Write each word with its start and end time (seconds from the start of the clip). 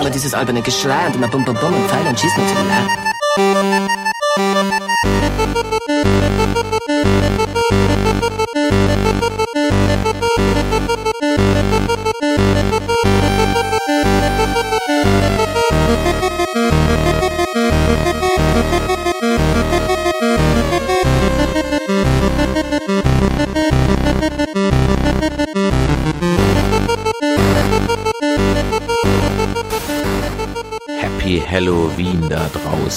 Immer 0.00 0.10
dieses 0.10 0.32
alberne 0.32 0.62
Geschrei 0.62 1.06
und 1.06 1.16
immer 1.16 1.28
bum 1.28 1.44
bum 1.44 1.56
bum 1.56 1.74
und 1.74 1.90
Pfeil 1.90 2.06
und 2.06 2.18
Schießen 2.18 2.42
und 2.42 2.48
so. 2.48 2.54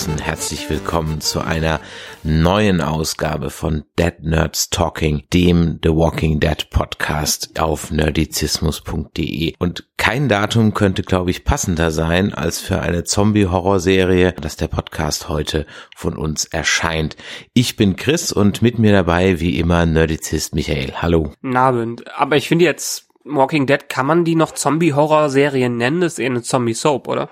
Draußen. 0.01 0.17
Herzlich 0.17 0.69
willkommen 0.69 1.21
zu 1.21 1.41
einer 1.41 1.79
neuen 2.23 2.81
Ausgabe 2.81 3.49
von 3.51 3.83
Dead 3.99 4.13
Nerds 4.21 4.69
Talking, 4.69 5.23
dem 5.31 5.79
The 5.83 5.89
Walking 5.89 6.39
Dead 6.39 6.69
Podcast 6.71 7.59
auf 7.59 7.91
nerdizismus.de. 7.91 9.53
Und 9.59 9.87
kein 9.97 10.27
Datum 10.27 10.73
könnte, 10.73 11.03
glaube 11.03 11.29
ich, 11.29 11.43
passender 11.43 11.91
sein 11.91 12.33
als 12.33 12.59
für 12.59 12.81
eine 12.81 13.03
Zombie-Horror-Serie, 13.03 14.33
dass 14.33 14.55
der 14.55 14.69
Podcast 14.69 15.29
heute 15.29 15.67
von 15.95 16.17
uns 16.17 16.45
erscheint. 16.45 17.15
Ich 17.53 17.75
bin 17.75 17.95
Chris 17.95 18.31
und 18.31 18.63
mit 18.63 18.79
mir 18.79 18.93
dabei, 18.93 19.39
wie 19.39 19.59
immer, 19.59 19.85
Nerdizist 19.85 20.55
Michael. 20.55 20.93
Hallo. 20.95 21.33
Guten 21.41 21.57
Abend. 21.57 22.11
Aber 22.17 22.37
ich 22.37 22.47
finde 22.47 22.65
jetzt, 22.65 23.07
Walking 23.23 23.67
Dead, 23.67 23.87
kann 23.87 24.07
man 24.07 24.25
die 24.25 24.35
noch 24.35 24.53
Zombie-Horror-Serien 24.53 25.77
nennen? 25.77 26.01
Das 26.01 26.13
ist 26.13 26.19
eher 26.19 26.31
eine 26.31 26.41
Zombie-Soap, 26.41 27.07
oder? 27.07 27.29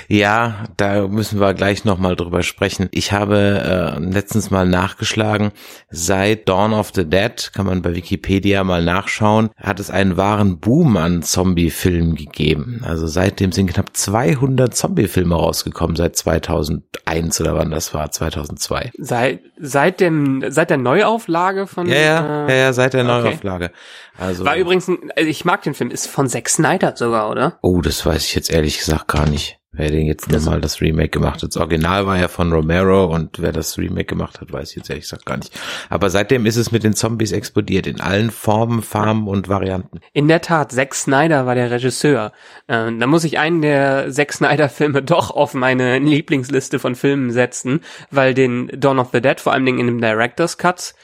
ja, 0.08 0.66
da 0.78 1.08
müssen 1.08 1.40
wir 1.40 1.54
gleich 1.54 1.84
nochmal 1.84 2.16
drüber 2.16 2.42
sprechen. 2.44 2.88
Ich 2.92 3.12
habe 3.12 3.96
äh, 3.98 4.00
letztens 4.00 4.52
mal 4.52 4.68
nachgeschlagen, 4.68 5.52
seit 5.90 6.48
Dawn 6.48 6.74
of 6.74 6.92
the 6.94 7.04
Dead, 7.04 7.52
kann 7.54 7.66
man 7.66 7.82
bei 7.82 7.94
Wikipedia 7.94 8.64
mal 8.64 8.84
nachschauen, 8.84 9.50
hat 9.58 9.80
es 9.80 9.92
einen 9.92 10.16
wahren 10.16 10.60
Boom 10.60 10.96
an 10.96 11.24
Zombie-Filmen 11.24 12.16
gegeben. 12.16 12.82
Also 12.86 13.08
seitdem 13.08 13.52
sind 13.52 13.70
knapp 13.70 13.96
200 13.96 14.74
Zombie-Filme 14.74 15.36
rausgekommen, 15.36 15.98
seit 15.98 16.16
2001 16.16 17.42
oder 17.42 17.56
wann 17.56 17.72
das 17.72 17.94
war, 17.94 18.10
2002. 18.10 18.92
Seit, 18.98 19.42
seit 19.60 20.00
dem, 20.00 20.44
seit 20.48 20.70
der 20.70 20.78
Neuauflage 20.78 21.68
von... 21.68 21.88
Ja, 21.88 21.96
ja, 21.96 22.48
äh, 22.48 22.60
ja, 22.60 22.74
seit 22.74 22.94
der 22.94 23.04
okay. 23.04 23.22
Neuauflage. 23.24 23.72
Also, 24.18 24.46
War 24.46 24.56
übrigens, 24.56 24.88
ein, 24.88 25.12
also 25.16 25.30
ich 25.30 25.46
mag 25.46 25.62
den 25.64 25.74
Film, 25.74 25.92
ist 25.92 26.08
von 26.08 26.28
Zack 26.28 26.50
Snyder 26.50 26.94
sogar, 26.96 27.30
oder? 27.30 27.60
oh, 27.62 27.82
das 27.82 28.06
weiß 28.06 28.24
ich 28.24 28.36
jetzt 28.36 28.52
ehrlich 28.52 28.80
gesagt 28.80 29.08
gar 29.08 29.28
nicht. 29.28 29.60
Wer 29.78 29.92
den 29.92 30.08
jetzt 30.08 30.30
nochmal 30.32 30.60
das 30.60 30.82
Remake 30.82 31.10
gemacht 31.10 31.44
hat. 31.44 31.50
Das 31.50 31.58
Original 31.58 32.08
war 32.08 32.18
ja 32.18 32.28
von 32.28 32.52
Romero 32.52 33.06
und 33.06 33.40
wer 33.40 33.52
das 33.52 33.78
Remake 33.78 34.06
gemacht 34.06 34.42
hat, 34.42 34.52
weiß 34.52 34.72
ich 34.72 34.78
jetzt 34.78 34.90
ehrlich 34.90 35.06
gesagt 35.06 35.26
gar 35.26 35.38
nicht. 35.38 35.58
Aber 35.90 36.10
seitdem 36.10 36.48
ist 36.48 36.56
es 36.56 36.72
mit 36.72 36.84
den 36.84 36.94
Zombies 36.94 37.32
explodiert. 37.32 37.86
In 37.86 38.02
allen 38.02 38.32
Formen, 38.32 38.82
Farben 38.82 39.28
und 39.28 39.50
Varianten. 39.50 40.00
In 40.14 40.28
der 40.28 40.42
Tat, 40.42 40.72
Zack 40.72 40.96
Snyder 40.96 41.46
war 41.46 41.54
der 41.54 41.70
Regisseur. 41.70 42.32
Äh, 42.66 42.92
da 42.98 43.08
muss 43.08 43.24
ich 43.24 43.38
einen 43.38 43.62
der 43.62 44.12
Zack 44.12 44.34
Snyder 44.34 44.68
Filme 44.68 45.02
doch 45.04 45.30
auf 45.32 45.54
meine 45.54 46.00
Lieblingsliste 46.00 46.80
von 46.80 46.96
Filmen 46.96 47.32
setzen, 47.32 47.82
weil 48.10 48.34
den 48.34 48.72
Dawn 48.74 48.98
of 48.98 49.10
the 49.14 49.22
Dead, 49.22 49.40
vor 49.40 49.54
allem 49.54 49.68
in 49.68 49.86
dem 49.86 50.02
Director's 50.02 50.58
Cut, 50.58 50.96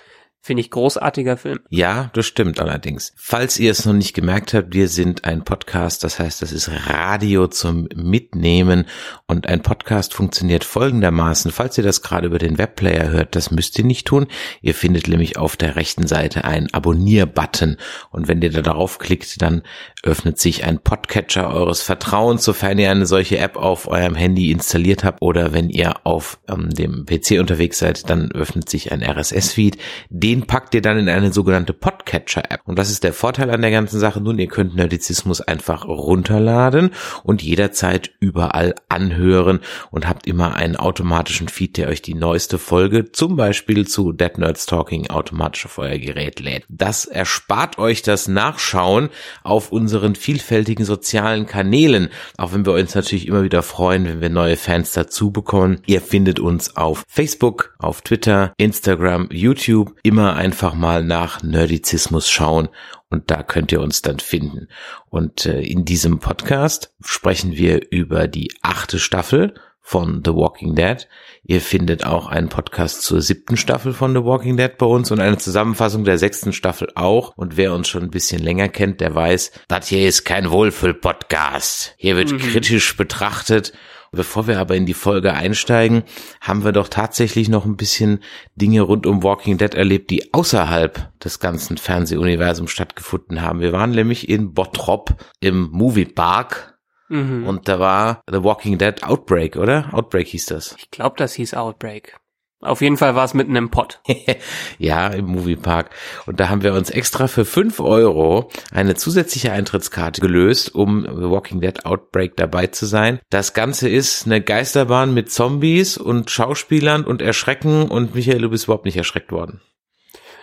Finde 0.45 0.59
ich 0.59 0.71
großartiger 0.71 1.37
Film. 1.37 1.61
Ja, 1.69 2.11
das 2.11 2.25
stimmt 2.25 2.59
allerdings. 2.59 3.13
Falls 3.15 3.57
ihr 3.57 3.71
es 3.71 3.85
noch 3.85 3.93
nicht 3.93 4.13
gemerkt 4.13 4.53
habt, 4.53 4.73
wir 4.73 4.89
sind 4.89 5.23
ein 5.23 5.45
Podcast, 5.45 6.03
das 6.03 6.19
heißt, 6.19 6.41
das 6.41 6.51
ist 6.51 6.69
Radio 6.89 7.47
zum 7.47 7.87
Mitnehmen 7.95 8.83
und 9.25 9.47
ein 9.47 9.61
Podcast 9.61 10.13
funktioniert 10.13 10.65
folgendermaßen. 10.65 11.49
Falls 11.49 11.77
ihr 11.77 11.83
das 11.85 12.01
gerade 12.01 12.27
über 12.27 12.39
den 12.39 12.57
Webplayer 12.57 13.07
hört, 13.07 13.37
das 13.37 13.51
müsst 13.51 13.79
ihr 13.79 13.85
nicht 13.85 14.05
tun. 14.05 14.27
Ihr 14.61 14.75
findet 14.75 15.07
nämlich 15.07 15.37
auf 15.37 15.55
der 15.55 15.77
rechten 15.77 16.07
Seite 16.07 16.43
einen 16.43 16.67
Abonnier-Button 16.73 17.77
und 18.11 18.27
wenn 18.27 18.41
ihr 18.41 18.51
da 18.51 18.61
darauf 18.61 18.99
klickt, 18.99 19.41
dann 19.41 19.63
öffnet 20.03 20.39
sich 20.39 20.65
ein 20.65 20.79
Podcatcher 20.79 21.53
eures 21.53 21.81
Vertrauens, 21.81 22.43
sofern 22.43 22.79
ihr 22.79 22.91
eine 22.91 23.05
solche 23.05 23.37
App 23.37 23.55
auf 23.55 23.87
eurem 23.87 24.15
Handy 24.15 24.51
installiert 24.51 25.05
habt 25.05 25.21
oder 25.21 25.53
wenn 25.53 25.69
ihr 25.69 26.05
auf 26.05 26.37
ähm, 26.49 26.69
dem 26.69 27.05
PC 27.05 27.39
unterwegs 27.39 27.79
seid, 27.79 28.09
dann 28.09 28.29
öffnet 28.33 28.67
sich 28.67 28.91
ein 28.91 29.01
RSS-Feed. 29.01 29.77
Den 30.09 30.32
packt 30.41 30.73
ihr 30.73 30.81
dann 30.81 30.97
in 30.97 31.07
eine 31.07 31.31
sogenannte 31.31 31.73
Podcatcher-App. 31.73 32.61
Und 32.65 32.77
was 32.77 32.89
ist 32.89 33.03
der 33.03 33.13
Vorteil 33.13 33.49
an 33.51 33.61
der 33.61 33.71
ganzen 33.71 33.99
Sache? 33.99 34.19
Nun, 34.19 34.39
ihr 34.39 34.47
könnt 34.47 34.75
Nerdizismus 34.75 35.39
einfach 35.39 35.85
runterladen 35.85 36.89
und 37.23 37.43
jederzeit 37.43 38.11
überall 38.19 38.73
anhören 38.89 39.59
und 39.91 40.07
habt 40.07 40.25
immer 40.27 40.55
einen 40.55 40.75
automatischen 40.75 41.47
Feed, 41.47 41.77
der 41.77 41.89
euch 41.89 42.01
die 42.01 42.15
neueste 42.15 42.57
Folge, 42.57 43.11
zum 43.11 43.35
Beispiel 43.35 43.87
zu 43.87 44.11
Dead 44.11 44.37
Nerds 44.37 44.65
Talking, 44.65 45.09
automatisch 45.09 45.65
auf 45.65 45.77
euer 45.77 45.97
Gerät 45.97 46.39
lädt. 46.39 46.65
Das 46.69 47.05
erspart 47.05 47.77
euch 47.77 48.01
das 48.01 48.27
Nachschauen 48.27 49.09
auf 49.43 49.71
unseren 49.71 50.15
vielfältigen 50.15 50.85
sozialen 50.85 51.45
Kanälen, 51.45 52.09
auch 52.37 52.53
wenn 52.53 52.65
wir 52.65 52.73
uns 52.73 52.95
natürlich 52.95 53.27
immer 53.27 53.43
wieder 53.43 53.61
freuen, 53.61 54.05
wenn 54.05 54.21
wir 54.21 54.29
neue 54.29 54.57
Fans 54.57 54.93
dazu 54.93 55.31
bekommen. 55.31 55.81
Ihr 55.85 56.01
findet 56.01 56.39
uns 56.39 56.75
auf 56.75 57.03
Facebook, 57.07 57.75
auf 57.79 58.01
Twitter, 58.01 58.53
Instagram, 58.57 59.29
YouTube, 59.31 59.95
immer 60.03 60.22
einfach 60.31 60.73
mal 60.73 61.03
nach 61.03 61.43
Nerdizismus 61.43 62.29
schauen 62.29 62.69
und 63.09 63.29
da 63.29 63.43
könnt 63.43 63.71
ihr 63.71 63.81
uns 63.81 64.01
dann 64.01 64.19
finden. 64.19 64.67
Und 65.09 65.45
äh, 65.45 65.61
in 65.61 65.85
diesem 65.85 66.19
Podcast 66.19 66.93
sprechen 67.03 67.55
wir 67.57 67.91
über 67.91 68.27
die 68.27 68.51
achte 68.61 68.97
Staffel 68.97 69.53
von 69.85 70.23
The 70.25 70.33
Walking 70.33 70.75
Dead. 70.75 71.07
Ihr 71.43 71.59
findet 71.61 72.05
auch 72.05 72.27
einen 72.27 72.47
Podcast 72.47 73.01
zur 73.03 73.21
siebten 73.21 73.57
Staffel 73.57 73.93
von 73.93 74.13
The 74.15 74.23
Walking 74.23 74.55
Dead 74.55 74.77
bei 74.77 74.85
uns 74.85 75.11
und 75.11 75.19
eine 75.19 75.37
Zusammenfassung 75.37 76.05
der 76.05 76.17
sechsten 76.17 76.53
Staffel 76.53 76.87
auch. 76.95 77.33
Und 77.35 77.57
wer 77.57 77.73
uns 77.73 77.89
schon 77.89 78.03
ein 78.03 78.09
bisschen 78.09 78.41
länger 78.41 78.69
kennt, 78.69 79.01
der 79.01 79.13
weiß, 79.13 79.51
das 79.67 79.89
hier 79.89 80.07
ist 80.07 80.23
kein 80.23 80.49
Wohlfühl-Podcast. 80.49 81.95
Hier 81.97 82.15
wird 82.15 82.31
mhm. 82.31 82.37
kritisch 82.39 82.95
betrachtet 82.95 83.73
Bevor 84.13 84.45
wir 84.45 84.59
aber 84.59 84.75
in 84.75 84.85
die 84.85 84.93
Folge 84.93 85.33
einsteigen, 85.33 86.03
haben 86.39 86.63
wir 86.63 86.71
doch 86.71 86.87
tatsächlich 86.87 87.49
noch 87.49 87.65
ein 87.65 87.75
bisschen 87.75 88.19
Dinge 88.55 88.81
rund 88.81 89.07
um 89.07 89.23
Walking 89.23 89.57
Dead 89.57 89.73
erlebt, 89.73 90.11
die 90.11 90.33
außerhalb 90.33 91.11
des 91.19 91.39
ganzen 91.39 91.77
Fernsehuniversums 91.77 92.69
stattgefunden 92.69 93.41
haben. 93.41 93.59
Wir 93.59 93.73
waren 93.73 93.91
nämlich 93.91 94.29
in 94.29 94.53
Bottrop 94.53 95.15
im 95.39 95.69
Movie 95.71 96.05
Park 96.05 96.77
mhm. 97.09 97.47
und 97.47 97.67
da 97.67 97.79
war 97.79 98.21
The 98.29 98.43
Walking 98.43 98.77
Dead 98.77 99.03
Outbreak, 99.03 99.55
oder? 99.55 99.89
Outbreak 99.91 100.27
hieß 100.27 100.45
das. 100.45 100.75
Ich 100.77 100.91
glaube, 100.91 101.15
das 101.17 101.33
hieß 101.33 101.55
Outbreak. 101.55 102.15
Auf 102.63 102.81
jeden 102.81 102.97
Fall 102.97 103.15
war 103.15 103.25
es 103.25 103.33
mitten 103.33 103.55
im 103.55 103.69
Pott. 103.69 104.01
ja, 104.77 105.07
im 105.07 105.25
Moviepark. 105.25 105.89
Und 106.25 106.39
da 106.39 106.49
haben 106.49 106.63
wir 106.63 106.73
uns 106.73 106.89
extra 106.89 107.27
für 107.27 107.45
fünf 107.45 107.79
Euro 107.79 108.49
eine 108.71 108.95
zusätzliche 108.95 109.51
Eintrittskarte 109.51 110.21
gelöst, 110.21 110.73
um 110.73 111.03
The 111.03 111.29
Walking 111.29 111.61
Dead 111.61 111.85
Outbreak 111.85 112.35
dabei 112.35 112.67
zu 112.67 112.85
sein. 112.85 113.19
Das 113.29 113.53
Ganze 113.53 113.89
ist 113.89 114.25
eine 114.25 114.41
Geisterbahn 114.41 115.13
mit 115.13 115.31
Zombies 115.31 115.97
und 115.97 116.31
Schauspielern 116.31 117.03
und 117.03 117.21
Erschrecken 117.21 117.89
und 117.89 118.15
Michael, 118.15 118.41
du 118.41 118.49
bist 118.49 118.65
überhaupt 118.65 118.85
nicht 118.85 118.97
erschreckt 118.97 119.31
worden. 119.31 119.61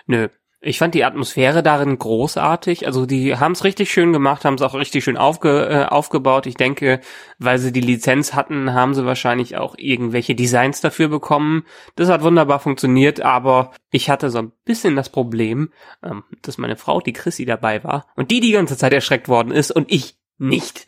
Nö, 0.07 0.29
ich 0.63 0.77
fand 0.77 0.93
die 0.93 1.03
Atmosphäre 1.03 1.63
darin 1.63 1.97
großartig. 1.97 2.85
Also 2.85 3.07
die 3.07 3.35
haben 3.35 3.53
es 3.53 3.63
richtig 3.63 3.91
schön 3.91 4.13
gemacht, 4.13 4.45
haben 4.45 4.53
es 4.53 4.61
auch 4.61 4.75
richtig 4.75 5.03
schön 5.03 5.17
aufge, 5.17 5.67
äh, 5.67 5.85
aufgebaut. 5.85 6.45
Ich 6.45 6.53
denke, 6.53 7.01
weil 7.39 7.57
sie 7.57 7.71
die 7.71 7.81
Lizenz 7.81 8.35
hatten, 8.35 8.73
haben 8.73 8.93
sie 8.93 9.03
wahrscheinlich 9.03 9.57
auch 9.57 9.73
irgendwelche 9.77 10.35
Designs 10.35 10.79
dafür 10.79 11.07
bekommen. 11.07 11.65
Das 11.95 12.09
hat 12.09 12.21
wunderbar 12.21 12.59
funktioniert, 12.59 13.21
aber 13.21 13.71
ich 13.89 14.11
hatte 14.11 14.29
so 14.29 14.37
ein 14.37 14.51
bisschen 14.63 14.95
das 14.95 15.09
Problem, 15.09 15.71
ähm, 16.03 16.23
dass 16.43 16.59
meine 16.59 16.77
Frau, 16.77 17.01
die 17.01 17.13
Chrissy, 17.13 17.45
dabei 17.45 17.83
war 17.83 18.05
und 18.15 18.29
die 18.29 18.39
die 18.39 18.51
ganze 18.51 18.77
Zeit 18.77 18.93
erschreckt 18.93 19.27
worden 19.27 19.51
ist 19.51 19.71
und 19.71 19.91
ich 19.91 20.19
nicht. 20.37 20.85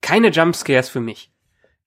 Keine 0.00 0.30
Jumpscares 0.30 0.88
für 0.88 1.00
mich. 1.00 1.31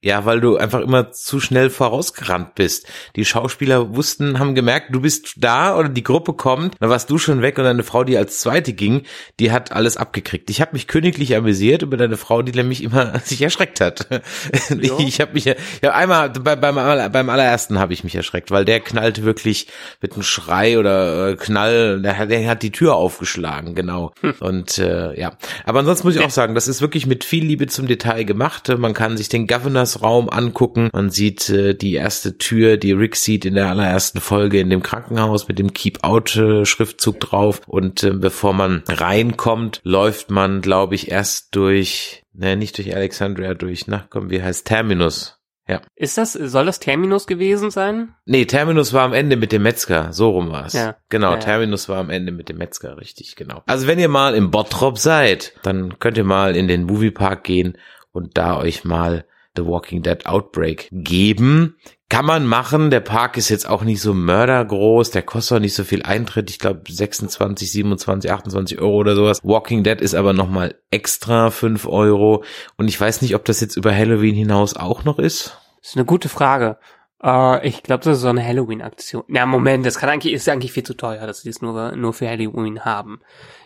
Ja, 0.05 0.23
weil 0.23 0.39
du 0.39 0.55
einfach 0.55 0.81
immer 0.81 1.11
zu 1.11 1.39
schnell 1.39 1.71
vorausgerannt 1.71 2.53
bist. 2.53 2.85
Die 3.15 3.25
Schauspieler 3.25 3.95
wussten, 3.95 4.37
haben 4.37 4.53
gemerkt, 4.53 4.93
du 4.93 5.01
bist 5.01 5.33
da 5.37 5.75
oder 5.75 5.89
die 5.89 6.03
Gruppe 6.03 6.33
kommt, 6.33 6.75
dann 6.79 6.91
warst 6.91 7.09
du 7.09 7.17
schon 7.17 7.41
weg 7.41 7.57
und 7.57 7.63
deine 7.63 7.81
Frau, 7.81 8.03
die 8.03 8.15
als 8.15 8.39
zweite 8.39 8.73
ging, 8.73 9.01
die 9.39 9.51
hat 9.51 9.71
alles 9.71 9.97
abgekriegt. 9.97 10.51
Ich 10.51 10.61
habe 10.61 10.73
mich 10.73 10.85
königlich 10.85 11.35
amüsiert 11.35 11.81
über 11.81 11.97
deine 11.97 12.17
Frau, 12.17 12.43
die 12.43 12.51
nämlich 12.51 12.83
immer 12.83 13.17
sich 13.23 13.41
erschreckt 13.41 13.81
hat. 13.81 14.07
Ja. 14.11 14.21
Ich 15.05 15.21
habe 15.21 15.33
mich, 15.33 15.45
ja 15.45 15.55
einmal 15.91 16.29
bei, 16.29 16.55
beim, 16.55 16.75
beim 16.75 17.29
allerersten 17.29 17.79
habe 17.79 17.93
ich 17.93 18.03
mich 18.03 18.15
erschreckt, 18.15 18.51
weil 18.51 18.65
der 18.65 18.81
knallte 18.81 19.23
wirklich 19.23 19.67
mit 20.01 20.13
einem 20.13 20.23
Schrei 20.23 20.77
oder 20.77 21.29
äh, 21.29 21.35
Knall, 21.35 22.01
der, 22.01 22.27
der 22.27 22.47
hat 22.47 22.61
die 22.61 22.71
Tür 22.71 22.95
aufgeschlagen, 22.95 23.73
genau. 23.73 24.13
Hm. 24.21 24.35
Und 24.39 24.77
äh, 24.77 25.19
ja, 25.19 25.31
aber 25.65 25.79
ansonsten 25.79 26.07
muss 26.07 26.15
ich 26.15 26.23
auch 26.23 26.29
sagen, 26.29 26.53
das 26.53 26.67
ist 26.67 26.81
wirklich 26.81 27.07
mit 27.07 27.23
viel 27.23 27.43
Liebe 27.43 27.65
zum 27.67 27.87
Detail 27.87 28.23
gemacht. 28.23 28.67
Man 28.77 28.93
kann 28.93 29.17
sich 29.17 29.29
den 29.29 29.47
Governors 29.47 29.94
Raum 30.01 30.29
angucken. 30.29 30.89
Man 30.93 31.09
sieht 31.09 31.49
äh, 31.49 31.73
die 31.73 31.93
erste 31.93 32.37
Tür, 32.37 32.77
die 32.77 32.91
Rick 32.91 33.15
sieht 33.15 33.45
in 33.45 33.55
der 33.55 33.69
allerersten 33.69 34.21
Folge 34.21 34.59
in 34.59 34.69
dem 34.69 34.83
Krankenhaus 34.83 35.47
mit 35.47 35.59
dem 35.59 35.73
Keep 35.73 36.03
Out 36.03 36.35
äh, 36.35 36.65
Schriftzug 36.65 37.19
drauf. 37.19 37.61
Und 37.67 38.03
äh, 38.03 38.11
bevor 38.11 38.53
man 38.53 38.83
reinkommt, 38.87 39.81
läuft 39.83 40.29
man, 40.29 40.61
glaube 40.61 40.95
ich, 40.95 41.11
erst 41.11 41.55
durch 41.55 42.21
Ne, 42.37 42.57
nicht 42.57 42.77
durch 42.77 42.93
Alexandria 42.93 43.53
durch, 43.53 43.87
na 43.87 44.07
komm, 44.09 44.29
wie 44.29 44.43
heißt 44.43 44.67
Terminus? 44.67 45.39
Ja. 45.67 45.81
Ist 45.95 46.17
das, 46.17 46.33
soll 46.33 46.65
das 46.65 46.79
Terminus 46.79 47.25
gewesen 47.25 47.71
sein? 47.71 48.13
Nee, 48.25 48.45
Terminus 48.45 48.93
war 48.93 49.03
am 49.03 49.13
Ende 49.13 49.35
mit 49.35 49.51
dem 49.51 49.63
Metzger, 49.63 50.13
so 50.13 50.29
rum 50.29 50.51
war's. 50.51 50.73
Ja. 50.73 50.97
Genau, 51.09 51.31
ja. 51.31 51.37
Terminus 51.37 51.89
war 51.89 51.97
am 51.97 52.11
Ende 52.11 52.31
mit 52.31 52.49
dem 52.49 52.57
Metzger, 52.57 52.97
richtig, 52.97 53.35
genau. 53.35 53.63
Also 53.65 53.87
wenn 53.87 53.97
ihr 53.97 54.09
mal 54.09 54.35
im 54.35 54.51
Bottrop 54.51 54.99
seid, 54.99 55.53
dann 55.63 55.97
könnt 55.97 56.17
ihr 56.17 56.23
mal 56.23 56.55
in 56.55 56.67
den 56.67 56.83
Moviepark 56.83 57.43
gehen 57.43 57.77
und 58.11 58.37
da 58.37 58.57
euch 58.57 58.83
mal 58.83 59.25
The 59.55 59.65
Walking 59.65 60.03
Dead 60.03 60.25
Outbreak 60.25 60.89
geben. 60.91 61.77
Kann 62.07 62.25
man 62.25 62.45
machen, 62.45 62.91
der 62.91 62.99
Park 62.99 63.35
ist 63.35 63.49
jetzt 63.49 63.67
auch 63.67 63.83
nicht 63.83 63.99
so 63.99 64.13
mördergroß, 64.13 65.09
der 65.09 65.23
kostet 65.23 65.57
auch 65.57 65.61
nicht 65.61 65.73
so 65.73 65.83
viel 65.83 66.03
Eintritt, 66.03 66.51
ich 66.51 66.59
glaube 66.59 66.81
26, 66.87 67.71
27, 67.71 68.31
28 68.31 68.79
Euro 68.79 68.97
oder 68.97 69.15
sowas. 69.15 69.41
Walking 69.43 69.83
Dead 69.83 69.99
ist 69.99 70.13
aber 70.13 70.33
nochmal 70.33 70.75
extra 70.91 71.49
5 71.49 71.87
Euro 71.87 72.43
und 72.77 72.87
ich 72.87 73.01
weiß 73.01 73.23
nicht, 73.23 73.33
ob 73.33 73.43
das 73.45 73.59
jetzt 73.59 73.75
über 73.75 73.93
Halloween 73.93 74.35
hinaus 74.35 74.75
auch 74.75 75.03
noch 75.03 75.17
ist. 75.17 75.57
Das 75.81 75.89
ist 75.89 75.97
eine 75.97 76.05
gute 76.05 76.29
Frage. 76.29 76.77
Äh, 77.23 77.67
ich 77.67 77.81
glaube, 77.81 78.03
das 78.03 78.17
ist 78.17 78.21
so 78.21 78.29
eine 78.29 78.45
Halloween-Aktion. 78.45 79.23
Na, 79.27 79.45
Moment, 79.45 79.85
das 79.85 79.97
kann 79.97 80.09
eigentlich, 80.09 80.33
ist 80.33 80.47
eigentlich 80.47 80.73
viel 80.73 80.83
zu 80.83 80.95
teuer, 80.95 81.25
dass 81.25 81.41
sie 81.41 81.49
das 81.49 81.61
nur, 81.61 81.95
nur 81.95 82.13
für 82.13 82.29
Halloween 82.29 82.85
haben. 82.85 83.21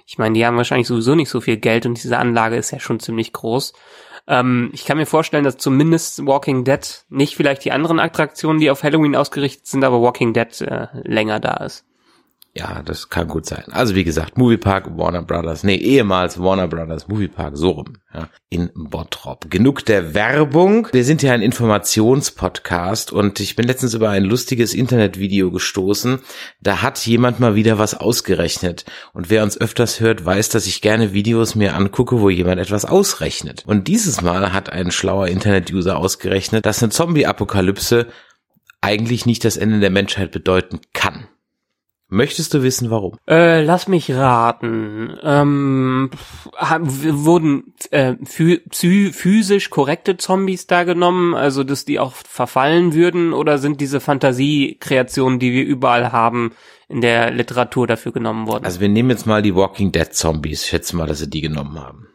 Ich 0.08 0.18
meine, 0.18 0.34
die 0.34 0.46
haben 0.46 0.58
wahrscheinlich 0.58 0.88
sowieso 0.88 1.14
nicht 1.14 1.30
so 1.30 1.42
viel 1.42 1.58
Geld 1.58 1.86
und 1.86 2.02
diese 2.02 2.18
Anlage 2.18 2.56
ist 2.56 2.72
ja 2.72 2.80
schon 2.80 3.00
ziemlich 3.00 3.34
groß. 3.34 3.74
Ähm, 4.30 4.70
ich 4.74 4.86
kann 4.86 4.98
mir 4.98 5.08
vorstellen, 5.08 5.44
dass 5.44 5.58
zumindest 5.58 6.26
Walking 6.26 6.64
Dead, 6.64 7.04
nicht 7.10 7.36
vielleicht 7.36 7.66
die 7.66 7.72
anderen 7.72 8.00
Attraktionen, 8.00 8.60
die 8.60 8.70
auf 8.70 8.84
Halloween 8.84 9.16
ausgerichtet 9.16 9.66
sind, 9.66 9.84
aber 9.84 10.02
Walking 10.02 10.34
Dead 10.34 10.62
äh, 10.62 10.88
länger 11.04 11.40
da 11.40 11.56
ist. 11.66 11.89
Ja, 12.60 12.82
das 12.84 13.08
kann 13.08 13.30
gut 13.30 13.46
sein. 13.46 13.64
Also 13.72 13.96
wie 13.96 14.04
gesagt, 14.04 14.38
Moviepark 14.38 14.98
Warner 14.98 15.22
Brothers, 15.22 15.64
nee, 15.64 15.78
ehemals 15.78 16.42
Warner 16.42 16.68
Brothers 16.68 17.08
Moviepark, 17.08 17.56
so 17.56 17.70
rum, 17.70 17.94
ja, 18.14 18.28
in 18.50 18.70
Bottrop. 18.76 19.50
Genug 19.50 19.86
der 19.86 20.14
Werbung. 20.14 20.90
Wir 20.92 21.06
sind 21.06 21.22
ja 21.22 21.32
ein 21.32 21.42
Informationspodcast 21.42 23.14
und 23.14 23.40
ich 23.40 23.56
bin 23.56 23.66
letztens 23.66 23.94
über 23.94 24.10
ein 24.10 24.26
lustiges 24.26 24.74
Internetvideo 24.74 25.52
gestoßen. 25.52 26.20
Da 26.60 26.82
hat 26.82 27.00
jemand 27.06 27.40
mal 27.40 27.56
wieder 27.56 27.80
was 27.80 27.94
ausgerechnet. 27.94 28.84
Und 29.14 29.30
wer 29.30 29.44
uns 29.44 29.58
öfters 29.58 30.02
hört, 30.02 30.26
weiß, 30.26 30.50
dass 30.50 30.68
ich 30.68 30.82
gerne 30.82 31.14
Videos 31.14 31.56
mir 31.56 31.78
angucke, 31.78 32.20
wo 32.20 32.30
jemand 32.30 32.60
etwas 32.60 32.84
ausrechnet. 32.84 33.64
Und 33.68 33.88
dieses 33.88 34.22
Mal 34.22 34.52
hat 34.52 34.70
ein 34.70 34.92
schlauer 34.92 35.30
Internet-User 35.30 35.96
ausgerechnet, 35.96 36.66
dass 36.66 36.84
eine 36.84 36.92
Zombie-Apokalypse 36.92 38.08
eigentlich 38.82 39.26
nicht 39.26 39.46
das 39.46 39.56
Ende 39.56 39.80
der 39.80 39.92
Menschheit 39.92 40.32
bedeuten 40.32 40.82
kann. 40.92 41.30
Möchtest 42.12 42.56
du 42.56 42.64
wissen, 42.64 42.90
warum? 42.90 43.18
Äh, 43.28 43.64
lass 43.64 43.88
mich 43.88 44.12
raten. 44.12 45.16
Ähm, 45.22 46.10
wurden 46.60 47.76
äh, 47.92 48.16
physisch 48.26 49.70
korrekte 49.70 50.18
Zombies 50.18 50.66
da 50.66 50.86
genommen, 50.86 51.36
also 51.36 51.64
dass 51.64 51.86
die 51.86 52.00
auch 52.00 52.14
verfallen 52.14 52.96
würden, 52.96 53.32
oder 53.32 53.60
sind 53.60 53.80
diese 53.80 54.00
Fantasiekreationen, 54.00 55.38
die 55.38 55.52
wir 55.52 55.66
überall 55.66 56.12
haben, 56.12 56.54
in 56.88 57.02
der 57.02 57.30
Literatur 57.30 57.86
dafür 57.86 58.12
genommen 58.12 58.48
worden? 58.48 58.66
Also 58.66 58.80
wir 58.80 58.90
nehmen 58.90 59.12
jetzt 59.12 59.28
mal 59.28 59.44
die 59.44 59.54
Walking 59.54 59.92
Dead 59.92 60.12
Zombies. 60.12 60.64
Ich 60.64 60.70
schätze 60.70 60.96
mal, 60.96 61.06
dass 61.06 61.20
sie 61.20 61.30
die 61.30 61.42
genommen 61.42 61.80
haben. 61.80 62.08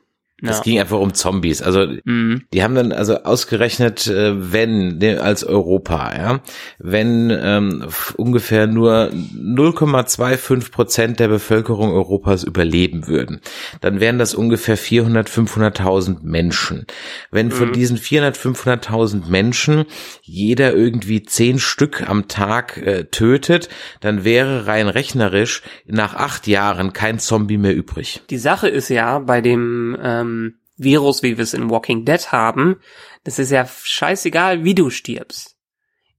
Es 0.45 0.59
Ja. 0.59 0.63
ging 0.63 0.81
einfach 0.81 0.99
um 0.99 1.15
Zombies. 1.15 1.63
Also 1.63 1.87
Mhm. 2.05 2.43
die 2.53 2.63
haben 2.63 2.75
dann 2.75 2.93
also 2.93 3.23
ausgerechnet, 3.25 4.07
äh, 4.07 4.53
wenn 4.53 4.99
ne, 4.99 5.21
als 5.21 5.45
Europa, 5.45 6.13
ja, 6.17 6.41
wenn 6.79 7.31
ähm, 7.31 7.87
ungefähr 8.17 8.67
nur 8.67 9.11
0,25 9.13 10.71
Prozent 10.71 11.21
der 11.21 11.29
Bevölkerung 11.29 11.91
Europas 11.93 12.45
überleben 12.45 13.07
würden, 13.07 13.41
dann 13.81 14.01
wären 14.01 14.19
das 14.19 14.35
ungefähr 14.35 14.77
400, 14.77 15.29
500.000 15.29 16.19
Menschen. 16.23 16.87
Wenn 17.31 17.51
von 17.51 17.73
diesen 17.73 17.97
400, 17.97 18.37
500.000 18.37 19.29
Menschen 19.29 19.85
jeder 20.23 20.75
irgendwie 20.75 21.23
zehn 21.23 21.59
Stück 21.59 22.09
am 22.09 22.29
Tag 22.29 22.77
äh, 22.79 23.05
tötet, 23.05 23.69
dann 24.01 24.25
wäre 24.25 24.67
rein 24.67 24.89
rechnerisch 24.89 25.63
nach 25.87 26.15
acht 26.15 26.47
Jahren 26.47 26.93
kein 26.93 27.19
Zombie 27.19 27.59
mehr 27.59 27.75
übrig. 27.75 28.23
Die 28.31 28.39
Sache 28.39 28.69
ist 28.69 28.89
ja, 28.89 29.19
bei 29.19 29.41
dem 29.41 29.97
ähm, 30.03 30.34
Virus, 30.77 31.23
wie 31.23 31.37
wir 31.37 31.45
es 31.45 31.55
in 31.55 31.71
Walking 31.71 32.05
Dead 32.05 32.33
haben, 32.33 32.77
das 33.23 33.39
ist 33.39 33.51
ja 33.51 33.67
scheißegal, 33.67 34.65
wie 34.65 34.75
du 34.75 34.91
stirbst. 34.91 35.57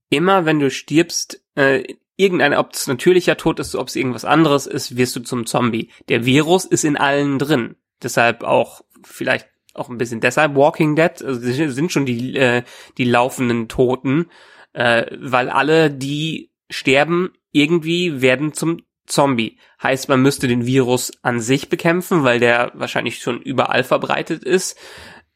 Immer 0.10 0.46
wenn 0.46 0.60
du 0.60 0.72
stirbst, 0.72 1.44
äh, 1.56 1.84
irgendeine, 2.16 2.58
ob 2.58 2.74
es 2.74 2.88
natürlicher 2.88 3.38
Tod 3.38 3.60
ist, 3.60 3.76
ob 3.76 3.88
es 3.88 3.96
irgendwas 3.96 4.26
anderes 4.26 4.68
ist, 4.68 4.98
wirst 4.98 5.16
du 5.16 5.20
zum 5.22 5.46
Zombie. 5.46 5.90
Der 6.10 6.26
Virus 6.26 6.66
ist 6.66 6.86
in 6.86 6.98
allen 6.98 7.40
drin. 7.40 7.76
Deshalb 8.02 8.44
auch, 8.44 8.82
vielleicht 9.04 9.48
auch 9.74 9.90
ein 9.90 9.98
bisschen 9.98 10.22
deshalb 10.22 10.56
Walking 10.56 10.96
Dead, 10.96 11.22
also 11.22 11.40
sind 11.70 11.92
schon 11.92 12.06
die, 12.06 12.36
äh, 12.36 12.64
die 12.98 13.04
laufenden 13.04 13.68
Toten, 13.68 14.28
äh, 14.74 15.06
weil 15.20 15.50
alle, 15.50 15.92
die 15.92 16.52
sterben, 16.70 17.34
irgendwie 17.52 18.22
werden 18.22 18.54
zum 18.54 18.82
Zombie. 19.06 19.58
Heißt, 19.82 20.10
man 20.10 20.22
müsste 20.22 20.48
den 20.48 20.66
Virus 20.66 21.12
an 21.22 21.40
sich 21.40 21.70
bekämpfen, 21.70 22.24
weil 22.24 22.40
der 22.40 22.72
wahrscheinlich 22.76 23.20
schon 23.20 23.42
überall 23.42 23.84
verbreitet 23.84 24.44
ist. 24.44 24.78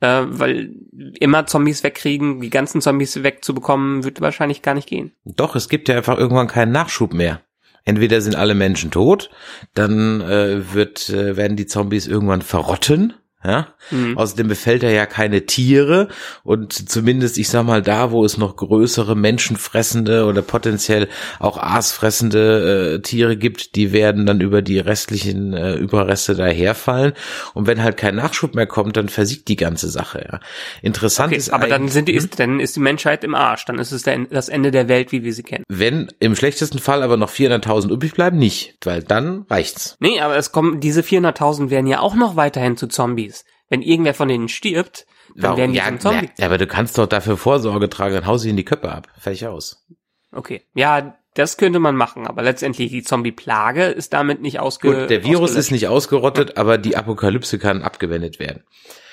Äh, 0.01 0.24
weil 0.27 0.75
immer 1.19 1.45
Zombies 1.45 1.83
wegkriegen, 1.83 2.39
die 2.39 2.50
ganzen 2.50 2.81
Zombies 2.81 3.21
wegzubekommen, 3.21 4.06
wird 4.06 4.21
wahrscheinlich 4.21 4.62
gar 4.62 4.74
nicht 4.74 4.88
gehen. 4.88 5.12
Doch, 5.25 5.56
es 5.56 5.68
gibt 5.68 5.89
ja 5.89 5.98
einfach 5.98 6.18
irgendwann 6.18 6.48
keinen 6.48 6.71
Nachschub 6.71 7.13
mehr. 7.13 7.42
Entweder 7.83 8.21
sind 8.21 8.36
alle 8.36 8.56
Menschen 8.56 8.92
tot, 8.92 9.30
dann 9.74 10.22
äh, 10.22 10.74
wird, 10.74 11.10
äh, 11.10 11.36
werden 11.36 11.57
die 11.57 11.65
Zombies 11.65 12.07
irgendwann 12.07 12.42
verrotten. 12.42 13.13
Ja? 13.44 13.68
Mhm. 13.91 14.18
Außerdem 14.18 14.47
befällt 14.50 14.83
er 14.83 14.91
ja 14.91 15.06
keine 15.06 15.45
Tiere 15.45 16.09
und 16.44 16.74
zumindest, 16.74 17.38
ich 17.38 17.47
sag 17.47 17.65
mal, 17.65 17.81
da, 17.81 18.12
wo 18.12 18.25
es 18.25 18.38
noch 18.38 18.57
größere 18.57 19.15
menschenfressende 19.15 20.25
oder 20.25 20.41
potenziell 20.41 21.07
auch 21.39 21.57
aasfressende 21.57 22.95
äh, 22.95 23.01
Tiere 23.01 23.38
gibt, 23.38 23.75
die 23.75 23.94
werden 23.94 24.25
dann 24.25 24.41
über 24.41 24.62
die 24.62 24.80
restlichen 24.80 25.53
äh, 25.53 25.75
Überreste 25.75 26.36
daherfallen. 26.36 27.13
Und 27.53 27.68
wenn 27.68 27.81
halt 27.81 27.95
kein 27.95 28.15
Nachschub 28.15 28.56
mehr 28.56 28.68
kommt, 28.68 28.97
dann 28.97 29.07
versiegt 29.07 29.47
die 29.47 29.56
ganze 29.56 29.89
Sache. 29.89 30.27
Ja. 30.30 30.39
Interessant 30.81 31.31
Okay, 31.31 31.38
ist 31.38 31.53
aber 31.53 31.68
dann 31.68 31.88
sind 31.88 32.09
die, 32.09 32.13
ist, 32.13 32.39
dann 32.39 32.59
ist 32.59 32.75
die 32.75 32.81
Menschheit 32.81 33.24
im 33.24 33.36
Arsch. 33.36 33.63
Dann 33.65 33.80
ist 33.80 33.91
es 33.91 34.03
der, 34.03 34.19
das 34.30 34.50
Ende 34.50 34.71
der 34.71 34.89
Welt, 34.89 35.13
wie 35.13 35.24
wir 35.24 35.33
sie 35.33 35.44
kennen. 35.44 35.63
Wenn 35.69 36.12
im 36.19 36.36
schlechtesten 36.36 36.80
Fall 36.80 37.03
aber 37.03 37.15
noch 37.15 37.31
400.000 37.31 37.89
übrig 37.89 38.13
bleiben, 38.13 38.38
nicht, 38.38 38.75
weil 38.83 39.01
dann 39.01 39.45
reicht's. 39.50 39.95
Nee, 40.00 40.19
aber 40.19 40.36
es 40.36 40.51
kommen, 40.51 40.80
diese 40.81 41.01
400.000 41.01 41.69
werden 41.69 41.88
ja 41.88 42.01
auch 42.01 42.15
noch 42.15 42.36
weiterhin 42.36 42.75
zu 42.75 42.88
Zombies. 42.88 43.29
Wenn 43.69 43.81
irgendwer 43.81 44.13
von 44.13 44.27
denen 44.27 44.50
stirbt, 44.50 45.06
dann 45.36 45.57
werden 45.57 45.71
die 45.71 45.77
ja, 45.77 45.88
zum 45.88 46.00
Zombie. 46.00 46.29
ja, 46.38 46.46
aber 46.46 46.58
du 46.58 46.67
kannst 46.67 46.98
doch 46.98 47.05
dafür 47.05 47.38
Vorsorge 47.38 47.89
tragen, 47.89 48.15
dann 48.15 48.25
hau 48.25 48.38
sie 48.38 48.50
in 48.50 48.58
die 48.58 48.65
Köpfe 48.65 48.91
ab. 48.91 49.08
Fertig 49.17 49.48
aus. 49.48 49.86
Okay. 50.32 50.63
Ja, 50.74 51.15
das 51.36 51.58
könnte 51.58 51.79
man 51.79 51.96
machen, 51.96 52.27
aber 52.27 52.41
letztendlich 52.41 52.91
die 52.91 53.03
Zombie-Plage 53.03 53.86
ist 53.86 54.13
damit 54.13 54.41
nicht 54.41 54.60
ausge 54.60 54.94
Gut, 54.94 55.10
der 55.10 55.24
Virus 55.24 55.55
ist 55.55 55.72
nicht 55.72 55.88
ausgerottet, 55.88 56.58
aber 56.58 56.77
die 56.77 56.98
Apokalypse 56.98 57.60
kann 57.60 57.84
abgewendet 57.84 58.39
werden. 58.39 58.63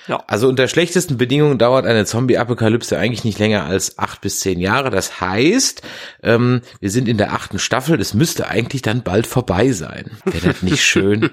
Ja. 0.08 0.22
Also 0.26 0.48
unter 0.48 0.68
schlechtesten 0.68 1.18
Bedingungen 1.18 1.58
dauert 1.58 1.84
eine 1.84 2.04
Zombie-Apokalypse 2.04 2.96
eigentlich 2.96 3.24
nicht 3.24 3.38
länger 3.38 3.64
als 3.64 3.98
acht 3.98 4.20
bis 4.20 4.40
zehn 4.40 4.60
Jahre. 4.60 4.90
Das 4.90 5.20
heißt, 5.20 5.82
ähm, 6.22 6.62
wir 6.80 6.90
sind 6.90 7.08
in 7.08 7.18
der 7.18 7.32
achten 7.32 7.58
Staffel. 7.58 8.00
Es 8.00 8.14
müsste 8.14 8.48
eigentlich 8.48 8.82
dann 8.82 9.02
bald 9.02 9.26
vorbei 9.26 9.72
sein. 9.72 10.12
Wäre 10.24 10.46
das 10.52 10.62
nicht 10.62 10.82
schön? 10.82 11.30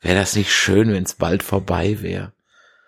Wäre 0.00 0.18
das 0.18 0.34
nicht 0.34 0.52
schön, 0.52 0.92
wenn 0.92 1.04
es 1.04 1.14
bald 1.14 1.42
vorbei 1.42 1.98
wäre? 2.02 2.32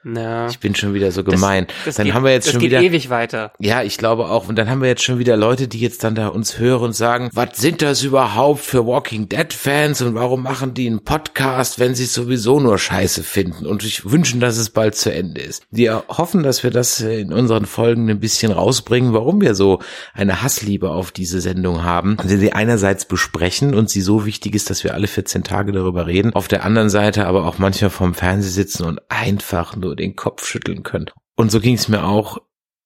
Na, 0.05 0.49
Ich 0.49 0.61
bin 0.61 0.75
schon 0.75 0.95
wieder 0.95 1.11
so 1.11 1.25
gemein. 1.25 1.67
das 1.85 1.97
dann 1.97 2.07
geht, 2.07 2.15
haben 2.15 2.25
wir 2.25 2.31
jetzt 2.33 2.47
das 2.47 2.53
schon 2.53 2.61
geht 2.61 2.71
wieder. 2.71 2.83
ewig 2.83 3.11
weiter. 3.11 3.53
Ja, 3.59 3.83
ich 3.83 3.99
glaube 3.99 4.27
auch. 4.29 4.49
Und 4.49 4.57
dann 4.57 4.71
haben 4.71 4.81
wir 4.81 4.89
jetzt 4.89 5.03
schon 5.03 5.19
wieder 5.19 5.37
Leute, 5.37 5.67
die 5.69 5.81
jetzt 5.81 6.05
dann 6.05 6.15
da 6.15 6.29
uns 6.29 6.59
hören 6.59 6.83
und 6.85 6.93
sagen, 6.95 7.31
was 7.33 7.57
sind 7.57 7.83
das 7.83 8.03
überhaupt 8.03 8.61
für 8.61 8.87
Walking 8.87 9.29
Dead 9.29 9.53
Fans 9.53 10.01
und 10.01 10.15
warum 10.15 10.43
machen 10.45 10.73
die 10.73 10.87
einen 10.87 11.03
Podcast, 11.05 11.79
wenn 11.81 11.95
sie 11.95 12.05
es 12.05 12.15
sowieso 12.15 12.61
nur 12.61 12.79
scheiße 12.79 13.23
finden 13.25 13.67
und 13.67 13.83
sich 13.83 14.09
wünschen, 14.11 14.39
dass 14.41 14.57
es 14.57 14.71
bald 14.71 14.95
zu 14.95 15.13
Ende 15.13 15.41
ist. 15.41 15.65
Wir 15.71 16.05
hoffen, 16.09 16.43
dass 16.43 16.63
wir 16.63 16.71
das 16.71 17.01
in 17.01 17.33
unseren 17.33 17.67
Folgen 17.67 18.09
ein 18.09 18.21
bisschen 18.21 18.53
rausbringen, 18.53 19.13
warum 19.13 19.41
wir 19.41 19.55
so 19.55 19.81
eine 20.15 20.43
Hassliebe 20.43 20.91
auf 20.91 21.11
diese 21.11 21.41
Sendung 21.41 21.83
haben. 21.83 22.17
Also 22.19 22.37
sie 22.37 22.53
einerseits 22.53 23.05
besprechen 23.05 23.75
und 23.75 23.91
sie 23.91 24.01
so 24.01 24.25
wichtig 24.27 24.55
ist, 24.55 24.71
dass 24.71 24.85
wir 24.85 24.95
alle 24.95 25.09
14 25.09 25.43
Tage 25.43 25.73
darüber 25.73 26.07
reden. 26.07 26.33
Auf 26.35 26.49
der 26.49 26.65
anderen 26.65 26.89
Seite 26.89 27.27
aber 27.27 27.45
auch 27.47 27.59
manchmal 27.59 27.91
vorm 27.91 28.15
Fernseher 28.15 28.51
sitzen 28.53 28.85
und 28.85 29.01
einfach 29.09 29.75
nur 29.77 29.88
den 29.95 30.17
Kopf 30.17 30.47
schütteln 30.47 30.83
können. 30.83 31.11
Und 31.37 31.51
so 31.51 31.61
ging 31.61 31.75
es 31.75 31.89
mir 31.89 32.05
auch 32.05 32.39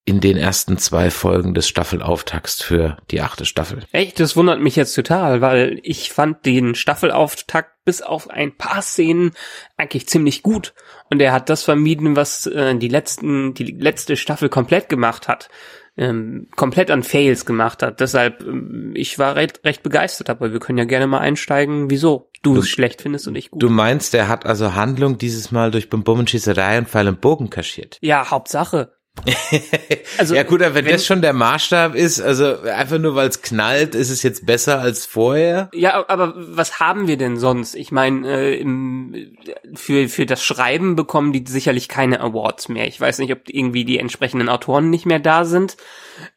in 0.05 0.21
den 0.21 0.37
ersten 0.37 0.79
zwei 0.79 1.11
Folgen 1.11 1.55
des 1.55 1.69
Staffelauftakts 1.69 2.61
für 2.61 2.97
die 3.11 3.21
achte 3.21 3.47
Staffel. 3.47 3.85
Echt, 3.93 4.19
das 4.19 4.37
wundert 4.37 4.61
mich 4.61 4.75
jetzt 4.75 4.95
total, 4.95 5.41
weil 5.41 5.79
ich 5.85 6.11
fand 6.13 6.45
den 6.45 6.75
Staffelauftakt 6.75 7.85
bis 7.85 8.03
auf 8.03 8.29
ein 8.29 8.57
paar 8.57 8.83
Szenen 8.83 9.33
eigentlich 9.77 10.09
ziemlich 10.09 10.43
gut. 10.43 10.75
Und 11.09 11.23
er 11.23 11.33
hat 11.33 11.49
das 11.49 11.63
vermieden, 11.63 12.17
was 12.17 12.47
äh, 12.47 12.75
die 12.77 12.89
letzten, 12.89 13.55
die 13.55 13.65
letzte 13.65 14.17
Staffel 14.17 14.49
komplett 14.49 14.89
gemacht 14.89 15.29
hat. 15.29 15.49
Ähm, 15.97 16.49
komplett 16.57 16.91
an 16.91 17.03
Fails 17.03 17.45
gemacht 17.45 17.83
hat. 17.83 18.01
Deshalb, 18.01 18.43
ähm, 18.43 18.93
ich 18.95 19.19
war 19.19 19.37
recht, 19.37 19.65
recht 19.65 19.83
begeistert, 19.83 20.31
aber 20.31 20.53
wir 20.53 20.61
können 20.61 20.79
ja 20.79 20.85
gerne 20.85 21.07
mal 21.07 21.19
einsteigen, 21.19 21.91
wieso 21.91 22.31
du, 22.43 22.57
es 22.57 22.69
schlecht 22.69 23.03
findest 23.03 23.29
und 23.29 23.37
ich 23.37 23.51
gut. 23.51 23.63
Du 23.63 23.69
meinst, 23.69 24.15
der 24.15 24.29
hat 24.29 24.47
also 24.47 24.75
Handlung 24.75 25.19
dieses 25.19 25.53
Mal 25.53 25.71
durch 25.71 25.91
Bum-Bum-Schießerei 25.91 26.79
und 26.79 26.89
Pfeil 26.89 27.09
und 27.09 27.21
Bogen 27.21 27.51
kaschiert? 27.51 27.99
Ja, 28.01 28.31
Hauptsache. 28.31 28.93
also, 30.19 30.35
ja 30.35 30.43
gut, 30.43 30.63
aber 30.63 30.75
wenn, 30.75 30.87
wenn, 30.87 30.93
das 30.93 31.07
schon 31.07 31.23
der 31.23 31.33
Maßstab 31.33 31.95
ist, 31.95 32.21
also 32.21 32.61
einfach 32.63 32.99
nur 32.99 33.15
weil 33.15 33.29
es 33.29 33.43
knallt, 33.43 33.95
ist 33.95 34.11
es 34.11 34.23
jetzt 34.23 34.47
besser 34.47 34.81
als 34.81 35.07
vorher? 35.07 35.71
Ja, 35.75 36.05
aber 36.09 36.35
was 36.37 36.81
haben 36.81 37.07
wir 37.07 37.19
denn 37.19 37.37
sonst? 37.37 37.75
Ich 37.75 37.93
meine, 37.93 38.27
äh, 38.27 38.57
im, 38.57 39.37
für, 39.75 40.09
für 40.09 40.27
das 40.27 40.43
Schreiben 40.43 40.97
bekommen 40.97 41.33
die 41.33 41.45
sicherlich 41.47 41.89
keine 41.89 42.21
Awards 42.21 42.69
mehr. 42.69 42.87
Ich 42.89 43.01
weiß 43.01 43.19
nicht, 43.19 43.33
ob 43.33 43.49
irgendwie 43.49 43.85
die 43.85 43.99
entsprechenden 43.99 44.49
Autoren 44.49 44.91
nicht 44.91 45.07
mehr 45.07 45.21
da 45.21 45.45
sind. 45.45 45.77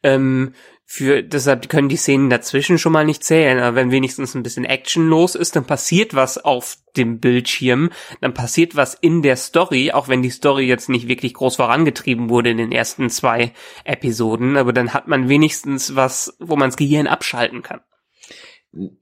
Ähm, 0.03 0.53
für, 0.87 1.23
deshalb 1.23 1.67
können 1.67 1.89
die 1.89 1.97
Szenen 1.97 2.29
dazwischen 2.29 2.77
schon 2.77 2.91
mal 2.91 3.05
nicht 3.05 3.23
zählen. 3.23 3.59
Aber 3.59 3.75
wenn 3.75 3.91
wenigstens 3.91 4.35
ein 4.35 4.43
bisschen 4.43 4.65
Action 4.65 5.09
los 5.09 5.35
ist, 5.35 5.55
dann 5.55 5.65
passiert 5.65 6.13
was 6.13 6.37
auf 6.37 6.77
dem 6.95 7.19
Bildschirm, 7.19 7.89
dann 8.21 8.33
passiert 8.33 8.75
was 8.75 8.93
in 8.93 9.21
der 9.21 9.35
Story, 9.35 9.91
auch 9.91 10.07
wenn 10.07 10.21
die 10.21 10.29
Story 10.29 10.65
jetzt 10.65 10.87
nicht 10.87 11.07
wirklich 11.07 11.33
groß 11.33 11.55
vorangetrieben 11.57 12.29
wurde 12.29 12.51
in 12.51 12.57
den 12.57 12.71
ersten 12.71 13.09
zwei 13.09 13.51
Episoden, 13.83 14.57
aber 14.57 14.71
dann 14.73 14.93
hat 14.93 15.07
man 15.07 15.27
wenigstens 15.27 15.95
was, 15.95 16.37
wo 16.39 16.55
man 16.55 16.69
das 16.69 16.77
Gehirn 16.77 17.07
abschalten 17.07 17.63
kann. 17.63 17.81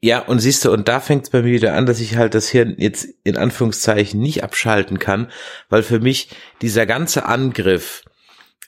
Ja, 0.01 0.19
und 0.19 0.37
siehst 0.37 0.63
du, 0.65 0.71
und 0.71 0.87
da 0.87 0.99
fängt 0.99 1.23
es 1.23 1.29
bei 1.31 1.41
mir 1.41 1.51
wieder 1.51 1.73
an, 1.73 1.87
dass 1.87 1.99
ich 1.99 2.15
halt 2.15 2.35
das 2.35 2.47
Hirn 2.47 2.75
jetzt 2.77 3.07
in 3.23 3.37
Anführungszeichen 3.37 4.19
nicht 4.19 4.43
abschalten 4.43 4.99
kann, 4.99 5.31
weil 5.67 5.81
für 5.81 5.99
mich 5.99 6.29
dieser 6.61 6.85
ganze 6.85 7.25
Angriff, 7.25 8.02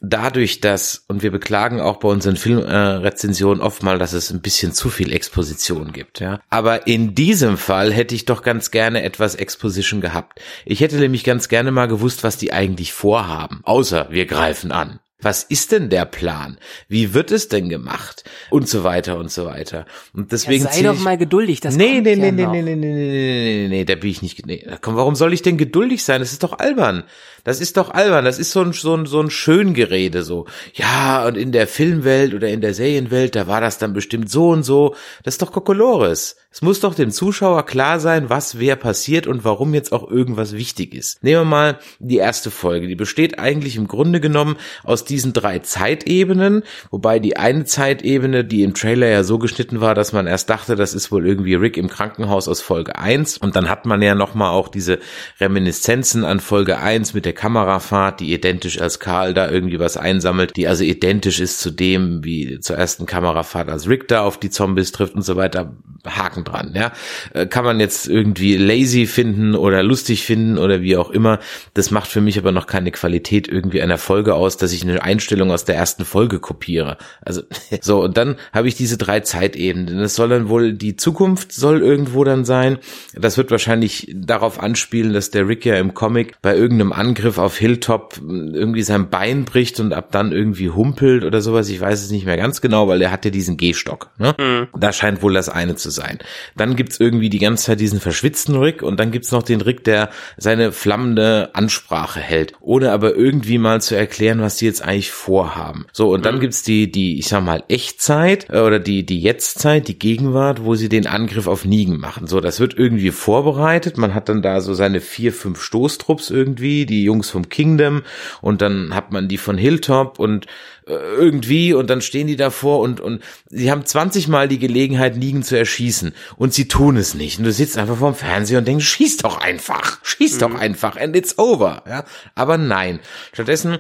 dadurch, 0.09 0.61
dass, 0.61 1.05
und 1.07 1.23
wir 1.23 1.31
beklagen 1.31 1.81
auch 1.81 1.97
bei 1.97 2.09
unseren 2.09 2.35
Filmrezensionen 2.35 3.61
äh, 3.61 3.65
oft 3.65 3.83
mal, 3.83 3.97
dass 3.97 4.13
es 4.13 4.31
ein 4.31 4.41
bisschen 4.41 4.73
zu 4.73 4.89
viel 4.89 5.11
Exposition 5.11 5.91
gibt, 5.91 6.19
ja. 6.19 6.39
Aber 6.49 6.87
in 6.87 7.15
diesem 7.15 7.57
Fall 7.57 7.91
hätte 7.91 8.15
ich 8.15 8.25
doch 8.25 8.43
ganz 8.43 8.71
gerne 8.71 9.03
etwas 9.03 9.35
Exposition 9.35 10.01
gehabt. 10.01 10.41
Ich 10.65 10.81
hätte 10.81 10.97
nämlich 10.97 11.23
ganz 11.23 11.49
gerne 11.49 11.71
mal 11.71 11.87
gewusst, 11.87 12.23
was 12.23 12.37
die 12.37 12.53
eigentlich 12.53 12.93
vorhaben. 12.93 13.61
Außer 13.63 14.07
wir 14.09 14.25
greifen 14.25 14.71
an. 14.71 14.99
Was 15.25 15.41
ist 15.41 15.71
denn 15.71 15.89
der 15.89 16.05
Plan? 16.05 16.59
Wie 16.87 17.15
wird 17.15 17.31
es 17.31 17.47
denn 17.47 17.67
gemacht? 17.67 18.23
Und 18.51 18.69
so 18.69 18.83
weiter 18.83 19.17
und 19.17 19.31
so 19.31 19.47
weiter. 19.47 19.87
Und 20.13 20.31
deswegen 20.31 20.65
ja, 20.65 20.71
sei 20.71 20.83
doch 20.83 20.99
mal 20.99 21.17
geduldig. 21.17 21.61
Das 21.61 21.75
nee, 21.75 21.99
nee, 21.99 22.15
nee, 22.15 22.27
ja 22.27 22.31
nee, 22.31 22.45
nee, 22.45 22.61
nee, 22.61 22.75
nee, 22.75 22.75
nee, 22.75 22.93
nee, 22.93 23.67
nee, 23.67 23.85
da 23.85 23.95
bin 23.95 24.11
ich 24.11 24.21
nicht. 24.21 24.45
Nee, 24.45 24.63
komm, 24.81 24.95
warum 24.95 25.15
soll 25.15 25.33
ich 25.33 25.41
denn 25.41 25.57
geduldig 25.57 26.03
sein? 26.03 26.21
Das 26.21 26.31
ist 26.31 26.43
doch 26.43 26.59
albern. 26.59 27.05
Das 27.43 27.59
ist 27.59 27.75
doch 27.75 27.89
albern. 27.89 28.23
Das 28.23 28.37
ist 28.37 28.51
so 28.51 28.61
ein 28.61 28.73
so 28.73 28.95
ein 28.95 29.07
so 29.07 29.19
ein 29.19 29.31
Schöngerede 29.31 30.21
so. 30.21 30.45
Ja, 30.75 31.25
und 31.25 31.37
in 31.37 31.51
der 31.51 31.65
Filmwelt 31.65 32.35
oder 32.35 32.49
in 32.49 32.61
der 32.61 32.75
Serienwelt, 32.75 33.35
da 33.35 33.47
war 33.47 33.61
das 33.61 33.79
dann 33.79 33.93
bestimmt 33.93 34.29
so 34.29 34.49
und 34.49 34.61
so. 34.61 34.95
Das 35.23 35.33
ist 35.33 35.41
doch 35.41 35.51
Kokolores. 35.51 36.35
Es 36.55 36.61
muss 36.61 36.79
doch 36.79 36.95
dem 36.95 37.11
Zuschauer 37.11 37.65
klar 37.65 37.99
sein, 37.99 38.29
was 38.29 38.57
wer 38.59 38.77
passiert 38.77 39.27
und 39.27 39.43
warum 39.43 39.73
jetzt 39.73 39.91
auch 39.91 40.09
irgendwas 40.09 40.53
wichtig 40.53 40.93
ist. 40.93 41.21
Nehmen 41.21 41.41
wir 41.41 41.45
mal 41.45 41.79
die 41.99 42.15
erste 42.15 42.49
Folge. 42.49 42.87
Die 42.87 42.95
besteht 42.95 43.39
eigentlich 43.39 43.75
im 43.75 43.89
Grunde 43.89 44.21
genommen 44.21 44.55
aus 44.85 45.03
diesen 45.03 45.33
drei 45.33 45.59
Zeitebenen, 45.59 46.63
wobei 46.91 47.19
die 47.19 47.35
eine 47.35 47.65
Zeitebene, 47.65 48.45
die 48.45 48.63
im 48.63 48.73
Trailer 48.73 49.09
ja 49.09 49.25
so 49.25 49.37
geschnitten 49.37 49.81
war, 49.81 49.95
dass 49.95 50.13
man 50.13 50.27
erst 50.27 50.49
dachte, 50.49 50.77
das 50.77 50.93
ist 50.93 51.11
wohl 51.11 51.27
irgendwie 51.27 51.55
Rick 51.55 51.75
im 51.75 51.89
Krankenhaus 51.89 52.47
aus 52.47 52.61
Folge 52.61 52.97
1 52.97 53.37
und 53.37 53.57
dann 53.57 53.69
hat 53.69 53.85
man 53.85 54.01
ja 54.01 54.15
nochmal 54.15 54.51
auch 54.51 54.69
diese 54.69 54.99
Reminiszenzen 55.41 56.23
an 56.23 56.39
Folge 56.39 56.77
1 56.77 57.13
mit 57.13 57.25
der 57.25 57.33
Kamerafahrt, 57.33 58.21
die 58.21 58.33
identisch 58.33 58.79
als 58.79 59.01
Karl 59.01 59.33
da 59.33 59.51
irgendwie 59.51 59.81
was 59.81 59.97
einsammelt, 59.97 60.55
die 60.55 60.69
also 60.69 60.85
identisch 60.85 61.41
ist 61.41 61.59
zu 61.59 61.69
dem, 61.69 62.23
wie 62.23 62.61
zur 62.61 62.77
ersten 62.77 63.05
Kamerafahrt, 63.05 63.67
als 63.67 63.89
Rick 63.89 64.07
da 64.07 64.21
auf 64.21 64.39
die 64.39 64.49
Zombies 64.49 64.93
trifft 64.93 65.15
und 65.15 65.23
so 65.23 65.35
weiter. 65.35 65.75
Haken 66.07 66.44
dran, 66.45 66.73
ja. 66.75 66.91
Äh, 67.33 67.45
kann 67.47 67.65
man 67.65 67.79
jetzt 67.79 68.07
irgendwie 68.07 68.57
lazy 68.57 69.05
finden 69.05 69.55
oder 69.55 69.83
lustig 69.83 70.23
finden 70.23 70.57
oder 70.57 70.81
wie 70.81 70.97
auch 70.97 71.09
immer. 71.09 71.39
Das 71.73 71.91
macht 71.91 72.09
für 72.09 72.21
mich 72.21 72.37
aber 72.37 72.51
noch 72.51 72.67
keine 72.67 72.91
Qualität 72.91 73.47
irgendwie 73.47 73.81
einer 73.81 73.97
Folge 73.97 74.35
aus, 74.35 74.57
dass 74.57 74.71
ich 74.71 74.83
eine 74.83 75.01
Einstellung 75.03 75.51
aus 75.51 75.65
der 75.65 75.75
ersten 75.75 76.05
Folge 76.05 76.39
kopiere. 76.39 76.97
Also, 77.21 77.41
so, 77.81 78.03
und 78.03 78.17
dann 78.17 78.35
habe 78.53 78.67
ich 78.67 78.75
diese 78.75 78.97
drei 78.97 79.19
Zeitebenen. 79.19 79.99
Das 79.99 80.15
soll 80.15 80.29
dann 80.29 80.49
wohl, 80.49 80.73
die 80.73 80.95
Zukunft 80.95 81.51
soll 81.51 81.81
irgendwo 81.81 82.23
dann 82.23 82.45
sein. 82.45 82.77
Das 83.13 83.37
wird 83.37 83.51
wahrscheinlich 83.51 84.13
darauf 84.15 84.59
anspielen, 84.59 85.13
dass 85.13 85.31
der 85.31 85.47
Rick 85.47 85.65
ja 85.65 85.75
im 85.75 85.93
Comic 85.93 86.35
bei 86.41 86.55
irgendeinem 86.55 86.93
Angriff 86.93 87.37
auf 87.37 87.57
Hilltop 87.57 88.19
irgendwie 88.21 88.83
sein 88.83 89.09
Bein 89.09 89.45
bricht 89.45 89.79
und 89.79 89.93
ab 89.93 90.11
dann 90.11 90.31
irgendwie 90.31 90.69
humpelt 90.69 91.23
oder 91.23 91.41
sowas. 91.41 91.69
Ich 91.69 91.79
weiß 91.79 92.03
es 92.03 92.11
nicht 92.11 92.25
mehr 92.25 92.37
ganz 92.37 92.61
genau, 92.61 92.87
weil 92.87 93.01
er 93.01 93.11
hat 93.11 93.25
ja 93.25 93.31
diesen 93.31 93.57
Gehstock. 93.57 94.09
Ne? 94.17 94.35
Mhm. 94.39 94.67
Da 94.79 94.93
scheint 94.93 95.21
wohl 95.21 95.33
das 95.33 95.49
eine 95.49 95.75
zu 95.75 95.89
sein. 95.89 96.19
Dann 96.55 96.75
gibt's 96.75 96.99
irgendwie 96.99 97.29
die 97.29 97.39
ganze 97.39 97.65
Zeit 97.65 97.79
diesen 97.79 97.99
verschwitzten 97.99 98.55
Rick 98.55 98.81
und 98.81 98.99
dann 98.99 99.11
gibt's 99.11 99.31
noch 99.31 99.43
den 99.43 99.61
Rick, 99.61 99.83
der 99.83 100.09
seine 100.37 100.71
flammende 100.71 101.49
Ansprache 101.53 102.19
hält, 102.19 102.53
ohne 102.61 102.91
aber 102.91 103.15
irgendwie 103.15 103.57
mal 103.57 103.81
zu 103.81 103.95
erklären, 103.95 104.41
was 104.41 104.57
die 104.57 104.65
jetzt 104.65 104.83
eigentlich 104.83 105.11
vorhaben. 105.11 105.85
So, 105.91 106.13
und 106.13 106.25
dann 106.25 106.35
mhm. 106.35 106.39
gibt's 106.41 106.63
die, 106.63 106.91
die, 106.91 107.19
ich 107.19 107.27
sag 107.27 107.43
mal, 107.43 107.63
Echtzeit 107.67 108.47
äh, 108.49 108.59
oder 108.59 108.79
die, 108.79 109.05
die 109.05 109.21
Jetztzeit, 109.21 109.87
die 109.87 109.99
Gegenwart, 109.99 110.63
wo 110.63 110.75
sie 110.75 110.89
den 110.89 111.07
Angriff 111.07 111.47
auf 111.47 111.65
Nigen 111.65 111.97
machen. 111.97 112.27
So, 112.27 112.39
das 112.39 112.59
wird 112.59 112.77
irgendwie 112.77 113.11
vorbereitet. 113.11 113.97
Man 113.97 114.13
hat 114.13 114.29
dann 114.29 114.41
da 114.41 114.61
so 114.61 114.73
seine 114.73 115.01
vier, 115.01 115.33
fünf 115.33 115.61
Stoßtrupps 115.61 116.29
irgendwie, 116.29 116.85
die 116.85 117.03
Jungs 117.03 117.29
vom 117.29 117.49
Kingdom 117.49 118.03
und 118.41 118.61
dann 118.61 118.93
hat 118.93 119.11
man 119.11 119.27
die 119.27 119.37
von 119.37 119.57
Hilltop 119.57 120.19
und 120.19 120.45
irgendwie 120.85 121.73
und 121.73 121.89
dann 121.89 122.01
stehen 122.01 122.27
die 122.27 122.35
davor 122.35 122.79
und, 122.79 123.01
und 123.01 123.21
sie 123.49 123.71
haben 123.71 123.85
20 123.85 124.27
Mal 124.27 124.47
die 124.47 124.59
Gelegenheit, 124.59 125.17
Nigen 125.17 125.43
zu 125.43 125.57
erschießen 125.57 126.13
und 126.37 126.53
sie 126.53 126.67
tun 126.67 126.97
es 126.97 127.13
nicht. 127.13 127.39
Und 127.39 127.45
du 127.45 127.51
sitzt 127.51 127.77
einfach 127.77 127.97
vorm 127.97 128.15
Fernseher 128.15 128.59
und 128.59 128.67
denkst, 128.67 128.85
schieß 128.85 129.17
doch 129.17 129.39
einfach, 129.39 130.03
schieß 130.03 130.35
mhm. 130.35 130.39
doch 130.39 130.55
einfach 130.55 130.97
and 130.97 131.15
it's 131.15 131.37
over. 131.37 131.83
Ja? 131.87 132.05
Aber 132.35 132.57
nein. 132.57 132.99
Stattdessen 133.33 133.79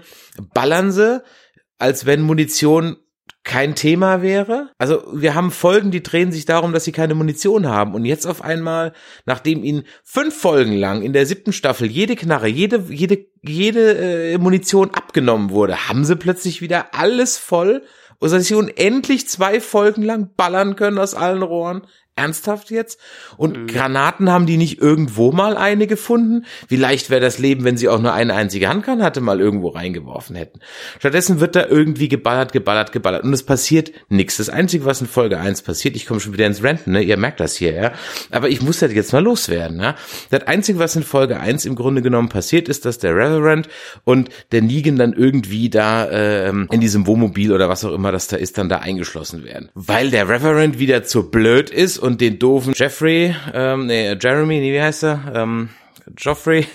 ballern 0.53 0.91
sie, 0.91 1.21
als 1.77 2.05
wenn 2.05 2.21
Munition 2.21 2.97
kein 3.45 3.75
Thema 3.75 4.21
wäre. 4.21 4.69
Also 4.77 5.03
wir 5.13 5.35
haben 5.35 5.51
Folgen, 5.51 5.91
die 5.91 6.03
drehen 6.03 6.31
sich 6.31 6.45
darum, 6.45 6.73
dass 6.73 6.83
sie 6.83 6.91
keine 6.91 7.15
Munition 7.15 7.67
haben. 7.67 7.93
Und 7.93 8.03
jetzt 8.03 8.25
auf 8.25 8.41
einmal, 8.41 8.91
nachdem 9.25 9.63
ihnen 9.63 9.83
fünf 10.03 10.35
Folgen 10.35 10.73
lang 10.73 11.01
in 11.03 11.13
der 11.13 11.25
siebten 11.25 11.53
Staffel 11.53 11.87
jede 11.87 12.15
Knarre, 12.15 12.47
jede, 12.47 12.83
jede, 12.89 13.25
jede 13.41 14.33
äh, 14.33 14.37
Munition 14.39 14.89
abgenommen 14.91 15.51
wurde, 15.51 15.87
haben 15.87 16.03
sie 16.03 16.15
plötzlich 16.17 16.61
wieder 16.61 16.93
alles 16.93 17.37
voll, 17.37 17.83
und 18.19 18.31
dass 18.31 18.45
sie 18.45 18.55
unendlich 18.55 19.27
zwei 19.27 19.59
Folgen 19.59 20.01
lang 20.01 20.31
ballern 20.35 20.75
können 20.75 20.97
aus 20.97 21.13
allen 21.13 21.43
Rohren. 21.43 21.85
Ernsthaft 22.17 22.71
jetzt? 22.71 22.99
Und 23.35 23.57
mhm. 23.57 23.67
Granaten 23.67 24.31
haben 24.31 24.45
die 24.45 24.55
nicht 24.55 24.79
irgendwo 24.79 25.31
mal 25.33 25.57
eine 25.57 25.85
gefunden? 25.85 26.45
Wie 26.69 26.77
leicht 26.77 27.09
wäre 27.09 27.19
das 27.19 27.39
Leben, 27.39 27.65
wenn 27.65 27.75
sie 27.75 27.89
auch 27.89 27.99
nur 27.99 28.13
eine 28.13 28.33
einzige 28.33 28.69
Handgranate 28.69 29.19
mal 29.19 29.41
irgendwo 29.41 29.69
reingeworfen 29.69 30.35
hätten? 30.35 30.59
Stattdessen 30.99 31.41
wird 31.41 31.55
da 31.57 31.65
irgendwie 31.65 32.07
geballert, 32.07 32.53
geballert, 32.53 32.93
geballert 32.93 33.25
und 33.25 33.33
es 33.33 33.43
passiert 33.43 33.91
nichts. 34.07 34.37
Das 34.37 34.49
Einzige, 34.49 34.85
was 34.85 35.01
in 35.01 35.07
Folge 35.07 35.39
1 35.39 35.63
passiert, 35.63 35.97
ich 35.97 36.05
komme 36.05 36.21
schon 36.21 36.31
wieder 36.31 36.47
ins 36.47 36.63
Renten, 36.63 36.93
ne? 36.93 37.01
ihr 37.01 37.17
merkt 37.17 37.41
das 37.41 37.57
hier, 37.57 37.73
ja. 37.73 37.91
Aber 38.31 38.47
ich 38.47 38.61
muss 38.61 38.79
das 38.79 38.93
jetzt 38.93 39.11
mal 39.11 39.23
loswerden, 39.23 39.81
ja. 39.81 39.95
Das 40.29 40.47
Einzige, 40.47 40.79
was 40.79 40.95
in 40.95 41.03
Folge 41.03 41.39
1 41.39 41.65
im 41.65 41.75
Grunde 41.75 42.01
genommen 42.01 42.29
passiert, 42.29 42.69
ist, 42.69 42.85
dass 42.85 42.97
der 42.97 43.13
Reverend 43.13 43.67
und 44.05 44.29
der 44.53 44.61
Negan 44.61 44.95
dann 44.95 45.11
irgendwie 45.11 45.69
da 45.69 46.09
ähm, 46.09 46.69
in 46.71 46.79
diesem 46.79 47.07
Wohnmobil 47.07 47.51
oder 47.51 47.67
was 47.67 47.83
auch 47.83 47.93
immer 47.93 48.13
das 48.13 48.27
da 48.27 48.37
ist, 48.37 48.57
dann 48.57 48.69
da 48.69 48.77
eingeschlossen 48.77 49.43
werden. 49.43 49.69
Weil 49.73 50.11
der 50.11 50.29
Reverend 50.29 50.79
wieder 50.79 51.03
zu 51.03 51.29
blöd 51.29 51.69
ist 51.69 52.04
und 52.05 52.21
den 52.21 52.39
doofen 52.39 52.73
Jeffrey, 52.75 53.35
ähm, 53.53 53.87
nee, 53.87 54.15
Jeremy, 54.19 54.59
nee, 54.59 54.73
wie 54.73 54.81
heißt 54.81 55.03
er? 55.03 55.31
Ähm, 55.33 55.69
Joffrey. 56.17 56.65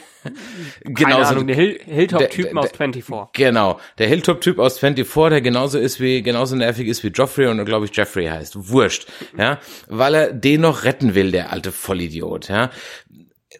genau, 0.84 1.24
so 1.24 1.42
der 1.42 1.56
Hill 1.56 1.80
Hilltop-Typ 1.86 2.54
aus 2.54 2.70
24. 2.72 3.32
Genau, 3.32 3.80
der 3.96 4.08
Hilltop-Typ 4.08 4.58
aus 4.58 4.78
24, 4.78 5.30
der 5.30 5.40
genauso 5.40 5.78
ist 5.78 5.98
wie, 6.00 6.20
genauso 6.22 6.56
nervig 6.56 6.88
ist 6.88 7.02
wie 7.04 7.08
Joffrey 7.08 7.46
und 7.46 7.64
glaube 7.64 7.86
ich 7.86 7.96
Jeffrey 7.96 8.26
heißt. 8.26 8.68
Wurscht, 8.68 9.06
ja, 9.38 9.58
weil 9.88 10.14
er 10.14 10.32
den 10.32 10.60
noch 10.60 10.84
retten 10.84 11.14
will, 11.14 11.30
der 11.30 11.52
alte 11.52 11.72
Vollidiot, 11.72 12.48
ja 12.48 12.70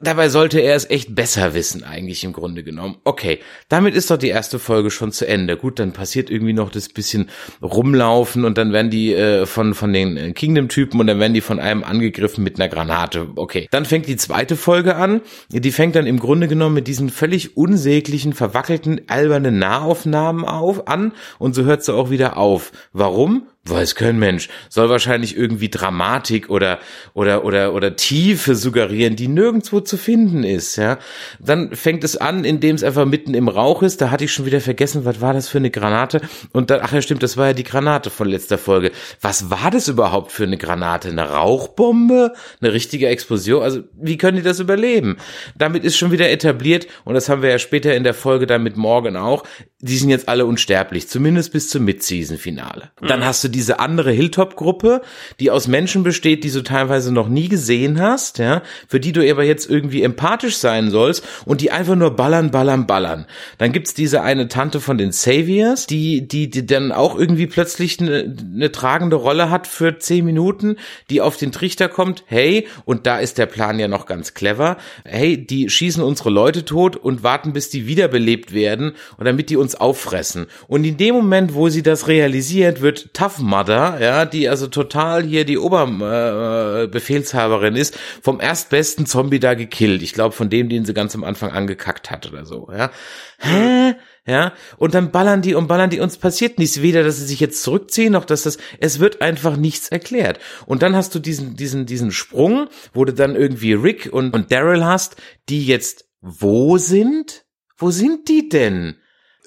dabei 0.00 0.28
sollte 0.28 0.60
er 0.60 0.76
es 0.76 0.88
echt 0.88 1.14
besser 1.14 1.54
wissen, 1.54 1.82
eigentlich 1.82 2.22
im 2.22 2.32
Grunde 2.32 2.62
genommen. 2.62 2.96
Okay, 3.04 3.40
damit 3.68 3.94
ist 3.94 4.10
doch 4.10 4.16
die 4.16 4.28
erste 4.28 4.58
Folge 4.58 4.90
schon 4.90 5.10
zu 5.10 5.26
Ende. 5.26 5.56
Gut, 5.56 5.78
dann 5.78 5.92
passiert 5.92 6.30
irgendwie 6.30 6.52
noch 6.52 6.70
das 6.70 6.88
bisschen 6.88 7.28
rumlaufen 7.60 8.44
und 8.44 8.56
dann 8.56 8.72
werden 8.72 8.90
die 8.90 9.12
äh, 9.14 9.46
von, 9.46 9.74
von 9.74 9.92
den 9.92 10.34
Kingdom-Typen 10.34 11.00
und 11.00 11.06
dann 11.06 11.18
werden 11.18 11.34
die 11.34 11.40
von 11.40 11.58
einem 11.58 11.82
angegriffen 11.82 12.44
mit 12.44 12.60
einer 12.60 12.68
Granate. 12.68 13.28
Okay, 13.36 13.68
dann 13.70 13.84
fängt 13.84 14.06
die 14.06 14.16
zweite 14.16 14.56
Folge 14.56 14.96
an. 14.96 15.22
Die 15.50 15.72
fängt 15.72 15.96
dann 15.96 16.06
im 16.06 16.20
Grunde 16.20 16.46
genommen 16.46 16.76
mit 16.76 16.86
diesen 16.86 17.10
völlig 17.10 17.56
unsäglichen, 17.56 18.32
verwackelten, 18.32 19.02
albernen 19.08 19.58
Nahaufnahmen 19.58 20.44
auf, 20.44 20.86
an 20.86 21.12
und 21.38 21.54
so 21.54 21.64
hört 21.64 21.82
sie 21.82 21.94
auch 21.94 22.10
wieder 22.10 22.36
auf. 22.36 22.72
Warum? 22.92 23.48
Weiß 23.66 23.94
kein 23.94 24.18
Mensch. 24.18 24.48
Soll 24.70 24.88
wahrscheinlich 24.88 25.36
irgendwie 25.36 25.68
Dramatik 25.68 26.48
oder, 26.48 26.78
oder, 27.12 27.44
oder, 27.44 27.74
oder 27.74 27.94
Tiefe 27.94 28.54
suggerieren, 28.54 29.16
die 29.16 29.28
nirgendwo 29.28 29.80
zu 29.80 29.98
finden 29.98 30.44
ist, 30.44 30.76
ja. 30.76 30.98
Dann 31.38 31.76
fängt 31.76 32.02
es 32.02 32.16
an, 32.16 32.46
indem 32.46 32.74
es 32.74 32.82
einfach 32.82 33.04
mitten 33.04 33.34
im 33.34 33.48
Rauch 33.48 33.82
ist. 33.82 34.00
Da 34.00 34.10
hatte 34.10 34.24
ich 34.24 34.32
schon 34.32 34.46
wieder 34.46 34.62
vergessen, 34.62 35.04
was 35.04 35.20
war 35.20 35.34
das 35.34 35.48
für 35.48 35.58
eine 35.58 35.70
Granate? 35.70 36.22
Und 36.52 36.70
dann, 36.70 36.80
ach 36.82 36.94
ja, 36.94 37.02
stimmt, 37.02 37.22
das 37.22 37.36
war 37.36 37.48
ja 37.48 37.52
die 37.52 37.64
Granate 37.64 38.08
von 38.08 38.28
letzter 38.28 38.56
Folge. 38.56 38.92
Was 39.20 39.50
war 39.50 39.70
das 39.70 39.88
überhaupt 39.88 40.32
für 40.32 40.44
eine 40.44 40.56
Granate? 40.56 41.08
Eine 41.08 41.28
Rauchbombe? 41.28 42.32
Eine 42.62 42.72
richtige 42.72 43.08
Explosion? 43.08 43.62
Also, 43.62 43.82
wie 43.92 44.16
können 44.16 44.38
die 44.38 44.42
das 44.42 44.60
überleben? 44.60 45.18
Damit 45.54 45.84
ist 45.84 45.98
schon 45.98 46.12
wieder 46.12 46.30
etabliert, 46.30 46.86
und 47.04 47.12
das 47.12 47.28
haben 47.28 47.42
wir 47.42 47.50
ja 47.50 47.58
später 47.58 47.94
in 47.94 48.04
der 48.04 48.14
Folge 48.14 48.46
dann 48.46 48.62
mit 48.62 48.78
Morgan 48.78 49.18
auch, 49.18 49.44
die 49.82 49.96
sind 49.96 50.10
jetzt 50.10 50.28
alle 50.28 50.44
unsterblich, 50.44 51.08
zumindest 51.08 51.52
bis 51.52 51.70
zum 51.70 51.84
Mid-Season-Finale. 51.84 52.90
Dann 53.00 53.20
mhm. 53.20 53.24
hast 53.24 53.42
du 53.44 53.48
diese 53.48 53.80
andere 53.80 54.12
Hilltop-Gruppe, 54.12 55.00
die 55.40 55.50
aus 55.50 55.68
Menschen 55.68 56.02
besteht, 56.02 56.44
die 56.44 56.50
du 56.50 56.62
teilweise 56.62 57.12
noch 57.12 57.28
nie 57.28 57.48
gesehen 57.48 58.00
hast, 58.00 58.38
ja, 58.38 58.62
für 58.88 59.00
die 59.00 59.12
du 59.12 59.28
aber 59.30 59.44
jetzt 59.44 59.70
irgendwie 59.70 60.02
empathisch 60.02 60.56
sein 60.56 60.90
sollst 60.90 61.24
und 61.46 61.62
die 61.62 61.70
einfach 61.70 61.96
nur 61.96 62.14
ballern, 62.14 62.50
ballern, 62.50 62.86
ballern. 62.86 63.26
Dann 63.56 63.72
gibt's 63.72 63.94
diese 63.94 64.20
eine 64.20 64.48
Tante 64.48 64.80
von 64.80 64.98
den 64.98 65.12
Saviors, 65.12 65.86
die, 65.86 66.28
die, 66.28 66.50
die 66.50 66.66
dann 66.66 66.92
auch 66.92 67.18
irgendwie 67.18 67.46
plötzlich 67.46 68.00
eine, 68.00 68.36
eine 68.54 68.72
tragende 68.72 69.16
Rolle 69.16 69.48
hat 69.48 69.66
für 69.66 69.98
zehn 69.98 70.26
Minuten, 70.26 70.76
die 71.08 71.22
auf 71.22 71.38
den 71.38 71.52
Trichter 71.52 71.88
kommt, 71.88 72.24
hey, 72.26 72.68
und 72.84 73.06
da 73.06 73.18
ist 73.18 73.38
der 73.38 73.46
Plan 73.46 73.78
ja 73.78 73.88
noch 73.88 74.04
ganz 74.04 74.34
clever, 74.34 74.76
hey, 75.04 75.38
die 75.38 75.70
schießen 75.70 76.02
unsere 76.02 76.28
Leute 76.28 76.66
tot 76.66 76.96
und 76.96 77.22
warten, 77.22 77.54
bis 77.54 77.70
die 77.70 77.86
wiederbelebt 77.86 78.52
werden 78.52 78.92
und 79.16 79.24
damit 79.24 79.48
die 79.48 79.56
uns 79.56 79.69
auffressen. 79.74 80.46
Und 80.68 80.84
in 80.84 80.96
dem 80.96 81.14
Moment, 81.14 81.54
wo 81.54 81.68
sie 81.68 81.82
das 81.82 82.08
realisiert, 82.08 82.80
wird 82.80 83.12
Tough 83.14 83.38
Mother, 83.38 83.98
ja, 84.00 84.24
die 84.24 84.48
also 84.48 84.66
total 84.66 85.24
hier 85.24 85.44
die 85.44 85.58
Oberbefehlshaberin 85.58 87.76
äh, 87.76 87.80
ist, 87.80 87.98
vom 88.22 88.40
erstbesten 88.40 89.06
Zombie 89.06 89.40
da 89.40 89.54
gekillt. 89.54 90.02
Ich 90.02 90.14
glaube, 90.14 90.34
von 90.34 90.50
dem, 90.50 90.68
den 90.68 90.84
sie 90.84 90.94
ganz 90.94 91.14
am 91.14 91.24
Anfang 91.24 91.52
angekackt 91.52 92.10
hat 92.10 92.30
oder 92.30 92.44
so, 92.44 92.68
ja. 92.72 92.90
Hä? 93.38 93.94
Ja, 94.26 94.52
und 94.76 94.94
dann 94.94 95.10
ballern 95.10 95.42
die 95.42 95.54
und 95.54 95.66
ballern 95.66 95.90
die, 95.90 95.98
uns 95.98 96.18
passiert 96.18 96.58
nichts, 96.58 96.82
weder, 96.82 97.02
dass 97.02 97.16
sie 97.16 97.24
sich 97.24 97.40
jetzt 97.40 97.62
zurückziehen, 97.62 98.12
noch 98.12 98.26
dass 98.26 98.42
das, 98.42 98.58
es 98.78 99.00
wird 99.00 99.22
einfach 99.22 99.56
nichts 99.56 99.88
erklärt. 99.88 100.38
Und 100.66 100.82
dann 100.82 100.94
hast 100.94 101.14
du 101.14 101.18
diesen, 101.18 101.56
diesen, 101.56 101.86
diesen 101.86 102.12
Sprung, 102.12 102.68
wo 102.92 103.04
du 103.04 103.14
dann 103.14 103.34
irgendwie 103.34 103.72
Rick 103.72 104.10
und, 104.12 104.34
und 104.34 104.52
Daryl 104.52 104.84
hast, 104.84 105.16
die 105.48 105.64
jetzt 105.64 106.10
wo 106.20 106.78
sind? 106.78 107.44
Wo 107.76 107.90
sind 107.90 108.28
die 108.28 108.48
denn? 108.48 108.96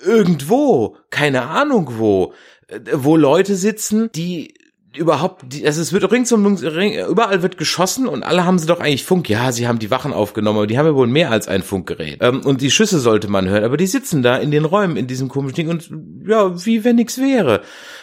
Irgendwo, 0.05 0.97
keine 1.09 1.43
Ahnung 1.43 1.93
wo 1.97 2.33
wo 2.93 3.17
Leute 3.17 3.55
sitzen, 3.55 4.09
die 4.13 4.53
überhaupt, 4.95 5.43
also 5.65 5.81
es 5.81 5.91
wird 5.91 6.11
ringsum, 6.11 6.45
ring, 6.55 6.93
überall 7.09 7.41
wird 7.41 7.57
geschossen 7.57 8.07
und 8.07 8.21
alle 8.21 8.45
haben 8.45 8.59
sie 8.59 8.67
doch 8.67 8.79
eigentlich 8.79 9.03
Funk. 9.03 9.27
Ja, 9.27 9.51
sie 9.51 9.67
haben 9.67 9.79
die 9.79 9.89
Wachen 9.89 10.13
aufgenommen, 10.13 10.59
aber 10.59 10.67
die 10.67 10.77
haben 10.77 10.85
ja 10.85 10.93
wohl 10.93 11.07
mehr 11.07 11.31
als 11.31 11.47
ein 11.47 11.63
Funkgerät. 11.63 12.19
Ähm, 12.21 12.41
und 12.41 12.61
die 12.61 12.69
Schüsse 12.69 12.99
sollte 12.99 13.27
man 13.27 13.49
hören, 13.49 13.63
aber 13.63 13.75
die 13.75 13.87
sitzen 13.87 14.21
da 14.21 14.37
in 14.37 14.51
den 14.51 14.65
Räumen, 14.65 14.95
in 14.95 15.07
diesem 15.07 15.29
komischen 15.29 15.55
Ding 15.55 15.69
und 15.69 15.89
ja, 16.27 16.63
wie 16.63 16.83
wenn 16.83 16.97
nichts 16.97 17.17
wäre. 17.17 17.61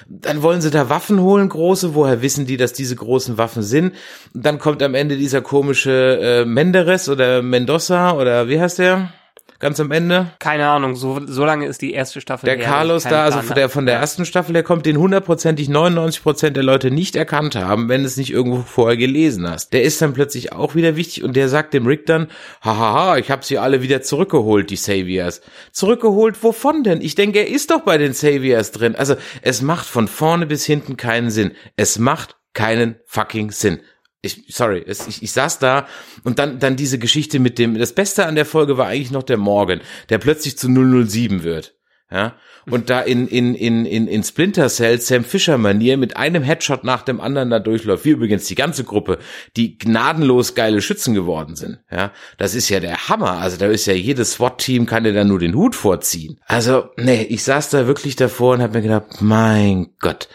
Dann 0.08 0.42
wollen 0.42 0.60
sie 0.60 0.70
da 0.70 0.88
Waffen 0.88 1.20
holen, 1.20 1.48
große, 1.48 1.94
woher 1.94 2.22
wissen 2.22 2.46
die, 2.46 2.56
dass 2.56 2.72
diese 2.72 2.96
großen 2.96 3.38
Waffen 3.38 3.62
sind? 3.62 3.94
Dann 4.34 4.58
kommt 4.58 4.82
am 4.82 4.96
Ende 4.96 5.16
dieser 5.16 5.42
komische 5.42 6.18
äh, 6.20 6.44
Menderes 6.44 7.08
oder 7.08 7.40
Mendoza 7.40 8.14
oder 8.14 8.48
wie 8.48 8.60
heißt 8.60 8.80
der? 8.80 9.12
Ganz 9.60 9.78
am 9.78 9.90
Ende? 9.90 10.32
Keine 10.38 10.66
Ahnung, 10.68 10.96
so, 10.96 11.20
so 11.26 11.44
lange 11.44 11.66
ist 11.66 11.82
die 11.82 11.92
erste 11.92 12.20
Staffel 12.20 12.46
Der 12.46 12.56
her, 12.56 12.64
Carlos 12.64 13.04
da, 13.04 13.24
also 13.24 13.40
von 13.42 13.54
der, 13.54 13.68
von 13.68 13.86
der 13.86 13.96
ersten 13.96 14.24
Staffel, 14.24 14.52
der 14.52 14.62
kommt, 14.62 14.86
den 14.86 14.96
hundertprozentig 14.96 15.68
99 15.68 16.22
Prozent 16.22 16.56
der 16.56 16.64
Leute 16.64 16.90
nicht 16.90 17.14
erkannt 17.14 17.54
haben, 17.54 17.88
wenn 17.88 18.04
es 18.04 18.16
nicht 18.16 18.32
irgendwo 18.32 18.62
vorher 18.62 18.96
gelesen 18.96 19.48
hast. 19.48 19.72
Der 19.72 19.82
ist 19.82 20.02
dann 20.02 20.14
plötzlich 20.14 20.52
auch 20.52 20.74
wieder 20.74 20.96
wichtig 20.96 21.22
und 21.22 21.36
der 21.36 21.48
sagt 21.48 21.74
dem 21.74 21.86
Rick 21.86 22.06
dann, 22.06 22.28
hahaha, 22.62 23.18
ich 23.18 23.30
habe 23.30 23.44
sie 23.44 23.58
alle 23.58 23.82
wieder 23.82 24.02
zurückgeholt, 24.02 24.70
die 24.70 24.76
Saviors. 24.76 25.42
Zurückgeholt, 25.70 26.42
wovon 26.42 26.82
denn? 26.82 27.02
Ich 27.02 27.14
denke, 27.14 27.40
er 27.40 27.48
ist 27.48 27.70
doch 27.70 27.82
bei 27.82 27.98
den 27.98 28.14
Saviors 28.14 28.72
drin. 28.72 28.96
Also, 28.96 29.14
es 29.42 29.62
macht 29.62 29.86
von 29.86 30.08
vorne 30.08 30.46
bis 30.46 30.64
hinten 30.64 30.96
keinen 30.96 31.30
Sinn. 31.30 31.52
Es 31.76 31.98
macht 31.98 32.36
keinen 32.54 32.96
fucking 33.06 33.50
Sinn 33.50 33.80
ich, 34.22 34.44
sorry, 34.48 34.84
es, 34.86 35.06
ich, 35.06 35.22
ich 35.22 35.32
saß 35.32 35.58
da 35.58 35.86
und 36.24 36.38
dann, 36.38 36.58
dann 36.58 36.76
diese 36.76 36.98
Geschichte 36.98 37.38
mit 37.38 37.58
dem, 37.58 37.78
das 37.78 37.94
Beste 37.94 38.26
an 38.26 38.34
der 38.34 38.46
Folge 38.46 38.76
war 38.76 38.88
eigentlich 38.88 39.10
noch 39.10 39.22
der 39.22 39.38
Morgan, 39.38 39.80
der 40.08 40.18
plötzlich 40.18 40.58
zu 40.58 40.68
007 40.68 41.42
wird. 41.42 41.74
Ja, 42.12 42.34
und 42.68 42.90
da 42.90 43.00
in, 43.00 43.28
in, 43.28 43.54
in, 43.54 43.86
in, 43.86 44.08
in 44.08 44.24
Splinter 44.24 44.68
Cell 44.68 45.00
Sam 45.00 45.22
Fisher 45.22 45.58
Manier 45.58 45.96
mit 45.96 46.16
einem 46.16 46.42
Headshot 46.42 46.82
nach 46.82 47.02
dem 47.02 47.20
anderen 47.20 47.50
da 47.50 47.60
durchläuft, 47.60 48.04
wie 48.04 48.10
übrigens 48.10 48.46
die 48.46 48.56
ganze 48.56 48.82
Gruppe, 48.82 49.18
die 49.56 49.78
gnadenlos 49.78 50.56
geile 50.56 50.82
Schützen 50.82 51.14
geworden 51.14 51.54
sind. 51.54 51.78
Ja, 51.90 52.12
das 52.36 52.56
ist 52.56 52.68
ja 52.68 52.80
der 52.80 53.08
Hammer. 53.08 53.38
Also 53.38 53.56
da 53.56 53.66
ist 53.66 53.86
ja 53.86 53.94
jedes 53.94 54.32
SWAT-Team 54.32 54.86
kann 54.86 55.04
dir 55.04 55.12
da 55.12 55.22
nur 55.22 55.38
den 55.38 55.54
Hut 55.54 55.76
vorziehen. 55.76 56.40
Also, 56.46 56.90
nee, 56.96 57.22
ich 57.22 57.44
saß 57.44 57.70
da 57.70 57.86
wirklich 57.86 58.16
davor 58.16 58.54
und 58.54 58.62
hab 58.62 58.74
mir 58.74 58.82
gedacht, 58.82 59.20
mein 59.20 59.94
Gott, 60.00 60.28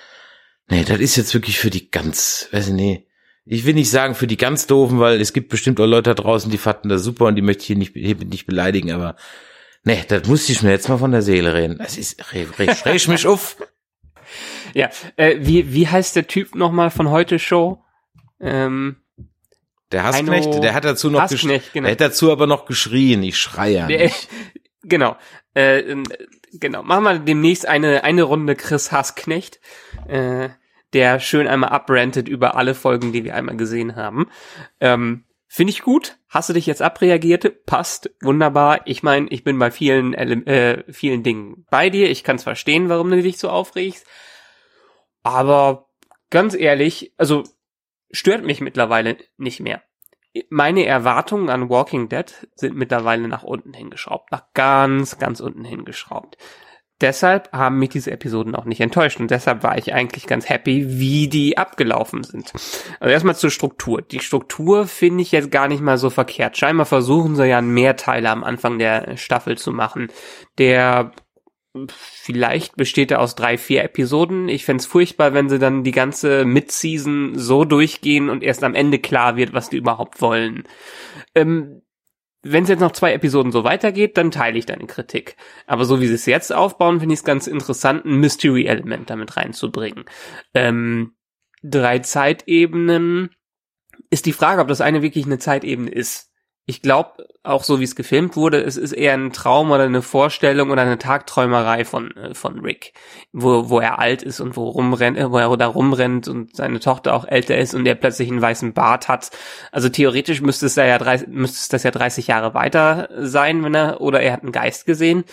nee, 0.70 0.86
das 0.86 1.00
ist 1.00 1.18
jetzt 1.18 1.34
wirklich 1.34 1.60
für 1.60 1.70
die 1.70 1.90
ganz, 1.92 2.48
weiß 2.52 2.70
ich 2.70 2.74
nicht, 2.74 3.04
ich 3.46 3.66
will 3.66 3.76
nicht 3.76 3.90
sagen 3.90 4.16
für 4.16 4.28
die 4.28 4.38
ganz 4.38 4.68
doofen, 4.68 5.00
weil 5.00 5.22
es 5.22 5.32
gibt 5.32 5.50
bestimmt 5.50 5.80
auch 5.80 5.86
Leute 5.86 6.14
da 6.16 6.22
draußen, 6.22 6.50
die 6.50 6.58
fanden 6.58 6.90
das 6.90 7.04
super 7.04 7.26
und 7.26 7.36
die 7.36 7.42
möchte 7.42 7.62
ich 7.62 7.68
hier 7.68 7.76
nicht, 7.78 7.94
hier 7.94 8.16
nicht 8.16 8.48
beleidigen, 8.48 8.92
aber 8.92 9.16
nee, 9.84 10.04
das 10.08 10.28
musste 10.28 10.52
ich 10.52 10.64
mir 10.64 10.72
jetzt 10.72 10.90
mal 10.90 10.98
von 10.98 11.12
der 11.12 11.22
Seele 11.22 11.54
reden. 11.54 11.78
Das 11.78 11.98
ist, 11.98 12.34
reg 12.34 13.08
mich 13.08 13.28
auf. 13.28 13.58
Ja, 14.74 14.90
äh, 15.16 15.38
wie, 15.40 15.74
wie 15.74 15.88
heißt 15.88 16.16
der 16.16 16.28
Typ 16.28 16.56
nochmal 16.56 16.90
von 16.90 17.10
heute 17.10 17.38
Show? 17.38 17.84
Ähm, 18.42 18.98
der 19.92 20.04
Hassknecht, 20.04 20.48
Heino 20.48 20.62
der 20.62 20.74
hat 20.74 20.84
dazu 20.84 21.10
noch 21.12 21.30
geschrien, 21.30 21.62
genau. 21.72 21.86
der 21.86 21.92
hat 21.92 22.02
dazu 22.02 22.32
aber 22.32 22.48
noch 22.48 22.66
geschrien, 22.66 23.22
ich 23.24 23.38
schreie 23.38 23.76
ja 23.76 23.88
nicht. 23.88 24.28
Genau, 24.88 25.18
äh, 25.56 25.96
genau, 26.54 26.84
machen 26.84 27.04
wir 27.06 27.18
demnächst 27.18 27.68
eine, 27.68 28.04
eine 28.04 28.22
Runde 28.22 28.56
Chris 28.56 28.92
Hassknecht. 28.92 29.60
Äh, 30.08 30.50
der 30.96 31.20
schön 31.20 31.46
einmal 31.46 31.70
abrantet 31.70 32.30
über 32.30 32.56
alle 32.56 32.74
Folgen, 32.74 33.12
die 33.12 33.26
wir 33.26 33.36
einmal 33.36 33.58
gesehen 33.58 33.96
haben. 33.98 34.28
Ähm, 34.80 35.26
Finde 35.48 35.72
ich 35.72 35.82
gut. 35.84 36.18
Hast 36.30 36.50
du 36.50 36.54
dich 36.54 36.66
jetzt 36.66 36.82
abreagiert? 36.82 37.66
Passt. 37.66 38.10
Wunderbar. 38.22 38.82
Ich 38.86 39.04
meine, 39.04 39.28
ich 39.30 39.44
bin 39.44 39.60
bei 39.60 39.72
vielen, 39.72 40.14
äh, 40.14 40.84
vielen 40.92 41.22
Dingen 41.22 41.66
bei 41.70 41.90
dir. 41.90 42.10
Ich 42.10 42.24
kann 42.24 42.38
es 42.38 42.44
verstehen, 42.44 42.90
warum 42.90 43.12
du 43.12 43.22
dich 43.22 43.38
so 43.38 43.50
aufregst. 43.50 44.08
Aber 45.22 45.90
ganz 46.30 46.56
ehrlich, 46.56 47.14
also 47.18 47.44
stört 48.12 48.44
mich 48.44 48.62
mittlerweile 48.62 49.18
nicht 49.38 49.60
mehr. 49.60 49.84
Meine 50.50 50.86
Erwartungen 50.86 51.50
an 51.50 51.70
Walking 51.70 52.10
Dead 52.10 52.34
sind 52.56 52.76
mittlerweile 52.76 53.28
nach 53.28 53.44
unten 53.44 53.74
hingeschraubt. 53.74 54.32
Nach 54.32 54.46
ganz, 54.54 55.20
ganz 55.20 55.42
unten 55.42 55.64
hingeschraubt 55.64 56.38
deshalb 57.02 57.52
haben 57.52 57.80
mich 57.80 57.90
diese 57.90 58.12
Episoden 58.12 58.56
auch 58.56 58.66
nicht 58.66 58.82
enttäuscht 58.82 59.20
und 59.20 59.32
deshalb 59.32 59.64
war 59.64 59.78
ich 59.78 59.94
eigentlich 59.94 60.28
ganz 60.28 60.50
happy, 60.50 61.00
wie 61.00 61.28
die 61.28 61.58
abgelaufen 61.58 62.24
sind. 62.24 62.52
Also 63.00 63.12
erstmal 63.12 63.36
zur 63.36 63.52
Struktur. 63.52 64.02
Die 64.02 64.20
Struktur 64.20 64.88
finde 64.88 65.22
ich 65.22 65.32
jetzt 65.32 65.52
gar 65.52 65.68
nicht 65.68 65.82
mal 65.82 65.98
so 65.98 66.10
verkehrt. 66.10 66.58
Scheinbar 66.58 66.86
versuchen 66.86 67.36
sie 67.36 67.48
ja 67.48 67.58
einen 67.58 67.74
Mehrteiler 67.74 68.32
am 68.32 68.44
Anfang 68.44 68.80
der 68.80 69.18
Staffel 69.18 69.58
zu 69.58 69.72
machen, 69.72 70.08
der 70.58 71.12
vielleicht 71.88 72.78
besteht 72.78 73.12
er 73.12 73.20
aus 73.20 73.36
drei, 73.36 73.58
vier 73.58 73.84
Episoden. 73.84 74.48
Ich 74.48 74.66
fände 74.66 74.84
furchtbar, 74.84 75.34
wenn 75.34 75.50
sie 75.50 75.60
dann 75.60 75.84
die 75.84 75.92
ganze 75.92 76.46
Mid-Season 76.46 77.34
so 77.36 77.66
durchgehen 77.66 78.30
und 78.30 78.44
erst 78.44 78.64
am 78.64 78.76
Ende 78.76 79.00
klar 79.00 79.36
wird, 79.36 79.54
was 79.54 79.70
die 79.70 79.78
überhaupt 79.78 80.22
wollen. 80.22 80.64
Ähm, 81.34 81.82
wenn 82.48 82.64
es 82.64 82.70
jetzt 82.70 82.80
noch 82.80 82.92
zwei 82.92 83.14
Episoden 83.14 83.52
so 83.52 83.64
weitergeht, 83.64 84.18
dann 84.18 84.30
teile 84.30 84.60
ich 84.60 84.68
deine 84.68 84.86
Kritik. 84.86 85.36
Aber 85.66 85.84
so 85.84 86.00
wie 86.00 86.08
sie 86.08 86.14
es 86.14 86.28
jetzt 86.28 86.54
aufbauen, 86.54 87.00
finde 87.00 87.14
ich 87.14 87.20
es 87.20 87.26
ganz 87.26 87.48
interessant, 87.48 88.06
ein 88.06 88.20
Mystery-Element 88.20 89.10
damit 89.10 89.36
reinzubringen. 89.36 90.06
Ähm, 90.54 91.16
drei 91.64 92.00
Zeitebenen 92.00 93.32
ist 94.12 94.28
die 94.28 94.34
Frage, 94.34 94.62
ob 94.62 94.68
das 94.68 94.80
eine 94.80 95.02
wirklich 95.02 95.26
eine 95.26 95.40
Zeitebene 95.40 95.90
ist 95.90 96.32
ich 96.68 96.82
glaube, 96.82 97.28
auch 97.44 97.64
so 97.64 97.80
wie 97.80 97.84
es 97.84 97.96
gefilmt 97.96 98.36
wurde, 98.36 98.60
es 98.64 98.76
ist 98.76 98.92
eher 98.92 99.14
ein 99.14 99.32
Traum 99.32 99.70
oder 99.70 99.84
eine 99.84 100.02
Vorstellung 100.02 100.72
oder 100.72 100.82
eine 100.82 100.98
Tagträumerei 100.98 101.86
von, 101.86 102.10
äh, 102.18 102.34
von 102.34 102.60
Rick, 102.60 102.94
wo, 103.34 103.70
wo 103.70 103.80
er 103.80 104.00
alt 104.00 104.24
ist 104.24 104.40
und 104.40 104.58
wo, 104.58 104.68
rumrennt, 104.68 105.18
äh, 105.18 105.30
wo 105.30 105.38
er 105.38 105.56
da 105.58 105.68
rumrennt 105.68 106.28
und 106.28 106.56
seine 106.56 106.80
Tochter 106.80 107.14
auch 107.14 107.26
älter 107.26 107.56
ist 107.58 107.76
und 107.76 107.86
er 107.86 107.94
plötzlich 107.94 108.32
einen 108.32 108.42
weißen 108.42 108.74
Bart 108.74 109.08
hat. 109.08 109.30
Also 109.72 109.90
theoretisch 109.90 110.42
müsste 110.42 110.66
es 110.66 110.76
ja, 110.76 110.98
30, 110.98 111.28
müsste 111.28 111.58
es 111.58 111.68
das 111.68 111.84
ja 111.84 111.92
30 111.92 112.28
Jahre 112.28 112.56
weiter 112.56 113.10
sein, 113.16 113.64
wenn 113.64 113.76
er, 113.76 114.02
oder 114.02 114.22
er 114.22 114.34
hat 114.34 114.42
einen 114.42 114.52
Geist 114.52 114.88
gesehen. 114.88 115.24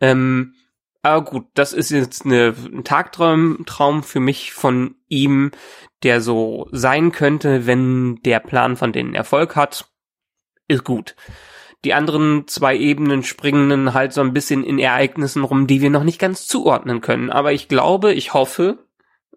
Ähm, 0.00 0.54
aber 1.02 1.24
gut, 1.24 1.46
das 1.54 1.72
ist 1.72 1.90
jetzt 1.90 2.24
eine, 2.24 2.54
ein 2.72 2.84
Tagtraum 2.84 3.64
Traum 3.66 4.04
für 4.04 4.20
mich 4.20 4.52
von 4.52 4.94
ihm, 5.08 5.50
der 6.04 6.20
so 6.20 6.68
sein 6.70 7.10
könnte, 7.10 7.66
wenn 7.66 8.16
der 8.24 8.38
Plan 8.38 8.76
von 8.76 8.92
denen 8.92 9.14
Erfolg 9.14 9.56
hat 9.56 9.86
ist 10.68 10.84
gut. 10.84 11.14
Die 11.84 11.94
anderen 11.94 12.48
zwei 12.48 12.76
Ebenen 12.76 13.22
springen 13.22 13.94
halt 13.94 14.12
so 14.12 14.20
ein 14.20 14.32
bisschen 14.32 14.64
in 14.64 14.78
Ereignissen 14.78 15.44
rum, 15.44 15.66
die 15.66 15.80
wir 15.80 15.90
noch 15.90 16.04
nicht 16.04 16.18
ganz 16.18 16.46
zuordnen 16.46 17.00
können. 17.00 17.30
Aber 17.30 17.52
ich 17.52 17.68
glaube, 17.68 18.12
ich 18.12 18.34
hoffe, 18.34 18.86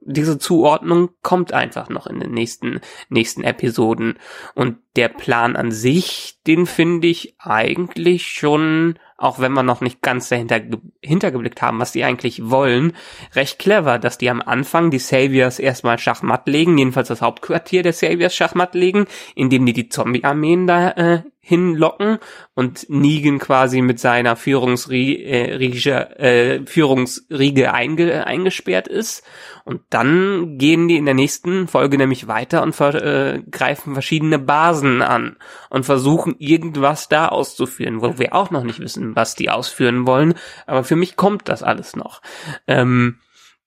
diese 0.02 0.40
Zuordnung 0.40 1.10
kommt 1.22 1.54
einfach 1.54 1.90
noch 1.90 2.08
in 2.08 2.20
den 2.20 2.32
nächsten, 2.32 2.82
nächsten 3.10 3.44
Episoden. 3.44 4.18
Und 4.56 4.78
der 4.96 5.10
Plan 5.10 5.56
an 5.56 5.72
sich, 5.72 6.40
den 6.48 6.66
finde 6.66 7.08
ich 7.08 7.36
eigentlich 7.40 8.28
schon 8.28 8.98
auch 9.20 9.40
wenn 9.40 9.52
wir 9.54 9.64
noch 9.64 9.82
nicht 9.82 10.02
ganz 10.02 10.30
dahinter 10.30 10.62
hintergeblickt 11.04 11.62
haben, 11.62 11.80
was 11.80 11.92
die 11.92 12.04
eigentlich 12.04 12.50
wollen, 12.50 12.94
recht 13.36 13.60
clever, 13.60 14.00
dass 14.00 14.18
die 14.18 14.30
am 14.30 14.42
Anfang 14.42 14.92
die 14.92 15.00
Saviors 15.00 15.60
erstmal 15.60 16.00
Schachmatt 16.00 16.48
legen, 16.48 16.78
jedenfalls 16.78 17.10
das 17.10 17.22
Hauptquartier 17.22 17.84
der 17.84 17.94
Saviors 17.94 18.36
Schachmatt 18.36 18.76
legen, 18.76 19.06
indem 19.36 19.66
die 19.66 19.74
die 19.74 19.90
Zombie-Armeen 19.90 20.68
da 20.68 20.92
äh, 20.92 21.22
hinlocken 21.50 22.20
und 22.54 22.88
Negan 22.90 23.40
quasi 23.40 23.82
mit 23.82 24.00
seiner 24.00 24.36
Führungsriege, 24.36 25.24
äh, 25.24 26.56
äh, 26.58 26.66
Führungsriege 26.68 27.74
einge, 27.74 28.28
eingesperrt 28.28 28.88
ist. 28.88 29.24
Und 29.66 29.82
dann 29.90 30.60
gehen 30.60 30.88
die 30.88 30.96
in 30.96 31.06
der 31.06 31.16
nächsten 31.16 31.68
Folge 31.68 31.98
nämlich 31.98 32.28
weiter 32.28 32.62
und 32.62 32.74
ver, 32.74 32.94
äh, 32.94 33.42
greifen 33.50 33.94
verschiedene 33.94 34.38
Basen 34.38 35.02
an 35.02 35.38
und 35.72 35.86
versuchen 35.88 36.36
irgendwas 36.38 37.10
da 37.10 37.30
auszuführen, 37.30 38.02
wo 38.02 38.20
wir 38.20 38.36
auch 38.36 38.52
noch 38.52 38.64
nicht 38.64 38.80
wissen, 38.80 39.16
was 39.16 39.34
die 39.34 39.50
ausführen 39.50 40.06
wollen. 40.06 40.36
Aber 40.68 40.84
für 40.84 40.96
mich 40.96 41.16
kommt 41.16 41.50
das 41.50 41.64
alles 41.64 41.96
noch. 41.96 42.22
Ähm, 42.68 43.18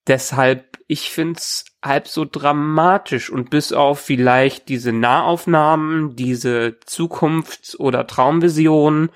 deshalb, 0.07 0.71
ich 0.92 1.11
find's 1.11 1.64
halb 1.83 2.07
so 2.07 2.26
dramatisch 2.31 3.31
und 3.31 3.50
bis 3.50 3.72
auf 3.72 4.00
vielleicht 4.00 4.68
diese 4.68 4.92
Nahaufnahmen, 4.92 6.14
diese 6.16 6.76
Zukunfts- 6.87 7.76
oder 7.76 8.07
Traumvisionen 8.07 9.11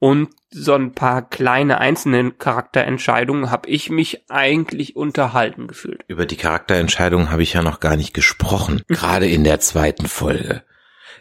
und 0.00 0.30
so 0.50 0.74
ein 0.74 0.92
paar 0.92 1.22
kleine 1.22 1.78
einzelne 1.78 2.32
Charakterentscheidungen 2.32 3.50
habe 3.50 3.68
ich 3.68 3.90
mich 3.90 4.24
eigentlich 4.28 4.96
unterhalten 4.96 5.68
gefühlt. 5.68 6.02
Über 6.08 6.26
die 6.26 6.36
Charakterentscheidungen 6.36 7.30
habe 7.30 7.44
ich 7.44 7.52
ja 7.52 7.62
noch 7.62 7.78
gar 7.78 7.96
nicht 7.96 8.12
gesprochen, 8.12 8.82
gerade 8.88 9.28
in 9.28 9.44
der 9.44 9.60
zweiten 9.60 10.08
Folge. 10.08 10.62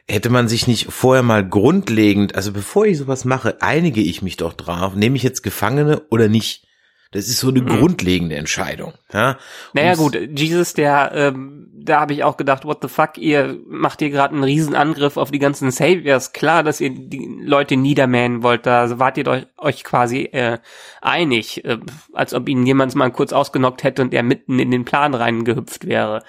Hätte 0.07 0.31
man 0.31 0.47
sich 0.47 0.65
nicht 0.65 0.91
vorher 0.91 1.21
mal 1.21 1.47
grundlegend, 1.47 2.33
also 2.33 2.51
bevor 2.51 2.87
ich 2.87 2.97
sowas 2.97 3.25
mache, 3.25 3.61
einige 3.61 4.01
ich 4.01 4.23
mich 4.23 4.37
doch 4.37 4.53
drauf, 4.53 4.95
nehme 4.95 5.17
ich 5.17 5.23
jetzt 5.23 5.43
Gefangene 5.43 6.01
oder 6.09 6.27
nicht? 6.27 6.65
Das 7.11 7.27
ist 7.27 7.39
so 7.39 7.49
eine 7.49 7.61
mhm. 7.61 7.67
grundlegende 7.67 8.35
Entscheidung. 8.35 8.93
Ja? 9.11 9.37
Naja 9.73 9.95
gut, 9.95 10.15
Jesus, 10.37 10.75
der, 10.75 11.11
ähm, 11.15 11.67
da 11.73 12.01
habe 12.01 12.13
ich 12.13 12.23
auch 12.23 12.37
gedacht, 12.37 12.65
what 12.65 12.79
the 12.83 12.87
fuck, 12.87 13.17
ihr 13.17 13.57
macht 13.67 13.99
hier 13.99 14.11
gerade 14.11 14.35
einen 14.35 14.43
Riesenangriff 14.43 15.17
auf 15.17 15.31
die 15.31 15.39
ganzen 15.39 15.71
Saviors. 15.71 16.33
Klar, 16.33 16.61
dass 16.61 16.79
ihr 16.79 16.91
die 16.91 17.39
Leute 17.41 17.77
niedermähen 17.77 18.43
wollt, 18.43 18.67
da 18.67 18.99
wart 18.99 19.17
ihr 19.17 19.27
euch, 19.27 19.47
euch 19.57 19.83
quasi 19.83 20.25
äh, 20.25 20.59
einig, 21.01 21.65
äh, 21.65 21.79
als 22.13 22.35
ob 22.35 22.47
ihn 22.47 22.63
jemand 22.67 22.93
mal 22.93 23.11
kurz 23.11 23.33
ausgenockt 23.33 23.83
hätte 23.83 24.03
und 24.03 24.13
er 24.13 24.21
mitten 24.21 24.59
in 24.59 24.69
den 24.69 24.85
Plan 24.85 25.15
reingehüpft 25.15 25.87
wäre. 25.87 26.23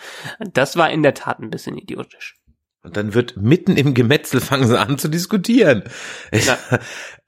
Das 0.52 0.76
war 0.76 0.90
in 0.90 1.02
der 1.02 1.12
Tat 1.12 1.40
ein 1.40 1.50
bisschen 1.50 1.76
idiotisch. 1.76 2.36
Und 2.82 2.96
dann 2.96 3.12
wird 3.12 3.36
mitten 3.36 3.76
im 3.76 3.92
Gemetzel 3.92 4.40
fangen 4.40 4.66
sie 4.66 4.78
an 4.78 4.96
zu 4.96 5.08
diskutieren. 5.08 5.84
Ja. 6.32 6.58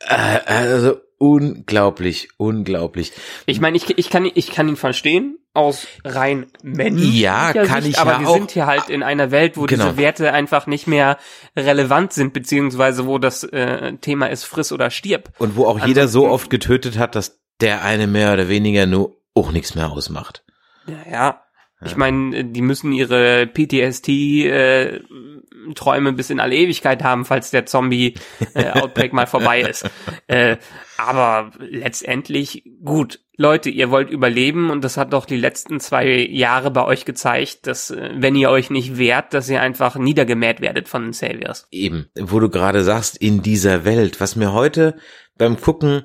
Äh, 0.04 0.40
also 0.46 0.96
unglaublich, 1.22 2.30
unglaublich. 2.36 3.12
Ich 3.46 3.60
meine, 3.60 3.76
ich, 3.76 3.96
ich, 3.96 4.10
kann, 4.10 4.28
ich 4.34 4.50
kann 4.50 4.66
ihn 4.66 4.74
verstehen 4.74 5.38
aus 5.54 5.86
rein 6.04 6.46
menschlicher 6.64 7.12
Ja, 7.12 7.52
kann 7.52 7.82
Sicht, 7.82 7.94
ich 7.94 8.00
aber 8.00 8.14
ja 8.14 8.20
wir 8.20 8.28
auch. 8.28 8.34
sind 8.34 8.50
hier 8.50 8.66
halt 8.66 8.88
in 8.88 9.04
einer 9.04 9.30
Welt, 9.30 9.56
wo 9.56 9.66
genau. 9.66 9.84
diese 9.84 9.96
Werte 9.98 10.32
einfach 10.32 10.66
nicht 10.66 10.88
mehr 10.88 11.18
relevant 11.56 12.12
sind, 12.12 12.32
beziehungsweise 12.32 13.06
wo 13.06 13.18
das 13.18 13.44
äh, 13.44 13.92
Thema 13.98 14.30
ist, 14.30 14.42
friss 14.42 14.72
oder 14.72 14.90
stirb. 14.90 15.30
Und 15.38 15.54
wo 15.54 15.62
auch 15.62 15.76
Ansonsten, 15.76 15.88
jeder 15.88 16.08
so 16.08 16.26
oft 16.26 16.50
getötet 16.50 16.98
hat, 16.98 17.14
dass 17.14 17.40
der 17.60 17.84
eine 17.84 18.08
mehr 18.08 18.32
oder 18.32 18.48
weniger 18.48 18.86
nur 18.86 19.16
auch 19.34 19.52
nichts 19.52 19.76
mehr 19.76 19.92
ausmacht. 19.92 20.42
Ja, 20.88 21.12
ja. 21.12 21.42
Ich 21.84 21.96
meine, 21.96 22.44
die 22.44 22.62
müssen 22.62 22.92
ihre 22.92 23.46
PTSD 23.46 24.48
äh, 24.48 25.00
Träume 25.74 26.12
bis 26.12 26.30
in 26.30 26.40
alle 26.40 26.56
Ewigkeit 26.56 27.02
haben, 27.02 27.24
falls 27.24 27.50
der 27.50 27.66
Zombie-Outbreak 27.66 29.12
äh, 29.12 29.14
mal 29.14 29.26
vorbei 29.26 29.60
ist. 29.62 29.88
Äh, 30.26 30.56
aber 30.96 31.50
letztendlich, 31.58 32.64
gut, 32.82 33.20
Leute, 33.36 33.70
ihr 33.70 33.90
wollt 33.90 34.10
überleben 34.10 34.70
und 34.70 34.84
das 34.84 34.96
hat 34.96 35.12
doch 35.12 35.24
die 35.24 35.36
letzten 35.36 35.80
zwei 35.80 36.06
Jahre 36.06 36.70
bei 36.70 36.84
euch 36.84 37.04
gezeigt, 37.04 37.66
dass 37.66 37.90
äh, 37.90 38.10
wenn 38.14 38.36
ihr 38.36 38.50
euch 38.50 38.70
nicht 38.70 38.98
wehrt, 38.98 39.34
dass 39.34 39.48
ihr 39.48 39.60
einfach 39.60 39.96
niedergemäht 39.96 40.60
werdet 40.60 40.88
von 40.88 41.02
den 41.02 41.12
Saviors. 41.12 41.66
Eben, 41.70 42.06
wo 42.18 42.40
du 42.40 42.48
gerade 42.48 42.82
sagst, 42.82 43.16
in 43.16 43.42
dieser 43.42 43.84
Welt, 43.84 44.20
was 44.20 44.36
mir 44.36 44.52
heute 44.52 44.96
beim 45.38 45.60
Gucken 45.60 46.02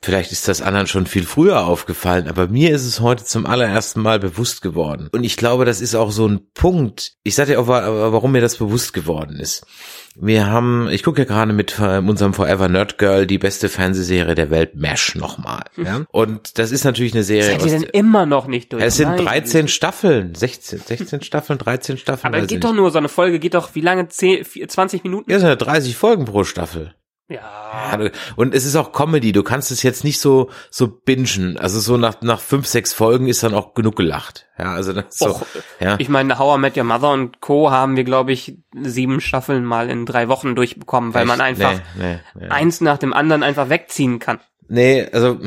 Vielleicht 0.00 0.30
ist 0.30 0.46
das 0.46 0.62
anderen 0.62 0.86
schon 0.86 1.06
viel 1.06 1.24
früher 1.24 1.66
aufgefallen, 1.66 2.28
aber 2.28 2.46
mir 2.46 2.70
ist 2.70 2.86
es 2.86 3.00
heute 3.00 3.24
zum 3.24 3.46
allerersten 3.46 4.00
Mal 4.00 4.20
bewusst 4.20 4.62
geworden. 4.62 5.08
Und 5.10 5.24
ich 5.24 5.36
glaube, 5.36 5.64
das 5.64 5.80
ist 5.80 5.96
auch 5.96 6.12
so 6.12 6.26
ein 6.26 6.52
Punkt. 6.54 7.14
Ich 7.24 7.34
sage 7.34 7.52
dir 7.52 7.60
auch, 7.60 7.66
warum 7.66 8.30
mir 8.30 8.40
das 8.40 8.56
bewusst 8.56 8.92
geworden 8.92 9.40
ist. 9.40 9.66
Wir 10.14 10.46
haben, 10.46 10.88
ich 10.90 11.02
gucke 11.02 11.22
ja 11.22 11.24
gerade 11.24 11.52
mit 11.52 11.78
äh, 11.80 11.98
unserem 11.98 12.32
Forever 12.32 12.68
Nerd 12.68 12.98
Girl 12.98 13.26
die 13.26 13.38
beste 13.38 13.68
Fernsehserie 13.68 14.34
der 14.34 14.50
Welt, 14.50 14.76
MASH 14.76 15.16
nochmal. 15.16 15.64
Ja? 15.76 16.04
Und 16.10 16.58
das 16.58 16.70
ist 16.70 16.84
natürlich 16.84 17.14
eine 17.14 17.24
Serie. 17.24 17.58
Seid 17.58 17.66
ihr 17.66 17.80
denn 17.80 17.82
immer 17.82 18.24
noch 18.24 18.46
nicht 18.46 18.72
durch? 18.72 18.82
Es 18.82 18.96
sind 18.96 19.16
13 19.16 19.66
Staffeln, 19.66 20.34
16, 20.34 20.80
16 20.80 21.22
Staffeln, 21.22 21.58
13 21.58 21.98
Staffeln. 21.98 22.34
Aber 22.34 22.46
geht 22.46 22.64
doch 22.64 22.74
nur, 22.74 22.90
so 22.90 22.98
eine 22.98 23.08
Folge 23.08 23.38
geht 23.38 23.54
doch, 23.54 23.74
wie 23.74 23.80
lange? 23.80 24.08
10, 24.08 24.44
20 24.68 25.02
Minuten? 25.04 25.30
Ja, 25.30 25.38
sind 25.38 25.48
ja 25.48 25.56
30 25.56 25.96
Folgen 25.96 26.24
pro 26.24 26.44
Staffel. 26.44 26.94
Ja. 27.28 27.98
Und 28.36 28.54
es 28.54 28.64
ist 28.64 28.74
auch 28.74 28.92
Comedy. 28.92 29.32
Du 29.32 29.42
kannst 29.42 29.70
es 29.70 29.82
jetzt 29.82 30.02
nicht 30.02 30.18
so, 30.18 30.48
so 30.70 30.88
bingen. 30.88 31.58
Also 31.58 31.78
so 31.78 31.98
nach, 31.98 32.22
nach 32.22 32.40
fünf, 32.40 32.66
sechs 32.66 32.94
Folgen 32.94 33.28
ist 33.28 33.42
dann 33.42 33.52
auch 33.52 33.74
genug 33.74 33.96
gelacht. 33.96 34.46
Ja, 34.58 34.72
also 34.72 34.94
das 34.94 35.18
so, 35.18 35.30
Och, 35.30 35.46
ja. 35.78 35.96
Ich 35.98 36.08
meine, 36.08 36.38
How 36.38 36.56
I 36.56 36.60
Met 36.60 36.76
Your 36.76 36.84
Mother 36.84 37.10
und 37.10 37.40
Co. 37.40 37.70
haben 37.70 37.96
wir, 37.96 38.04
glaube 38.04 38.32
ich, 38.32 38.56
sieben 38.82 39.20
Staffeln 39.20 39.64
mal 39.64 39.90
in 39.90 40.06
drei 40.06 40.28
Wochen 40.28 40.54
durchbekommen, 40.54 41.12
weil 41.12 41.22
Echt? 41.22 41.28
man 41.28 41.40
einfach 41.42 41.74
nee, 41.96 42.18
nee, 42.34 42.40
nee. 42.40 42.48
eins 42.48 42.80
nach 42.80 42.96
dem 42.96 43.12
anderen 43.12 43.42
einfach 43.42 43.68
wegziehen 43.68 44.18
kann. 44.18 44.40
Nee, 44.70 45.06
also 45.12 45.38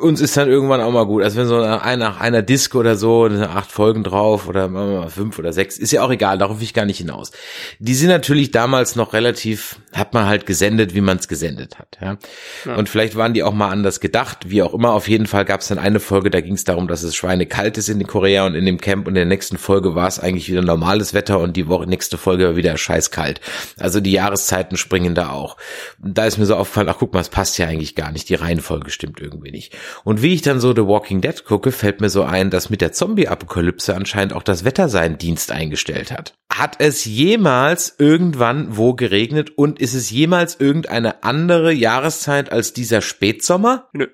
uns 0.00 0.20
ist 0.20 0.36
dann 0.36 0.48
irgendwann 0.48 0.80
auch 0.80 0.90
mal 0.90 1.06
gut. 1.06 1.22
Also 1.22 1.38
wenn 1.38 1.46
so 1.46 1.60
nach 1.60 1.82
einer, 1.82 2.20
einer 2.20 2.42
Disco 2.42 2.80
oder 2.80 2.96
so, 2.96 3.26
acht 3.26 3.70
Folgen 3.70 4.02
drauf 4.02 4.48
oder 4.48 4.68
mal 4.68 5.08
fünf 5.08 5.38
oder 5.38 5.52
sechs, 5.52 5.78
ist 5.78 5.92
ja 5.92 6.02
auch 6.02 6.10
egal, 6.10 6.38
darauf 6.38 6.58
will 6.58 6.64
ich 6.64 6.74
gar 6.74 6.84
nicht 6.84 6.98
hinaus. 6.98 7.30
Die 7.78 7.94
sind 7.94 8.08
natürlich 8.08 8.50
damals 8.50 8.96
noch 8.96 9.12
relativ, 9.12 9.76
hat 9.92 10.14
man 10.14 10.26
halt 10.26 10.46
gesendet, 10.46 10.94
wie 10.94 11.00
man 11.00 11.18
es 11.18 11.28
gesendet 11.28 11.78
hat. 11.78 11.98
Ja? 12.00 12.16
ja? 12.64 12.74
Und 12.74 12.88
vielleicht 12.88 13.14
waren 13.14 13.34
die 13.34 13.44
auch 13.44 13.52
mal 13.52 13.68
anders 13.68 14.00
gedacht, 14.00 14.50
wie 14.50 14.64
auch 14.64 14.74
immer. 14.74 14.94
Auf 14.94 15.08
jeden 15.08 15.26
Fall 15.26 15.44
gab 15.44 15.60
es 15.60 15.68
dann 15.68 15.78
eine 15.78 16.00
Folge, 16.00 16.30
da 16.30 16.40
ging 16.40 16.54
es 16.54 16.64
darum, 16.64 16.88
dass 16.88 17.04
es 17.04 17.14
schweinekalt 17.14 17.78
ist 17.78 17.88
in 17.88 18.04
Korea 18.04 18.46
und 18.46 18.56
in 18.56 18.66
dem 18.66 18.80
Camp 18.80 19.06
und 19.06 19.12
in 19.12 19.14
der 19.14 19.26
nächsten 19.26 19.58
Folge 19.58 19.94
war 19.94 20.08
es 20.08 20.18
eigentlich 20.18 20.50
wieder 20.50 20.62
normales 20.62 21.14
Wetter 21.14 21.38
und 21.38 21.56
die 21.56 21.68
Woche, 21.68 21.86
nächste 21.86 22.18
Folge 22.18 22.48
war 22.48 22.56
wieder 22.56 22.76
scheißkalt. 22.76 23.40
Also 23.78 24.00
die 24.00 24.12
Jahreszeiten 24.12 24.76
springen 24.76 25.14
da 25.14 25.30
auch. 25.30 25.56
Da 26.02 26.24
ist 26.24 26.38
mir 26.38 26.46
so 26.46 26.56
aufgefallen, 26.56 26.88
ach 26.88 26.96
guck 26.98 27.14
mal, 27.14 27.20
es 27.20 27.28
passt 27.28 27.56
ja 27.58 27.68
eigentlich 27.68 27.94
gar 27.94 28.10
nicht. 28.10 28.28
Die 28.28 28.39
Reihenfolge 28.40 28.90
stimmt 28.90 29.20
irgendwie 29.20 29.50
nicht. 29.50 29.76
Und 30.04 30.22
wie 30.22 30.34
ich 30.34 30.42
dann 30.42 30.60
so 30.60 30.74
The 30.74 30.86
Walking 30.86 31.20
Dead 31.20 31.44
gucke, 31.44 31.72
fällt 31.72 32.00
mir 32.00 32.10
so 32.10 32.22
ein, 32.22 32.50
dass 32.50 32.70
mit 32.70 32.80
der 32.80 32.92
Zombie-Apokalypse 32.92 33.94
anscheinend 33.94 34.32
auch 34.32 34.42
das 34.42 34.64
Wetter 34.64 34.88
seinen 34.88 35.18
Dienst 35.18 35.52
eingestellt 35.52 36.10
hat. 36.10 36.34
Hat 36.52 36.76
es 36.78 37.04
jemals 37.04 37.94
irgendwann 37.98 38.76
wo 38.76 38.94
geregnet 38.94 39.56
und 39.56 39.80
ist 39.80 39.94
es 39.94 40.10
jemals 40.10 40.58
irgendeine 40.58 41.22
andere 41.22 41.72
Jahreszeit 41.72 42.52
als 42.52 42.72
dieser 42.72 43.00
Spätsommer? 43.00 43.88
Nö. 43.92 44.08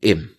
Eben. 0.00 0.36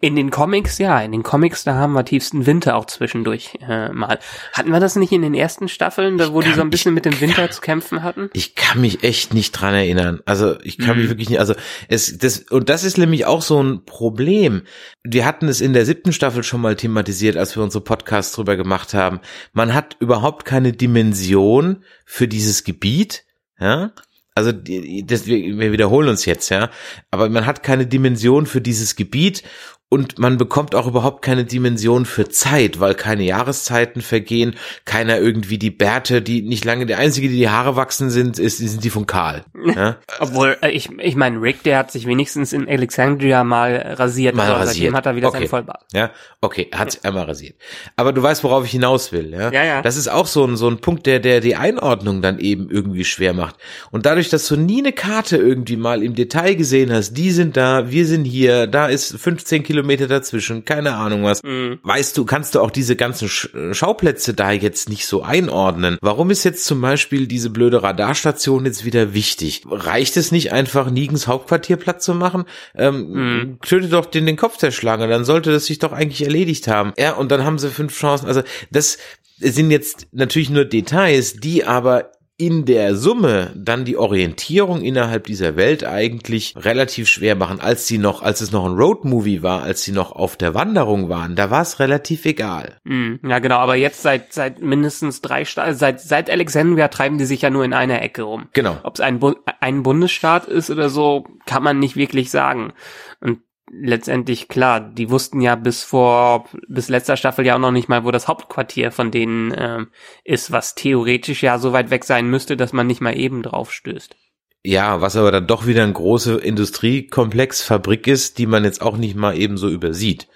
In 0.00 0.16
den 0.16 0.30
Comics, 0.30 0.78
ja, 0.78 1.00
in 1.02 1.12
den 1.12 1.22
Comics, 1.22 1.64
da 1.64 1.74
haben 1.74 1.92
wir 1.92 2.04
tiefsten 2.04 2.46
Winter 2.46 2.76
auch 2.76 2.86
zwischendurch 2.86 3.58
äh, 3.60 3.90
mal. 3.90 4.18
Hatten 4.52 4.70
wir 4.70 4.80
das 4.80 4.96
nicht 4.96 5.12
in 5.12 5.22
den 5.22 5.34
ersten 5.34 5.68
Staffeln, 5.68 6.18
da 6.18 6.32
wo 6.32 6.40
die 6.40 6.52
so 6.52 6.62
ein 6.62 6.70
bisschen 6.70 6.94
mit 6.94 7.04
dem 7.04 7.20
Winter 7.20 7.42
kann, 7.42 7.50
zu 7.50 7.60
kämpfen 7.60 8.02
hatten? 8.02 8.30
Ich 8.32 8.54
kann 8.54 8.80
mich 8.80 9.04
echt 9.04 9.34
nicht 9.34 9.52
dran 9.52 9.74
erinnern. 9.74 10.20
Also 10.24 10.58
ich 10.62 10.78
kann 10.78 10.96
mhm. 10.96 11.02
mich 11.02 11.10
wirklich 11.10 11.28
nicht, 11.28 11.38
also 11.38 11.54
es, 11.88 12.16
das, 12.18 12.40
und 12.50 12.68
das 12.68 12.84
ist 12.84 12.98
nämlich 12.98 13.26
auch 13.26 13.42
so 13.42 13.62
ein 13.62 13.84
Problem. 13.84 14.62
Wir 15.04 15.26
hatten 15.26 15.48
es 15.48 15.60
in 15.60 15.72
der 15.72 15.84
siebten 15.84 16.12
Staffel 16.12 16.42
schon 16.42 16.60
mal 16.60 16.76
thematisiert, 16.76 17.36
als 17.36 17.54
wir 17.54 17.62
unsere 17.62 17.84
Podcasts 17.84 18.34
drüber 18.34 18.56
gemacht 18.56 18.94
haben. 18.94 19.20
Man 19.52 19.74
hat 19.74 19.96
überhaupt 20.00 20.44
keine 20.44 20.72
Dimension 20.72 21.84
für 22.04 22.26
dieses 22.26 22.64
Gebiet, 22.64 23.24
ja, 23.60 23.92
also 24.38 24.52
das, 24.52 25.26
wir 25.26 25.72
wiederholen 25.72 26.08
uns 26.08 26.24
jetzt, 26.24 26.48
ja, 26.48 26.70
aber 27.10 27.28
man 27.28 27.44
hat 27.44 27.62
keine 27.62 27.86
Dimension 27.86 28.46
für 28.46 28.60
dieses 28.60 28.96
Gebiet 28.96 29.42
und 29.90 30.18
man 30.18 30.36
bekommt 30.36 30.74
auch 30.74 30.86
überhaupt 30.86 31.22
keine 31.22 31.46
Dimension 31.46 32.04
für 32.04 32.28
Zeit, 32.28 32.78
weil 32.78 32.94
keine 32.94 33.22
Jahreszeiten 33.22 34.02
vergehen, 34.02 34.54
keiner 34.84 35.18
irgendwie 35.18 35.56
die 35.56 35.70
Bärte, 35.70 36.20
die 36.20 36.42
nicht 36.42 36.66
lange, 36.66 36.84
der 36.84 36.98
einzige, 36.98 37.28
die 37.28 37.36
die 37.36 37.48
Haare 37.48 37.74
wachsen 37.74 38.10
sind, 38.10 38.38
ist, 38.38 38.58
sind 38.58 38.84
die 38.84 38.90
von 38.90 39.06
Karl. 39.06 39.44
Ja? 39.78 39.98
Obwohl, 40.18 40.56
äh, 40.62 40.70
ich, 40.70 40.90
ich 40.98 41.14
meine, 41.14 41.40
Rick, 41.40 41.62
der 41.62 41.78
hat 41.78 41.92
sich 41.92 42.06
wenigstens 42.06 42.54
in 42.54 42.66
Alexandria 42.66 43.44
mal 43.44 43.76
rasiert, 43.76 44.34
mal 44.34 44.50
also, 44.50 44.66
rasiert. 44.66 44.94
hat 44.94 45.04
er 45.04 45.14
wieder 45.14 45.28
okay. 45.28 45.38
seinen 45.38 45.48
Vollbart. 45.48 45.84
Ja, 45.92 46.10
okay, 46.40 46.68
er 46.70 46.78
hat 46.78 46.92
sich 46.92 47.04
einmal 47.04 47.24
rasiert. 47.24 47.56
Aber 47.94 48.12
du 48.12 48.22
weißt, 48.22 48.42
worauf 48.44 48.64
ich 48.64 48.70
hinaus 48.70 49.12
will, 49.12 49.30
ja? 49.30 49.52
Ja, 49.52 49.64
ja. 49.64 49.82
Das 49.82 49.96
ist 49.96 50.08
auch 50.08 50.26
so 50.26 50.44
ein, 50.44 50.56
so 50.56 50.68
ein 50.68 50.78
Punkt, 50.78 51.06
der, 51.06 51.20
der 51.20 51.40
die 51.40 51.54
Einordnung 51.54 52.22
dann 52.22 52.38
eben 52.38 52.70
irgendwie 52.70 53.04
schwer 53.04 53.34
macht. 53.34 53.56
Und 53.90 54.06
dadurch, 54.06 54.30
dass 54.30 54.48
du 54.48 54.56
nie 54.56 54.78
eine 54.78 54.92
Karte 54.92 55.36
irgendwie 55.36 55.76
mal 55.76 56.02
im 56.02 56.14
Detail 56.14 56.54
gesehen 56.54 56.90
hast, 56.90 57.12
die 57.12 57.30
sind 57.30 57.56
da, 57.56 57.90
wir 57.90 58.06
sind 58.06 58.24
hier, 58.24 58.66
da 58.66 58.86
ist 58.86 59.16
15 59.16 59.62
Kilometer 59.62 59.77
Kilometer 59.78 60.08
dazwischen, 60.08 60.64
keine 60.64 60.94
Ahnung 60.96 61.22
was. 61.22 61.40
Mhm. 61.44 61.78
Weißt 61.84 62.16
du, 62.18 62.24
kannst 62.24 62.54
du 62.54 62.60
auch 62.60 62.72
diese 62.72 62.96
ganzen 62.96 63.28
Sch 63.28 63.48
Schauplätze 63.70 64.34
da 64.34 64.50
jetzt 64.50 64.88
nicht 64.88 65.06
so 65.06 65.22
einordnen? 65.22 65.98
Warum 66.00 66.30
ist 66.30 66.42
jetzt 66.42 66.64
zum 66.64 66.80
Beispiel 66.80 67.28
diese 67.28 67.50
blöde 67.50 67.82
Radarstation 67.82 68.66
jetzt 68.66 68.84
wieder 68.84 69.14
wichtig? 69.14 69.62
Reicht 69.70 70.16
es 70.16 70.32
nicht 70.32 70.52
einfach, 70.52 70.90
Nigens 70.90 71.28
Hauptquartier 71.28 71.76
platt 71.76 72.02
zu 72.02 72.14
machen? 72.14 72.44
Ähm, 72.74 73.08
Mhm. 73.08 73.58
Töte 73.60 73.88
doch 73.88 74.06
den, 74.06 74.26
den 74.26 74.36
Kopf 74.36 74.56
der 74.58 74.72
Schlange, 74.72 75.06
dann 75.06 75.24
sollte 75.24 75.52
das 75.52 75.66
sich 75.66 75.78
doch 75.78 75.92
eigentlich 75.92 76.22
erledigt 76.22 76.66
haben. 76.66 76.92
Ja, 76.98 77.12
und 77.14 77.30
dann 77.30 77.44
haben 77.44 77.58
sie 77.58 77.68
fünf 77.70 77.96
Chancen. 77.96 78.26
Also 78.26 78.42
das 78.72 78.98
sind 79.38 79.70
jetzt 79.70 80.08
natürlich 80.10 80.50
nur 80.50 80.64
Details, 80.64 81.34
die 81.34 81.64
aber 81.64 82.10
in 82.40 82.64
der 82.64 82.94
Summe 82.94 83.52
dann 83.56 83.84
die 83.84 83.96
Orientierung 83.96 84.80
innerhalb 84.80 85.26
dieser 85.26 85.56
Welt 85.56 85.84
eigentlich 85.84 86.54
relativ 86.56 87.08
schwer 87.08 87.34
machen, 87.34 87.58
als 87.58 87.88
sie 87.88 87.98
noch, 87.98 88.22
als 88.22 88.40
es 88.40 88.52
noch 88.52 88.64
ein 88.64 88.76
Roadmovie 88.76 89.42
war, 89.42 89.64
als 89.64 89.82
sie 89.82 89.90
noch 89.90 90.12
auf 90.12 90.36
der 90.36 90.54
Wanderung 90.54 91.08
waren, 91.08 91.34
da 91.34 91.50
war 91.50 91.62
es 91.62 91.80
relativ 91.80 92.24
egal. 92.26 92.78
Mhm. 92.84 93.18
Ja, 93.26 93.40
genau, 93.40 93.56
aber 93.56 93.74
jetzt 93.74 94.02
seit 94.02 94.32
seit 94.32 94.62
mindestens 94.62 95.20
drei 95.20 95.44
Sta 95.44 95.74
seit 95.74 96.00
seit 96.00 96.30
Alexandria 96.30 96.86
treiben 96.86 97.18
die 97.18 97.24
sich 97.24 97.42
ja 97.42 97.50
nur 97.50 97.64
in 97.64 97.72
einer 97.72 98.00
Ecke 98.02 98.22
rum. 98.22 98.46
Genau. 98.52 98.76
Ob 98.84 98.94
es 98.94 99.00
ein, 99.00 99.18
Bu 99.18 99.34
ein 99.60 99.82
Bundesstaat 99.82 100.46
ist 100.46 100.70
oder 100.70 100.90
so, 100.90 101.26
kann 101.44 101.64
man 101.64 101.80
nicht 101.80 101.96
wirklich 101.96 102.30
sagen. 102.30 102.72
Und 103.20 103.40
letztendlich 103.72 104.48
klar, 104.48 104.80
die 104.80 105.10
wussten 105.10 105.40
ja 105.40 105.54
bis 105.54 105.82
vor 105.82 106.48
bis 106.68 106.88
letzter 106.88 107.16
Staffel 107.16 107.46
ja 107.46 107.54
auch 107.54 107.60
noch 107.60 107.70
nicht 107.70 107.88
mal, 107.88 108.04
wo 108.04 108.10
das 108.10 108.28
Hauptquartier 108.28 108.92
von 108.92 109.10
denen 109.10 109.54
ähm, 109.56 109.88
ist, 110.24 110.52
was 110.52 110.74
theoretisch 110.74 111.42
ja 111.42 111.58
so 111.58 111.72
weit 111.72 111.90
weg 111.90 112.04
sein 112.04 112.28
müsste, 112.28 112.56
dass 112.56 112.72
man 112.72 112.86
nicht 112.86 113.00
mal 113.00 113.16
eben 113.16 113.42
drauf 113.42 113.72
stößt. 113.72 114.16
Ja, 114.64 115.00
was 115.00 115.16
aber 115.16 115.32
dann 115.32 115.46
doch 115.46 115.66
wieder 115.66 115.84
ein 115.84 115.94
große 115.94 116.36
Industriekomplex, 116.36 117.62
Fabrik 117.62 118.06
ist, 118.06 118.38
die 118.38 118.46
man 118.46 118.64
jetzt 118.64 118.82
auch 118.82 118.96
nicht 118.96 119.14
mal 119.14 119.36
eben 119.38 119.56
so 119.56 119.68
übersieht. 119.68 120.28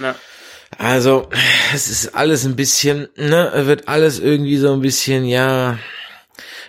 Ja. 0.00 0.14
Also, 0.76 1.28
es 1.74 1.88
ist 1.88 2.14
alles 2.14 2.44
ein 2.44 2.56
bisschen, 2.56 3.08
ne, 3.16 3.50
wird 3.66 3.88
alles 3.88 4.20
irgendwie 4.20 4.58
so 4.58 4.72
ein 4.72 4.80
bisschen, 4.80 5.24
ja, 5.24 5.78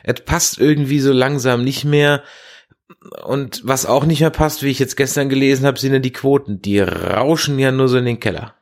es 0.04 0.22
passt 0.22 0.60
irgendwie 0.60 1.00
so 1.00 1.12
langsam 1.12 1.64
nicht 1.64 1.86
mehr. 1.86 2.24
Und 3.24 3.62
was 3.66 3.86
auch 3.86 4.06
nicht 4.06 4.22
mehr 4.22 4.30
passt, 4.30 4.64
wie 4.64 4.70
ich 4.70 4.80
jetzt 4.80 4.98
gestern 4.98 5.30
gelesen 5.30 5.66
habe, 5.66 5.80
sind 5.80 5.94
ja 5.94 6.00
die 6.00 6.14
Quoten. 6.14 6.62
Die 6.62 6.80
rauschen 6.80 7.60
ja 7.60 7.72
nur 7.72 7.88
so 7.88 7.98
in 7.98 8.06
den 8.06 8.20
Keller. 8.20 8.56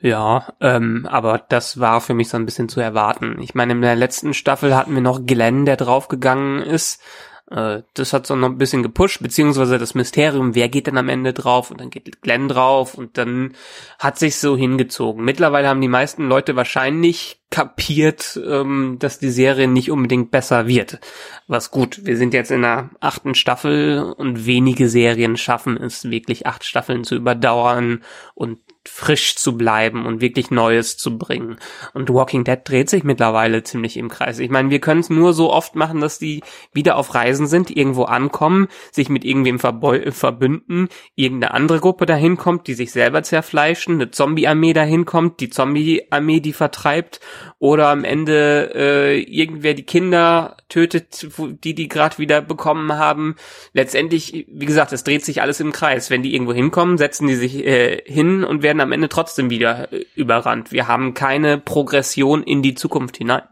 Ja, 0.00 0.54
ähm, 0.60 1.06
aber 1.10 1.38
das 1.48 1.80
war 1.80 2.00
für 2.00 2.14
mich 2.14 2.28
so 2.28 2.36
ein 2.36 2.44
bisschen 2.44 2.68
zu 2.68 2.80
erwarten. 2.80 3.40
Ich 3.40 3.54
meine, 3.54 3.72
in 3.72 3.82
der 3.82 3.96
letzten 3.96 4.32
Staffel 4.32 4.76
hatten 4.76 4.94
wir 4.94 5.00
noch 5.00 5.26
Glenn, 5.26 5.64
der 5.64 5.76
draufgegangen 5.76 6.62
ist. 6.62 7.02
Äh, 7.50 7.82
das 7.94 8.12
hat 8.12 8.26
so 8.26 8.36
noch 8.36 8.48
ein 8.48 8.58
bisschen 8.58 8.82
gepusht, 8.82 9.22
beziehungsweise 9.22 9.78
das 9.78 9.94
Mysterium, 9.94 10.54
wer 10.54 10.68
geht 10.68 10.86
denn 10.86 10.98
am 10.98 11.08
Ende 11.08 11.32
drauf? 11.32 11.70
Und 11.70 11.80
dann 11.80 11.90
geht 11.90 12.20
Glenn 12.22 12.48
drauf 12.48 12.94
und 12.94 13.16
dann 13.16 13.54
hat 13.98 14.18
sich 14.18 14.36
so 14.36 14.56
hingezogen. 14.56 15.24
Mittlerweile 15.24 15.68
haben 15.68 15.80
die 15.80 15.88
meisten 15.88 16.28
Leute 16.28 16.56
wahrscheinlich 16.56 17.40
kapiert, 17.50 18.38
ähm, 18.46 18.96
dass 18.98 19.18
die 19.18 19.30
Serie 19.30 19.68
nicht 19.68 19.90
unbedingt 19.90 20.30
besser 20.30 20.66
wird. 20.66 21.00
Was 21.46 21.70
gut, 21.70 22.04
wir 22.04 22.18
sind 22.18 22.34
jetzt 22.34 22.50
in 22.50 22.62
der 22.62 22.90
achten 23.00 23.34
Staffel 23.34 24.02
und 24.02 24.44
wenige 24.44 24.88
Serien 24.88 25.36
schaffen 25.38 25.78
es, 25.78 26.10
wirklich 26.10 26.46
acht 26.46 26.64
Staffeln 26.64 27.04
zu 27.04 27.14
überdauern 27.14 28.02
und 28.34 28.58
frisch 28.90 29.36
zu 29.36 29.56
bleiben 29.56 30.06
und 30.06 30.20
wirklich 30.20 30.50
Neues 30.50 30.96
zu 30.96 31.18
bringen. 31.18 31.58
Und 31.94 32.10
Walking 32.10 32.44
Dead 32.44 32.58
dreht 32.64 32.90
sich 32.90 33.04
mittlerweile 33.04 33.62
ziemlich 33.62 33.96
im 33.96 34.08
Kreis. 34.08 34.38
Ich 34.38 34.50
meine, 34.50 34.70
wir 34.70 34.80
können 34.80 35.00
es 35.00 35.10
nur 35.10 35.32
so 35.32 35.52
oft 35.52 35.76
machen, 35.76 36.00
dass 36.00 36.18
die 36.18 36.42
wieder 36.72 36.96
auf 36.96 37.14
Reisen 37.14 37.46
sind, 37.46 37.70
irgendwo 37.70 38.04
ankommen, 38.04 38.68
sich 38.90 39.08
mit 39.08 39.24
irgendwem 39.24 39.58
verbeu- 39.58 40.10
verbünden, 40.10 40.88
irgendeine 41.14 41.54
andere 41.54 41.80
Gruppe 41.80 42.06
dahin 42.06 42.36
kommt, 42.36 42.66
die 42.66 42.74
sich 42.74 42.92
selber 42.92 43.22
zerfleischen, 43.22 43.94
eine 43.94 44.10
Zombie-Armee 44.10 44.72
dahin 44.72 45.04
kommt, 45.04 45.40
die 45.40 45.50
Zombie-Armee 45.50 46.40
die 46.40 46.52
vertreibt 46.52 47.20
oder 47.58 47.88
am 47.88 48.04
Ende 48.04 48.72
äh, 48.74 49.20
irgendwer 49.20 49.74
die 49.74 49.84
Kinder 49.84 50.56
tötet, 50.68 51.26
die 51.64 51.74
die 51.74 51.88
gerade 51.88 52.18
wieder 52.18 52.40
bekommen 52.40 52.92
haben. 52.92 53.36
Letztendlich, 53.72 54.46
wie 54.48 54.66
gesagt, 54.66 54.92
es 54.92 55.04
dreht 55.04 55.24
sich 55.24 55.42
alles 55.42 55.60
im 55.60 55.72
Kreis. 55.72 56.10
Wenn 56.10 56.22
die 56.22 56.34
irgendwo 56.34 56.52
hinkommen, 56.52 56.98
setzen 56.98 57.26
die 57.26 57.34
sich 57.34 57.64
äh, 57.66 58.02
hin 58.04 58.44
und 58.44 58.62
werden 58.62 58.77
am 58.80 58.92
Ende 58.92 59.08
trotzdem 59.08 59.50
wieder 59.50 59.92
äh, 59.92 60.04
überrannt. 60.14 60.72
Wir 60.72 60.88
haben 60.88 61.14
keine 61.14 61.58
Progression 61.58 62.42
in 62.42 62.62
die 62.62 62.74
Zukunft 62.74 63.16
hinein. 63.16 63.42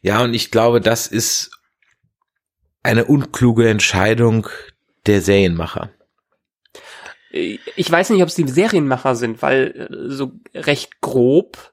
Ja, 0.00 0.22
und 0.22 0.34
ich 0.34 0.50
glaube, 0.50 0.80
das 0.80 1.06
ist 1.06 1.50
eine 2.82 3.04
unkluge 3.04 3.68
Entscheidung 3.68 4.48
der 5.06 5.20
Serienmacher. 5.20 5.90
Äh, 7.30 7.58
Ich 7.76 7.90
weiß 7.90 8.10
nicht, 8.10 8.22
ob 8.22 8.28
es 8.28 8.34
die 8.34 8.48
Serienmacher 8.48 9.14
sind, 9.14 9.42
weil 9.42 9.88
äh, 9.90 10.10
so 10.10 10.32
recht 10.54 11.00
grob 11.00 11.71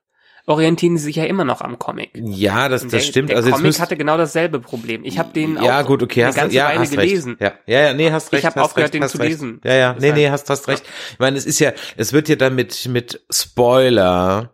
orientieren 0.49 0.97
sie 0.97 1.03
sich 1.05 1.15
ja 1.15 1.25
immer 1.25 1.45
noch 1.45 1.61
am 1.61 1.77
Comic. 1.77 2.09
Ja, 2.15 2.67
das, 2.69 2.81
Und 2.81 2.91
das 2.91 3.03
der, 3.03 3.07
stimmt. 3.07 3.29
Der 3.29 3.37
also 3.37 3.51
Comic 3.51 3.65
müsst, 3.65 3.79
hatte 3.79 3.95
genau 3.95 4.17
dasselbe 4.17 4.59
Problem. 4.59 5.03
Ich 5.05 5.19
habe 5.19 5.31
den 5.31 5.61
ja, 5.61 5.81
auch 5.81 5.85
gut, 5.85 6.01
okay, 6.01 6.21
eine 6.21 6.29
hast, 6.29 6.35
ganze 6.35 6.55
ja, 6.55 6.65
Weile 6.69 6.79
hast 6.79 6.91
gelesen. 6.91 7.37
recht. 7.39 7.53
Ja, 7.67 7.73
ja, 7.79 7.87
ja, 7.87 7.93
nee, 7.93 8.11
hast 8.11 8.27
Ich 8.27 8.33
recht. 8.33 8.45
hab 8.45 8.55
hast 8.55 8.63
aufgehört, 8.65 8.93
recht, 8.93 9.03
den 9.03 9.09
zu 9.09 9.19
recht. 9.19 9.29
lesen. 9.29 9.61
Ja, 9.63 9.73
ja, 9.75 9.95
nee, 9.99 10.11
nee, 10.11 10.29
hast, 10.29 10.49
hast 10.49 10.67
recht. 10.67 10.83
Ich 11.13 11.19
meine, 11.19 11.37
es 11.37 11.45
ist 11.45 11.59
ja, 11.59 11.71
es 11.97 12.13
wird 12.13 12.29
ja 12.29 12.35
dann 12.35 12.55
mit, 12.55 12.87
mit 12.87 13.21
Spoiler, 13.31 14.53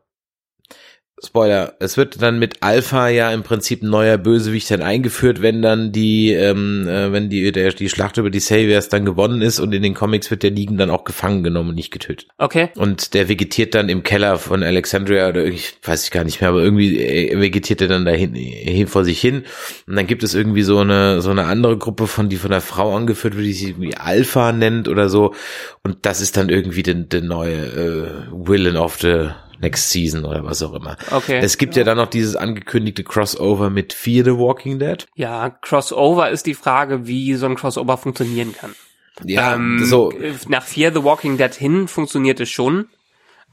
Spoiler, 1.24 1.76
es 1.80 1.96
wird 1.96 2.22
dann 2.22 2.40
mit 2.40 2.62
Alpha 2.62 3.08
ja 3.08 3.32
im 3.32 3.44
Prinzip 3.44 3.82
ein 3.82 3.90
neuer 3.90 4.18
Bösewicht 4.18 4.70
dann 4.70 4.82
eingeführt, 4.82 5.42
wenn 5.42 5.62
dann 5.62 5.94
die, 5.94 6.34
ähm, 6.34 6.90
äh, 6.90 7.14
wenn 7.14 7.30
die, 7.30 7.54
der, 7.54 7.72
die 7.72 7.88
Schlacht 7.88 8.18
über 8.18 8.30
die 8.30 8.42
Saviors 8.42 8.90
dann 8.90 9.06
gewonnen 9.06 9.42
ist 9.42 9.62
und 9.62 9.74
in 9.74 9.82
den 9.82 9.94
Comics 9.94 10.30
wird 10.30 10.44
der 10.44 10.52
Negan 10.52 10.78
dann 10.78 10.90
auch 10.90 11.06
gefangen 11.06 11.42
genommen 11.42 11.70
und 11.70 11.76
nicht 11.76 11.92
getötet. 11.92 12.28
Okay. 12.38 12.70
Und 12.76 13.14
der 13.14 13.30
vegetiert 13.30 13.76
dann 13.76 13.88
im 13.88 14.04
Keller 14.04 14.38
von 14.38 14.62
Alexandria 14.62 15.30
oder 15.30 15.46
ich 15.46 15.78
weiß 15.84 16.04
ich 16.04 16.12
gar 16.12 16.26
nicht 16.26 16.42
mehr, 16.42 16.50
aber 16.50 16.62
irgendwie 16.62 17.00
äh, 17.00 17.40
vegetiert 17.40 17.80
er 17.80 17.88
dann 17.88 18.04
dahin 18.04 18.36
hin 18.36 18.88
vor 18.88 19.06
sich 19.06 19.22
hin. 19.22 19.46
Und 19.88 19.96
dann 19.96 20.08
gibt 20.08 20.22
es 20.22 20.36
irgendwie 20.36 20.64
so 20.64 20.80
eine 20.80 21.22
so 21.22 21.32
eine 21.32 21.46
andere 21.46 21.78
Gruppe 21.78 22.08
von 22.08 22.28
die 22.28 22.38
von 22.38 22.52
der 22.52 22.62
Frau 22.62 22.94
angeführt 22.94 23.38
wird, 23.38 23.46
die 23.46 23.54
sich 23.54 23.70
irgendwie 23.70 23.96
Alpha 23.96 24.52
nennt 24.52 24.90
oder 24.90 25.08
so. 25.08 25.34
Und 25.82 26.00
das 26.02 26.20
ist 26.20 26.36
dann 26.36 26.50
irgendwie 26.50 26.84
der, 26.84 26.96
der 26.96 27.22
neue 27.22 27.56
äh, 27.56 28.10
Villain 28.34 28.76
of 28.76 28.98
the 29.00 29.30
Next 29.66 29.90
Season 29.90 30.26
oder 30.26 30.44
was 30.46 30.62
auch 30.62 30.74
immer. 30.74 30.96
Okay. 31.12 31.40
Es 31.42 31.58
gibt 31.58 31.76
ja 31.76 31.84
dann 31.84 31.98
noch 31.98 32.08
dieses 32.08 32.36
angekündigte 32.36 33.04
Crossover 33.04 33.70
mit 33.70 33.94
Fear 33.94 34.24
the 34.26 34.38
Walking 34.38 34.78
Dead. 34.80 35.06
Ja, 35.16 35.50
Crossover 35.50 36.30
ist 36.30 36.46
die 36.46 36.54
Frage, 36.54 37.08
wie 37.08 37.34
so 37.36 37.48
ein 37.48 37.56
Crossover 37.56 37.98
funktionieren 37.98 38.54
kann. 38.56 38.76
Ja, 39.24 39.56
Ähm, 39.56 39.84
so. 39.84 40.12
Nach 40.48 40.64
Fear 40.64 40.92
the 40.94 41.04
Walking 41.04 41.38
Dead 41.38 41.54
hin 41.54 41.88
funktioniert 41.88 42.40
es 42.40 42.50
schon, 42.50 42.90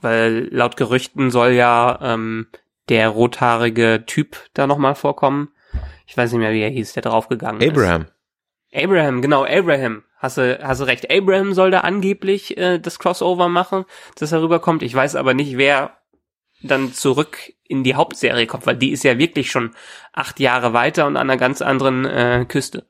weil 0.00 0.48
laut 0.50 0.76
Gerüchten 0.76 1.30
soll 1.30 1.52
ja 1.52 1.98
ähm, 2.02 2.48
der 2.88 3.08
rothaarige 3.08 4.04
Typ 4.06 4.36
da 4.54 4.66
nochmal 4.66 4.94
vorkommen. 4.94 5.48
Ich 6.06 6.16
weiß 6.16 6.32
nicht 6.32 6.40
mehr, 6.40 6.52
wie 6.52 6.60
er 6.62 6.68
hieß, 6.68 6.92
der 6.92 7.02
draufgegangen 7.04 7.62
Abraham. 7.66 8.02
ist. 8.02 8.82
Abraham, 8.84 9.22
genau, 9.22 9.44
Abraham. 9.44 10.02
Hast 10.18 10.36
du, 10.38 10.58
hast 10.62 10.80
du 10.80 10.84
recht. 10.84 11.10
Abraham 11.10 11.52
soll 11.52 11.70
da 11.70 11.80
angeblich 11.80 12.56
äh, 12.56 12.78
das 12.78 12.98
Crossover 12.98 13.48
machen, 13.48 13.84
dass 14.18 14.30
er 14.32 14.42
rüberkommt. 14.42 14.82
Ich 14.82 14.94
weiß 14.94 15.16
aber 15.16 15.34
nicht, 15.34 15.56
wer 15.56 15.96
dann 16.62 16.92
zurück 16.92 17.38
in 17.64 17.84
die 17.84 17.94
Hauptserie 17.94 18.46
kommt, 18.46 18.66
weil 18.66 18.76
die 18.76 18.90
ist 18.90 19.04
ja 19.04 19.18
wirklich 19.18 19.50
schon 19.50 19.74
acht 20.12 20.40
Jahre 20.40 20.72
weiter 20.72 21.06
und 21.06 21.16
an 21.16 21.28
einer 21.30 21.38
ganz 21.38 21.62
anderen 21.62 22.04
äh, 22.04 22.44
Küste. 22.48 22.86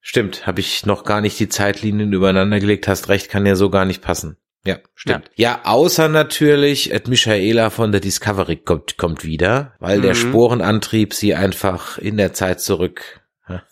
Stimmt, 0.00 0.46
habe 0.46 0.60
ich 0.60 0.86
noch 0.86 1.04
gar 1.04 1.20
nicht 1.20 1.38
die 1.38 1.48
Zeitlinien 1.48 2.12
übereinander 2.12 2.58
gelegt, 2.58 2.88
hast 2.88 3.08
recht, 3.08 3.28
kann 3.28 3.44
ja 3.46 3.54
so 3.54 3.68
gar 3.70 3.84
nicht 3.84 4.02
passen. 4.02 4.36
Ja, 4.64 4.76
stimmt. 4.94 5.30
Ja, 5.36 5.60
außer 5.64 6.08
natürlich, 6.08 6.92
Ed 6.92 7.08
Michaela 7.08 7.70
von 7.70 7.92
der 7.92 8.00
Discovery 8.00 8.56
kommt, 8.56 8.98
kommt 8.98 9.24
wieder, 9.24 9.74
weil 9.78 10.00
der 10.00 10.12
Mhm. 10.14 10.18
Sporenantrieb 10.18 11.14
sie 11.14 11.34
einfach 11.34 11.96
in 11.98 12.16
der 12.16 12.34
Zeit 12.34 12.60
zurück. 12.60 13.20
ja, 13.48 13.62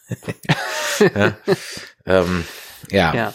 ähm, 2.06 2.44
ja. 2.90 3.14
Ja. 3.14 3.34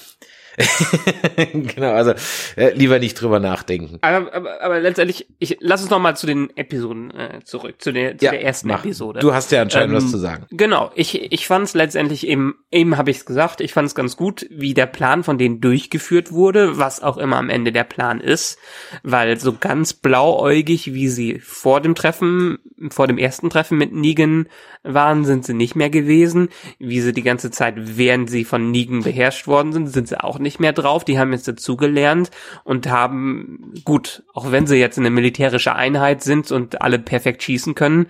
genau, 1.54 1.94
also 1.94 2.13
äh, 2.56 2.74
lieber 2.74 3.00
nicht 3.00 3.16
drüber 3.16 3.39
nachdenken. 3.39 3.98
Aber, 4.02 4.34
aber, 4.34 4.62
aber 4.62 4.80
letztendlich, 4.80 5.28
ich 5.39 5.58
lass 5.62 5.82
uns 5.82 5.89
noch 5.89 6.00
mal 6.00 6.16
zu 6.16 6.28
den 6.28 6.56
Episoden 6.56 7.12
äh, 7.12 7.39
zurück, 7.44 7.82
zu 7.82 7.92
der, 7.92 8.18
zu 8.18 8.26
Ja, 8.26 8.32
der 8.32 8.44
ersten 8.44 8.68
mach. 8.68 8.84
Episode. 8.84 9.20
Du 9.20 9.34
hast 9.34 9.52
ja 9.52 9.62
anscheinend 9.62 9.96
Ähm, 9.96 10.04
was 10.04 10.12
zu 10.12 10.18
sagen. 10.18 10.46
Genau, 10.52 10.92
ich, 10.96 11.32
ich 11.32 11.48
fand 11.48 11.66
es 11.66 11.74
letztendlich 11.74 12.28
eben, 12.28 12.56
eben 12.72 12.98
habe 12.98 13.12
ich 13.12 13.18
es 13.18 13.26
gesagt, 13.26 13.62
ich 13.62 13.74
fand 13.74 13.88
es 13.88 13.96
ganz 13.96 14.16
gut, 14.16 14.46
wie 14.50 14.74
der 14.74 14.86
Plan 14.86 15.24
von 15.24 15.38
denen 15.38 15.62
durchgeführt 15.62 16.32
wurde, 16.32 16.78
was 16.78 17.02
auch 17.02 17.18
immer 17.18 17.38
am 17.38 17.50
Ende 17.50 17.72
der 17.72 17.84
Plan 17.84 18.20
ist, 18.20 18.58
weil 19.02 19.39
so 19.39 19.54
ganz 19.54 19.94
blauäugig, 19.94 20.94
wie 20.94 21.08
sie 21.08 21.39
vor 21.39 21.82
dem 21.82 21.96
Treffen, 21.96 22.60
vor 22.89 23.08
dem 23.08 23.18
ersten 23.18 23.50
Treffen 23.50 23.78
mit 23.78 23.94
Negan 23.94 24.48
waren, 24.84 25.26
sind 25.26 25.46
sie 25.46 25.54
nicht 25.54 25.76
mehr 25.76 25.89
gewesen, 25.89 26.50
wie 26.78 27.00
sie 27.02 27.13
die 27.13 27.24
ganze 27.24 27.52
Zeit, 27.52 27.76
während 27.78 28.30
sie 28.30 28.44
von 28.44 28.72
Negan 28.72 29.02
beherrscht 29.02 29.48
worden 29.48 29.72
sind, 29.74 29.88
sind 29.88 30.08
sie 30.08 30.22
auch 30.22 30.39
nicht 30.44 30.60
mehr 30.60 30.74
drauf, 30.74 31.04
die 31.04 31.18
haben 31.18 31.32
jetzt 31.34 31.48
dazugelernt 31.48 32.30
und 32.64 32.88
haben, 32.90 33.74
gut, 33.84 34.24
auch 34.34 34.52
wenn 34.52 34.68
sie 34.68 34.76
jetzt 34.78 35.00
eine 35.00 35.10
militärische 35.10 35.74
Einheit 35.74 36.22
sind 36.22 36.52
und 36.52 36.82
alle 36.82 37.00
perfekt 37.00 37.42
schießen 37.42 37.74
können, 37.74 38.08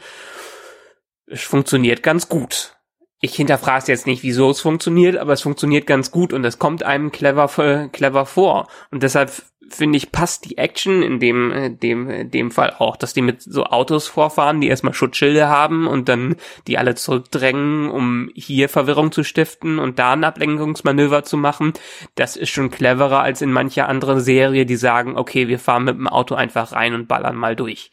es 1.27 1.41
funktioniert 1.41 2.03
ganz 2.03 2.27
gut. 2.27 2.75
ich 3.23 3.35
hinterfrage 3.35 3.85
jetzt 3.87 4.05
nicht, 4.05 4.21
wieso 4.23 4.49
es 4.49 4.59
funktioniert, 4.59 5.15
aber 5.15 5.31
es 5.31 5.41
funktioniert 5.41 5.87
ganz 5.87 6.11
gut 6.11 6.33
und 6.33 6.43
es 6.43 6.59
kommt 6.59 6.83
einem 6.83 7.09
clever, 7.13 7.47
clever 7.93 8.25
vor. 8.25 8.67
Und 8.91 9.01
deshalb 9.01 9.31
finde 9.75 9.97
ich, 9.97 10.11
passt 10.11 10.45
die 10.45 10.57
Action 10.57 11.01
in 11.01 11.19
dem, 11.19 11.51
äh, 11.51 11.69
dem, 11.69 12.09
äh, 12.09 12.25
dem 12.25 12.51
Fall 12.51 12.75
auch, 12.77 12.95
dass 12.95 13.13
die 13.13 13.21
mit 13.21 13.41
so 13.41 13.65
Autos 13.65 14.07
vorfahren, 14.07 14.61
die 14.61 14.67
erstmal 14.67 14.93
Schutzschilde 14.93 15.47
haben 15.47 15.87
und 15.87 16.09
dann 16.09 16.35
die 16.67 16.77
alle 16.77 16.95
zurückdrängen, 16.95 17.89
um 17.89 18.29
hier 18.35 18.69
Verwirrung 18.69 19.11
zu 19.11 19.23
stiften 19.23 19.79
und 19.79 19.99
da 19.99 20.13
ein 20.13 20.23
Ablenkungsmanöver 20.23 21.23
zu 21.23 21.37
machen. 21.37 21.73
Das 22.15 22.35
ist 22.35 22.49
schon 22.49 22.71
cleverer 22.71 23.21
als 23.21 23.41
in 23.41 23.51
mancher 23.51 23.87
anderen 23.89 24.19
Serie, 24.19 24.65
die 24.65 24.75
sagen, 24.75 25.17
okay, 25.17 25.47
wir 25.47 25.59
fahren 25.59 25.85
mit 25.85 25.95
dem 25.95 26.07
Auto 26.07 26.35
einfach 26.35 26.71
rein 26.71 26.93
und 26.93 27.07
ballern 27.07 27.35
mal 27.35 27.55
durch. 27.55 27.91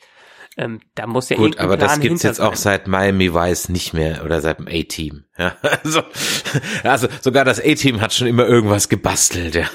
Ähm, 0.57 0.81
da 0.95 1.07
muss 1.07 1.29
ja 1.29 1.37
Gut, 1.37 1.59
aber 1.59 1.77
das 1.77 2.01
gibt's 2.01 2.23
jetzt 2.23 2.37
sein. 2.37 2.47
auch 2.47 2.57
seit 2.57 2.89
Miami 2.89 3.33
Vice 3.33 3.69
nicht 3.69 3.95
mehr 3.95 4.25
oder 4.25 4.41
seit 4.41 4.59
dem 4.59 4.67
A-Team. 4.69 5.25
Ja, 5.39 5.57
also, 5.85 6.03
also 6.83 7.09
sogar 7.21 7.45
das 7.45 7.61
A-Team 7.61 8.01
hat 8.01 8.13
schon 8.13 8.27
immer 8.27 8.47
irgendwas 8.47 8.89
gebastelt. 8.89 9.55
Ja. 9.55 9.71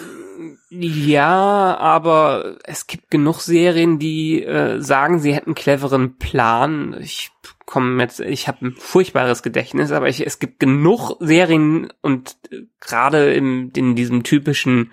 Ja, 0.77 1.77
aber 1.77 2.57
es 2.63 2.87
gibt 2.87 3.09
genug 3.09 3.39
Serien, 3.39 3.99
die 3.99 4.43
äh, 4.43 4.81
sagen, 4.81 5.19
sie 5.19 5.33
hätten 5.33 5.49
einen 5.49 5.55
cleveren 5.55 6.17
Plan. 6.17 6.97
Ich 6.99 7.31
komme 7.65 8.01
jetzt, 8.03 8.19
ich 8.19 8.47
habe 8.47 8.67
ein 8.67 8.75
furchtbares 8.77 9.41
Gedächtnis, 9.41 9.91
aber 9.91 10.09
ich, 10.09 10.25
es 10.25 10.39
gibt 10.39 10.59
genug 10.59 11.17
Serien 11.19 11.93
und 12.01 12.37
äh, 12.51 12.63
gerade 12.81 13.33
in, 13.33 13.71
in 13.71 13.95
diesem 13.95 14.23
typischen, 14.23 14.91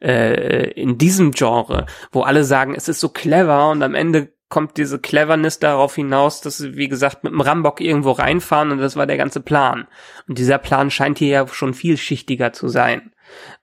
äh, 0.00 0.70
in 0.72 0.98
diesem 0.98 1.32
Genre, 1.32 1.86
wo 2.10 2.22
alle 2.22 2.44
sagen, 2.44 2.74
es 2.74 2.88
ist 2.88 3.00
so 3.00 3.08
clever 3.08 3.70
und 3.70 3.82
am 3.82 3.94
Ende 3.94 4.32
kommt 4.48 4.78
diese 4.78 4.98
Cleverness 4.98 5.58
darauf 5.58 5.94
hinaus, 5.94 6.40
dass 6.40 6.56
sie, 6.56 6.74
wie 6.76 6.88
gesagt, 6.88 7.22
mit 7.22 7.32
dem 7.32 7.40
Rambock 7.40 7.80
irgendwo 7.80 8.12
reinfahren 8.12 8.70
und 8.70 8.78
das 8.78 8.96
war 8.96 9.06
der 9.06 9.18
ganze 9.18 9.40
Plan. 9.40 9.86
Und 10.26 10.38
dieser 10.38 10.58
Plan 10.58 10.90
scheint 10.90 11.18
hier 11.18 11.28
ja 11.28 11.46
schon 11.48 11.74
vielschichtiger 11.74 12.52
zu 12.52 12.68
sein. 12.68 13.12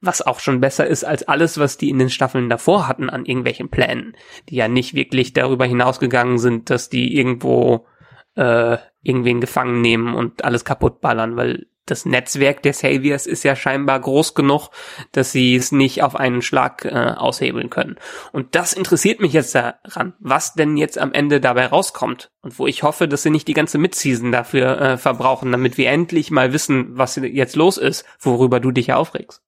Was 0.01 0.21
auch 0.21 0.39
schon 0.39 0.61
besser 0.61 0.87
ist 0.87 1.03
als 1.03 1.27
alles, 1.27 1.57
was 1.57 1.77
die 1.77 1.89
in 1.89 1.99
den 1.99 2.09
Staffeln 2.09 2.49
davor 2.49 2.87
hatten 2.87 3.09
an 3.09 3.25
irgendwelchen 3.25 3.69
Plänen, 3.69 4.15
die 4.49 4.55
ja 4.55 4.67
nicht 4.67 4.93
wirklich 4.93 5.33
darüber 5.33 5.65
hinausgegangen 5.65 6.37
sind, 6.37 6.69
dass 6.69 6.89
die 6.89 7.15
irgendwo 7.17 7.87
äh, 8.35 8.77
irgendwen 9.01 9.41
gefangen 9.41 9.81
nehmen 9.81 10.15
und 10.15 10.43
alles 10.43 10.65
kaputt 10.65 11.01
ballern, 11.01 11.37
weil 11.37 11.67
das 11.85 12.05
Netzwerk 12.05 12.63
der 12.63 12.73
Saviors 12.73 13.27
ist 13.27 13.43
ja 13.43 13.55
scheinbar 13.55 13.99
groß 13.99 14.33
genug, 14.33 14.69
dass 15.11 15.31
sie 15.31 15.55
es 15.55 15.71
nicht 15.71 16.01
auf 16.01 16.15
einen 16.15 16.41
Schlag 16.41 16.83
äh, 16.85 16.89
aushebeln 16.89 17.69
können. 17.69 17.97
Und 18.31 18.55
das 18.55 18.73
interessiert 18.73 19.21
mich 19.21 19.33
jetzt 19.33 19.53
daran, 19.53 20.13
was 20.19 20.53
denn 20.53 20.77
jetzt 20.77 20.97
am 20.97 21.13
Ende 21.13 21.39
dabei 21.39 21.67
rauskommt. 21.67 22.31
Und 22.41 22.57
wo 22.57 22.65
ich 22.65 22.83
hoffe, 22.83 23.07
dass 23.07 23.23
sie 23.23 23.29
nicht 23.29 23.47
die 23.47 23.53
ganze 23.53 23.77
Midseason 23.77 24.31
dafür 24.31 24.81
äh, 24.81 24.97
verbrauchen, 24.97 25.51
damit 25.51 25.77
wir 25.77 25.89
endlich 25.89 26.31
mal 26.31 26.53
wissen, 26.53 26.97
was 26.97 27.17
jetzt 27.17 27.55
los 27.55 27.77
ist, 27.77 28.05
worüber 28.19 28.59
du 28.59 28.71
dich 28.71 28.91
aufregst. 28.91 29.44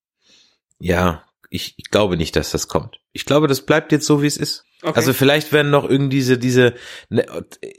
Ja, 0.79 1.23
ich, 1.49 1.75
ich 1.77 1.89
glaube 1.89 2.17
nicht, 2.17 2.35
dass 2.35 2.51
das 2.51 2.67
kommt. 2.67 2.99
Ich 3.13 3.25
glaube, 3.25 3.47
das 3.47 3.65
bleibt 3.65 3.91
jetzt 3.91 4.05
so, 4.05 4.21
wie 4.21 4.27
es 4.27 4.37
ist. 4.37 4.65
Okay. 4.83 4.93
Also 4.95 5.13
vielleicht 5.13 5.51
werden 5.51 5.71
noch 5.71 5.89
irgendwie 5.89 6.17
diese, 6.17 6.37
diese, 6.37 6.75
ne, 7.09 7.25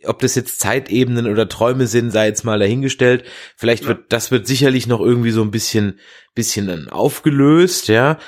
ob 0.05 0.19
das 0.19 0.35
jetzt 0.35 0.59
Zeitebenen 0.59 1.29
oder 1.29 1.49
Träume 1.49 1.87
sind, 1.87 2.11
sei 2.11 2.27
jetzt 2.27 2.45
mal 2.45 2.59
dahingestellt. 2.59 3.25
Vielleicht 3.57 3.85
ja. 3.85 3.91
wird, 3.91 4.13
das 4.13 4.31
wird 4.31 4.47
sicherlich 4.47 4.87
noch 4.87 5.01
irgendwie 5.01 5.31
so 5.31 5.43
ein 5.43 5.53
bisschen, 5.53 6.01
bisschen 6.35 6.89
aufgelöst, 6.89 7.89
ja. 7.89 8.19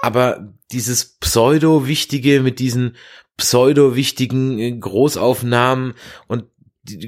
Aber 0.00 0.54
dieses 0.72 1.18
Pseudo-Wichtige 1.18 2.40
mit 2.40 2.58
diesen 2.58 2.96
pseudo-wichtigen 3.36 4.58
äh, 4.58 4.72
Großaufnahmen 4.72 5.94
und 6.26 6.44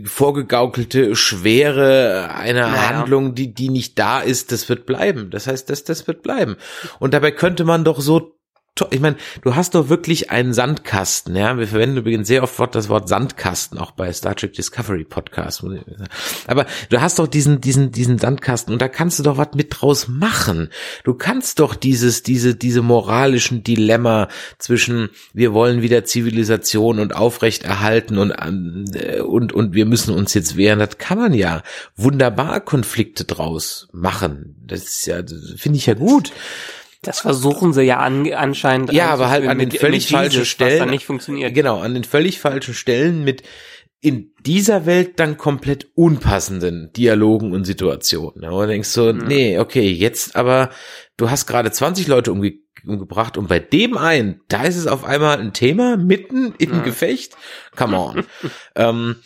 vorgegaukelte 0.05 1.17
Schwere 1.17 2.35
einer 2.35 2.69
naja. 2.69 2.89
Handlung, 2.89 3.35
die, 3.35 3.55
die 3.55 3.69
nicht 3.69 3.99
da 3.99 4.21
ist, 4.21 4.53
das 4.53 4.69
wird 4.69 4.87
bleiben. 4.87 5.31
Das 5.31 5.47
heißt, 5.47 5.69
das, 5.71 5.85
das 5.85 6.07
wird 6.07 6.23
bleiben. 6.23 6.57
Und 6.99 7.15
dabei 7.15 7.31
könnte 7.31 7.65
man 7.65 7.85
doch 7.85 8.01
so 8.01 8.39
ich 8.91 9.01
meine, 9.01 9.17
du 9.43 9.55
hast 9.55 9.75
doch 9.75 9.91
wirklich 9.91 10.31
einen 10.31 10.55
Sandkasten, 10.55 11.37
ja. 11.37 11.59
Wir 11.59 11.69
verwenden 11.69 11.99
übrigens 11.99 12.27
sehr 12.27 12.43
oft 12.43 12.59
das 12.75 12.89
Wort 12.89 13.07
Sandkasten, 13.07 13.77
auch 13.77 13.91
bei 13.91 14.11
Star 14.15 14.35
Trek 14.35 14.55
Discovery 14.55 15.05
Podcast. 15.05 15.63
Aber 16.47 16.67
du 16.89 17.01
hast 17.03 17.19
doch 17.19 17.27
diesen, 17.27 17.61
diesen, 17.61 17.93
diesen 17.93 18.17
Sandkasten 18.17 18.73
und 18.73 18.81
da 18.81 18.89
kannst 18.89 19.19
du 19.19 19.23
doch 19.23 19.37
was 19.37 19.51
mit 19.55 19.69
draus 19.71 20.09
machen. 20.09 20.71
Du 21.05 21.13
kannst 21.13 21.59
doch 21.59 21.75
dieses, 21.75 22.23
diese, 22.23 22.55
diese 22.55 22.81
moralischen 22.81 23.63
Dilemma 23.63 24.29
zwischen 24.59 25.11
wir 25.35 25.53
wollen 25.53 25.83
wieder 25.83 26.05
Zivilisation 26.05 26.99
und 26.99 27.15
aufrechterhalten 27.15 28.17
und, 28.17 28.31
äh, 28.31 29.21
und, 29.21 29.53
und 29.53 29.75
wir 29.75 29.85
müssen 29.85 30.15
uns 30.15 30.33
jetzt 30.33 30.57
wehren. 30.57 30.79
Das 30.79 30.97
kann 30.97 31.19
man 31.19 31.35
ja 31.35 31.63
wunderbar 31.95 32.61
Konflikte 32.61 33.27
draus 33.27 33.89
machen. 33.93 34.57
Das 34.67 34.85
ist 34.85 35.07
ja, 35.07 35.23
finde 35.57 35.77
ich 35.77 35.85
ja 35.85 35.95
gut. 35.95 36.33
Das 37.03 37.21
versuchen 37.21 37.73
sie 37.73 37.83
ja 37.83 37.99
an, 37.99 38.33
anscheinend. 38.33 38.93
Ja, 38.93 39.09
aber 39.09 39.29
halt 39.29 39.47
an 39.49 39.59
den 39.59 39.73
völlig 39.73 40.09
falschen 40.09 40.41
Jesus, 40.41 40.49
Stellen. 40.49 40.89
nicht 40.89 41.05
funktioniert. 41.05 41.53
Genau, 41.53 41.81
an 41.81 41.95
den 41.95 42.05
völlig 42.05 42.39
falschen 42.39 42.75
Stellen 42.75 43.25
mit 43.25 43.43
in 44.01 44.33
dieser 44.41 44.87
Welt 44.87 45.21
dann 45.21 45.37
komplett 45.37 45.89
unpassenden 45.95 46.93
Dialogen 46.93 47.53
und 47.53 47.65
Situationen. 47.65 48.45
Und 48.51 48.69
denkst 48.69 48.89
so, 48.89 49.13
mhm. 49.13 49.27
nee, 49.27 49.59
okay, 49.59 49.91
jetzt 49.91 50.37
aber, 50.37 50.71
du 51.17 51.31
hast 51.31 51.47
gerade 51.47 51.71
20 51.71 52.09
Leute 52.09 52.33
umge 52.33 52.55
umgebracht 52.85 53.39
und 53.39 53.49
bei 53.49 53.61
dem 53.61 53.97
einen, 53.97 54.41
da 54.49 54.65
ist 54.65 54.75
es 54.75 54.89
auf 54.89 55.05
einmal 55.05 55.39
ein 55.39 55.53
Thema 55.53 55.97
mitten 55.97 56.53
im 56.59 56.79
mhm. 56.79 56.83
Gefecht. 56.83 57.37
Come 57.77 57.97
on. 57.97 58.25
ähm, 58.75 59.17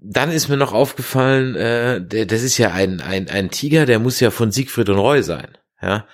dann 0.00 0.30
ist 0.30 0.48
mir 0.48 0.56
noch 0.56 0.72
aufgefallen, 0.72 1.56
äh, 1.56 2.26
das 2.26 2.42
ist 2.42 2.56
ja 2.56 2.70
ein, 2.70 3.00
ein, 3.00 3.28
ein 3.28 3.50
Tiger, 3.50 3.84
der 3.84 3.98
muss 3.98 4.20
ja 4.20 4.30
von 4.30 4.52
Siegfried 4.52 4.90
und 4.90 4.98
Roy 4.98 5.24
sein. 5.24 5.58
Ja, 5.82 6.06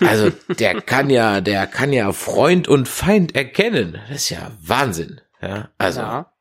also 0.00 0.30
der 0.58 0.80
kann 0.80 1.10
ja, 1.10 1.40
der 1.40 1.66
kann 1.66 1.92
ja 1.92 2.12
Freund 2.12 2.68
und 2.68 2.88
Feind 2.88 3.34
erkennen. 3.34 4.00
Das 4.08 4.22
ist 4.22 4.30
ja 4.30 4.52
Wahnsinn. 4.60 5.20
Ja, 5.40 5.70
also. 5.78 6.00
Ja. 6.00 6.32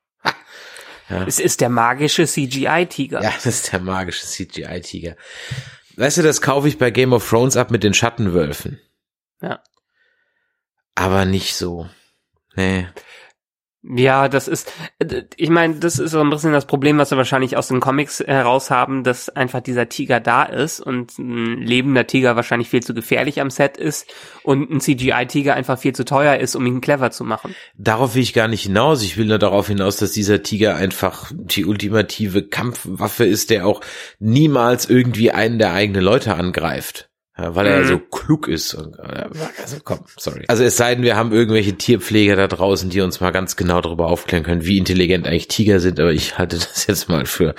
Ja. 1.10 1.26
Es 1.26 1.40
ist 1.40 1.62
der 1.62 1.70
magische 1.70 2.26
CGI-Tiger. 2.26 3.22
Ja, 3.22 3.32
das 3.36 3.46
ist 3.46 3.72
der 3.72 3.80
magische 3.80 4.26
CGI-Tiger. 4.26 5.16
Weißt 5.96 6.18
du, 6.18 6.22
das 6.22 6.42
kaufe 6.42 6.68
ich 6.68 6.78
bei 6.78 6.92
Game 6.92 7.14
of 7.14 7.28
Thrones 7.28 7.58
ab 7.58 7.72
mit 7.72 7.84
den 7.84 7.94
Schattenwölfen. 7.94 8.80
Ja. 9.42 9.64
Aber 10.96 11.26
nicht 11.26 11.56
so. 11.56 11.90
Nee. 12.56 12.88
Ja, 13.96 14.28
das 14.28 14.48
ist, 14.50 14.72
ich 15.38 15.50
meine, 15.50 15.76
das 15.76 15.98
ist 15.98 16.12
so 16.12 16.20
ein 16.20 16.30
bisschen 16.30 16.52
das 16.52 16.68
Problem, 16.68 16.98
was 16.98 17.12
wir 17.12 17.18
wahrscheinlich 17.18 17.56
aus 17.56 17.70
den 17.70 17.80
Comics 17.80 18.20
heraus 18.20 18.70
haben, 18.70 19.04
dass 19.04 19.30
einfach 19.30 19.62
dieser 19.62 19.88
Tiger 19.88 20.20
da 20.20 20.44
ist 20.44 20.82
und 20.82 21.18
ein 21.18 21.62
lebender 21.62 22.06
Tiger 22.06 22.36
wahrscheinlich 22.36 22.70
viel 22.70 22.84
zu 22.84 22.94
gefährlich 22.94 23.40
am 23.40 23.50
Set 23.50 23.78
ist 23.78 24.14
und 24.44 24.70
ein 24.70 24.82
CGI-Tiger 24.82 25.54
einfach 25.54 25.80
viel 25.80 25.94
zu 25.94 26.04
teuer 26.04 26.38
ist, 26.38 26.56
um 26.56 26.66
ihn 26.66 26.82
clever 26.82 27.12
zu 27.12 27.24
machen. 27.24 27.56
Darauf 27.78 28.16
will 28.16 28.24
ich 28.24 28.34
gar 28.34 28.50
nicht 28.50 28.64
hinaus. 28.64 29.04
Ich 29.04 29.16
will 29.16 29.28
nur 29.28 29.40
darauf 29.40 29.68
hinaus, 29.68 29.96
dass 29.96 30.12
dieser 30.12 30.44
Tiger 30.44 30.76
einfach 30.76 31.32
die 31.34 31.64
ultimative 31.64 32.44
Kampfwaffe 32.44 33.26
ist, 33.26 33.52
der 33.52 33.66
auch 33.66 33.82
niemals 34.20 34.90
irgendwie 34.90 35.32
einen 35.32 35.60
der 35.60 35.72
eigenen 35.74 36.04
Leute 36.04 36.36
angreift. 36.36 37.10
Ja, 37.40 37.56
weil 37.56 37.68
er 37.68 37.84
mhm. 37.84 37.88
so 37.88 38.00
klug 38.00 38.48
ist. 38.48 38.74
Und, 38.74 39.00
also 39.00 39.78
komm, 39.84 40.00
sorry. 40.18 40.46
Also 40.48 40.64
es 40.64 40.76
sei 40.76 40.96
denn, 40.96 41.04
wir 41.04 41.16
haben 41.16 41.32
irgendwelche 41.32 41.78
Tierpfleger 41.78 42.36
da 42.36 42.48
draußen, 42.48 42.90
die 42.90 43.02
uns 43.02 43.20
mal 43.20 43.30
ganz 43.30 43.56
genau 43.56 43.80
darüber 43.80 44.08
aufklären 44.08 44.44
können, 44.44 44.66
wie 44.66 44.80
intelligent 44.80 45.28
eigentlich 45.28 45.48
Tiger 45.48 45.80
sind, 45.80 46.00
aber 46.00 46.12
ich 46.12 46.40
halte 46.40 46.58
das 46.58 46.88
jetzt 46.88 47.10
mal 47.10 47.26
für 47.26 47.54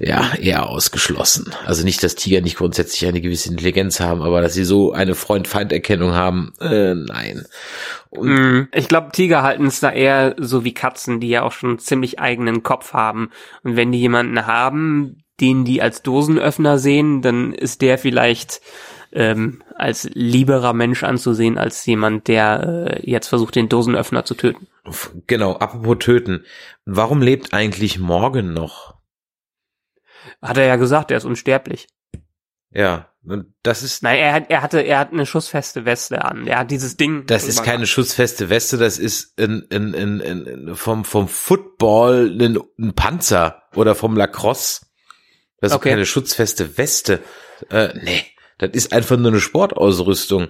ja 0.00 0.32
eher 0.34 0.68
ausgeschlossen. 0.68 1.54
Also 1.64 1.84
nicht, 1.84 2.02
dass 2.02 2.16
Tiger 2.16 2.40
nicht 2.40 2.56
grundsätzlich 2.56 3.06
eine 3.06 3.20
gewisse 3.20 3.50
Intelligenz 3.50 4.00
haben, 4.00 4.20
aber 4.20 4.40
dass 4.40 4.54
sie 4.54 4.64
so 4.64 4.92
eine 4.92 5.14
Freund-Feind-Erkennung 5.14 6.12
haben, 6.12 6.52
äh, 6.60 6.94
nein. 6.94 7.44
Und 8.10 8.28
mhm. 8.28 8.68
ich 8.72 8.88
glaube, 8.88 9.12
Tiger 9.12 9.42
halten 9.42 9.66
es 9.66 9.78
da 9.78 9.92
eher 9.92 10.34
so 10.38 10.64
wie 10.64 10.74
Katzen, 10.74 11.20
die 11.20 11.28
ja 11.28 11.42
auch 11.42 11.52
schon 11.52 11.78
ziemlich 11.78 12.18
eigenen 12.18 12.64
Kopf 12.64 12.92
haben. 12.92 13.30
Und 13.62 13.76
wenn 13.76 13.92
die 13.92 14.00
jemanden 14.00 14.46
haben, 14.46 15.24
den 15.40 15.64
die 15.64 15.82
als 15.82 16.02
Dosenöffner 16.02 16.78
sehen, 16.78 17.22
dann 17.22 17.52
ist 17.52 17.82
der 17.82 17.98
vielleicht 17.98 18.60
ähm, 19.14 19.62
als 19.76 20.08
lieberer 20.12 20.72
Mensch 20.72 21.04
anzusehen 21.04 21.56
als 21.56 21.86
jemand, 21.86 22.28
der 22.28 23.00
äh, 23.04 23.10
jetzt 23.10 23.28
versucht, 23.28 23.54
den 23.54 23.68
Dosenöffner 23.68 24.24
zu 24.24 24.34
töten. 24.34 24.66
Genau, 25.26 25.54
apropos 25.54 25.98
töten. 26.00 26.44
Warum 26.84 27.22
lebt 27.22 27.54
eigentlich 27.54 27.98
Morgan 27.98 28.52
noch? 28.52 28.94
Hat 30.42 30.58
er 30.58 30.66
ja 30.66 30.76
gesagt, 30.76 31.10
er 31.10 31.16
ist 31.16 31.24
unsterblich. 31.24 31.86
Ja, 32.70 33.08
das 33.62 33.82
ist. 33.84 34.02
Nein, 34.02 34.18
er 34.18 34.32
hat, 34.32 34.50
er 34.50 34.62
hatte, 34.62 34.80
er 34.80 34.98
hat 34.98 35.12
eine 35.12 35.26
schussfeste 35.26 35.84
Weste 35.84 36.24
an. 36.24 36.46
Er 36.46 36.58
hat 36.58 36.70
dieses 36.72 36.96
Ding. 36.96 37.24
Das 37.26 37.46
ist 37.46 37.62
keine 37.62 37.86
schussfeste 37.86 38.50
Weste, 38.50 38.76
das 38.76 38.98
ist 38.98 39.38
ein, 39.40 39.66
ein, 39.72 39.94
ein, 39.94 40.20
ein, 40.20 40.74
vom, 40.74 41.04
vom 41.04 41.28
Football 41.28 42.36
ein, 42.40 42.58
ein 42.78 42.94
Panzer 42.94 43.62
oder 43.74 43.94
vom 43.94 44.16
Lacrosse. 44.16 44.86
Das 45.60 45.70
ist 45.70 45.76
okay. 45.76 45.90
keine 45.90 46.04
schutzfeste 46.04 46.76
Weste. 46.76 47.20
Äh, 47.70 47.96
nee. 48.02 48.24
Das 48.58 48.70
ist 48.72 48.92
einfach 48.92 49.16
nur 49.16 49.30
eine 49.30 49.40
Sportausrüstung. 49.40 50.48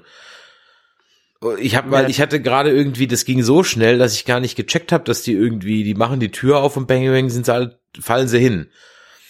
Ich 1.58 1.76
habe, 1.76 1.90
weil 1.90 2.08
ich 2.08 2.20
hatte 2.20 2.40
gerade 2.40 2.70
irgendwie, 2.70 3.06
das 3.06 3.24
ging 3.24 3.42
so 3.42 3.62
schnell, 3.62 3.98
dass 3.98 4.14
ich 4.14 4.24
gar 4.24 4.40
nicht 4.40 4.56
gecheckt 4.56 4.92
habe, 4.92 5.04
dass 5.04 5.22
die 5.22 5.32
irgendwie, 5.32 5.84
die 5.84 5.94
machen 5.94 6.20
die 6.20 6.30
Tür 6.30 6.58
auf 6.58 6.76
und 6.76 6.86
bang 6.86 7.04
bang 7.06 7.28
sind 7.28 7.44
sie 7.44 7.52
alle, 7.52 7.78
fallen 8.00 8.28
sie 8.28 8.38
hin. 8.38 8.70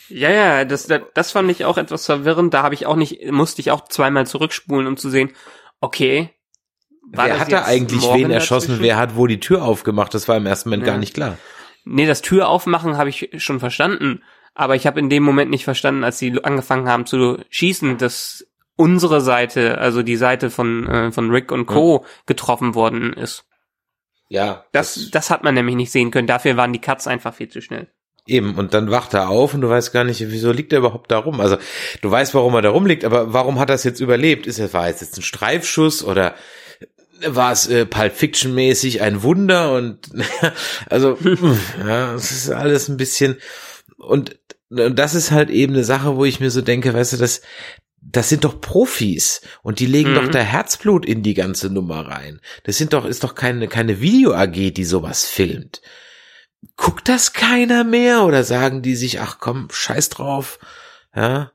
Ja, 0.08 0.30
ja, 0.30 0.64
das, 0.64 0.86
das, 0.86 1.00
das 1.14 1.32
fand 1.32 1.50
ich 1.50 1.64
auch 1.64 1.78
etwas 1.78 2.06
verwirrend. 2.06 2.54
Da 2.54 2.62
habe 2.62 2.74
ich 2.74 2.86
auch 2.86 2.94
nicht, 2.94 3.30
musste 3.32 3.60
ich 3.60 3.70
auch 3.70 3.88
zweimal 3.88 4.26
zurückspulen, 4.26 4.86
um 4.86 4.96
zu 4.96 5.10
sehen, 5.10 5.32
okay. 5.80 6.30
war 7.10 7.26
wer 7.26 7.40
hat 7.40 7.50
da 7.50 7.64
eigentlich 7.64 8.02
wen 8.02 8.30
erschossen? 8.30 8.72
Dazwischen? 8.72 8.84
Wer 8.84 8.96
hat 8.96 9.16
wo 9.16 9.26
die 9.26 9.40
Tür 9.40 9.64
aufgemacht? 9.64 10.14
Das 10.14 10.28
war 10.28 10.36
im 10.36 10.46
ersten 10.46 10.68
Moment 10.68 10.86
ja. 10.86 10.92
gar 10.92 10.98
nicht 10.98 11.14
klar. 11.14 11.38
Nee, 11.84 12.06
das 12.06 12.22
Tür 12.22 12.48
aufmachen 12.48 12.96
habe 12.96 13.10
ich 13.10 13.30
schon 13.38 13.60
verstanden. 13.60 14.22
Aber 14.54 14.76
ich 14.76 14.86
habe 14.86 15.00
in 15.00 15.10
dem 15.10 15.24
Moment 15.24 15.50
nicht 15.50 15.64
verstanden, 15.64 16.04
als 16.04 16.18
sie 16.18 16.38
angefangen 16.44 16.88
haben 16.88 17.06
zu 17.06 17.38
schießen, 17.50 17.98
dass 17.98 18.46
unsere 18.76 19.20
Seite, 19.20 19.78
also 19.78 20.02
die 20.02 20.16
Seite 20.16 20.50
von, 20.50 20.86
äh, 20.88 21.12
von 21.12 21.30
Rick 21.30 21.52
und 21.52 21.66
Co. 21.66 22.04
Getroffen 22.26 22.74
worden 22.74 23.12
ist. 23.12 23.44
Ja. 24.28 24.64
Das, 24.72 24.94
das, 24.94 25.10
das 25.10 25.30
hat 25.30 25.44
man 25.44 25.54
nämlich 25.54 25.76
nicht 25.76 25.92
sehen 25.92 26.10
können. 26.10 26.26
Dafür 26.26 26.56
waren 26.56 26.72
die 26.72 26.80
Cuts 26.80 27.06
einfach 27.06 27.34
viel 27.34 27.48
zu 27.48 27.60
schnell. 27.60 27.88
Eben, 28.26 28.54
und 28.54 28.72
dann 28.72 28.90
wacht 28.90 29.12
er 29.12 29.28
auf 29.28 29.52
und 29.52 29.60
du 29.60 29.68
weißt 29.68 29.92
gar 29.92 30.02
nicht, 30.04 30.20
wieso 30.30 30.50
liegt 30.50 30.72
er 30.72 30.78
überhaupt 30.78 31.10
da 31.10 31.18
rum? 31.18 31.40
Also, 31.40 31.58
du 32.00 32.10
weißt, 32.10 32.34
warum 32.34 32.54
er 32.54 32.62
da 32.62 32.70
rumliegt, 32.70 33.04
aber 33.04 33.34
warum 33.34 33.58
hat 33.58 33.68
er 33.68 33.74
es 33.74 33.84
jetzt 33.84 34.00
überlebt? 34.00 34.46
Ist 34.46 34.58
er, 34.58 34.72
war 34.72 34.88
es 34.88 35.02
jetzt 35.02 35.18
ein 35.18 35.22
Streifschuss 35.22 36.02
oder 36.02 36.34
war 37.26 37.52
es 37.52 37.66
äh, 37.68 37.84
Pulp 37.84 38.14
Fiction 38.14 38.54
mäßig 38.54 39.02
ein 39.02 39.22
Wunder 39.22 39.74
und 39.74 40.10
also 40.90 41.18
ja, 41.86 42.14
es 42.14 42.30
ist 42.30 42.50
alles 42.50 42.88
ein 42.88 42.96
bisschen 42.96 43.36
und, 43.98 44.38
und 44.70 44.98
das 44.98 45.14
ist 45.14 45.30
halt 45.30 45.50
eben 45.50 45.74
eine 45.74 45.84
Sache, 45.84 46.16
wo 46.16 46.24
ich 46.24 46.40
mir 46.40 46.50
so 46.50 46.62
denke, 46.62 46.92
weißt 46.92 47.14
du, 47.14 47.16
das 47.18 47.42
das 48.10 48.28
sind 48.28 48.44
doch 48.44 48.60
Profis 48.60 49.40
und 49.62 49.80
die 49.80 49.86
legen 49.86 50.12
mhm. 50.12 50.14
doch 50.16 50.28
da 50.28 50.40
Herzblut 50.40 51.06
in 51.06 51.22
die 51.22 51.34
ganze 51.34 51.70
Nummer 51.70 52.06
rein. 52.06 52.40
Das 52.64 52.78
sind 52.78 52.92
doch 52.92 53.04
ist 53.04 53.24
doch 53.24 53.34
keine 53.34 53.68
keine 53.68 54.00
Video 54.00 54.34
AG, 54.34 54.72
die 54.72 54.84
sowas 54.84 55.26
filmt. 55.26 55.80
Guckt 56.76 57.08
das 57.08 57.32
keiner 57.32 57.84
mehr 57.84 58.24
oder 58.24 58.44
sagen 58.44 58.82
die 58.82 58.96
sich, 58.96 59.20
ach 59.20 59.38
komm, 59.38 59.68
scheiß 59.70 60.08
drauf, 60.08 60.58
ja? 61.14 61.52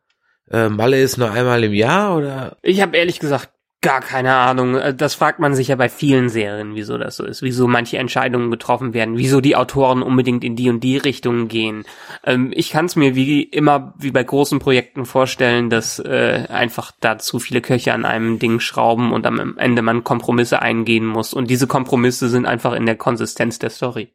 Äh, 0.50 0.70
Malle 0.70 1.02
ist 1.02 1.18
nur 1.18 1.32
einmal 1.32 1.64
im 1.64 1.74
Jahr 1.74 2.16
oder? 2.18 2.58
Ich 2.62 2.82
habe 2.82 2.98
ehrlich 2.98 3.20
gesagt 3.20 3.50
Gar 3.82 4.02
keine 4.02 4.36
Ahnung. 4.36 4.76
Äh, 4.76 4.94
das 4.94 5.16
fragt 5.16 5.40
man 5.40 5.56
sich 5.56 5.70
ja 5.70 5.78
bei 5.78 5.88
vielen 5.88 6.28
Serien, 6.28 6.76
wieso 6.76 6.98
das 6.98 7.16
so 7.16 7.26
ist, 7.26 7.42
wieso 7.42 7.68
manche 7.68 7.98
Entscheidungen 7.98 8.52
getroffen 8.52 8.94
werden, 8.94 9.18
wieso 9.18 9.40
die 9.40 9.56
Autoren 9.56 10.04
unbedingt 10.04 10.44
in 10.44 10.58
die 10.58 10.70
und 10.70 10.82
die 10.82 10.98
Richtungen 10.98 11.48
gehen. 11.48 11.86
Ähm, 12.26 12.52
ich 12.54 12.72
kann 12.72 12.86
es 12.86 12.98
mir 12.98 13.16
wie 13.16 13.42
immer, 13.42 13.94
wie 13.98 14.12
bei 14.12 14.24
großen 14.24 14.60
Projekten 14.60 15.06
vorstellen, 15.06 15.70
dass 15.70 15.98
äh, 16.00 16.46
einfach 16.50 16.92
da 17.00 17.20
zu 17.20 17.40
viele 17.40 17.62
Köche 17.62 17.94
an 17.94 18.04
einem 18.04 18.38
Ding 18.38 18.60
schrauben 18.60 19.14
und 19.14 19.26
am 19.26 19.58
Ende 19.58 19.82
man 19.82 20.04
Kompromisse 20.04 20.62
eingehen 20.62 21.06
muss. 21.06 21.34
Und 21.34 21.50
diese 21.50 21.68
Kompromisse 21.68 22.28
sind 22.28 22.46
einfach 22.46 22.74
in 22.74 22.86
der 22.86 22.98
Konsistenz 22.98 23.60
der 23.60 23.70
Story. 23.70 24.12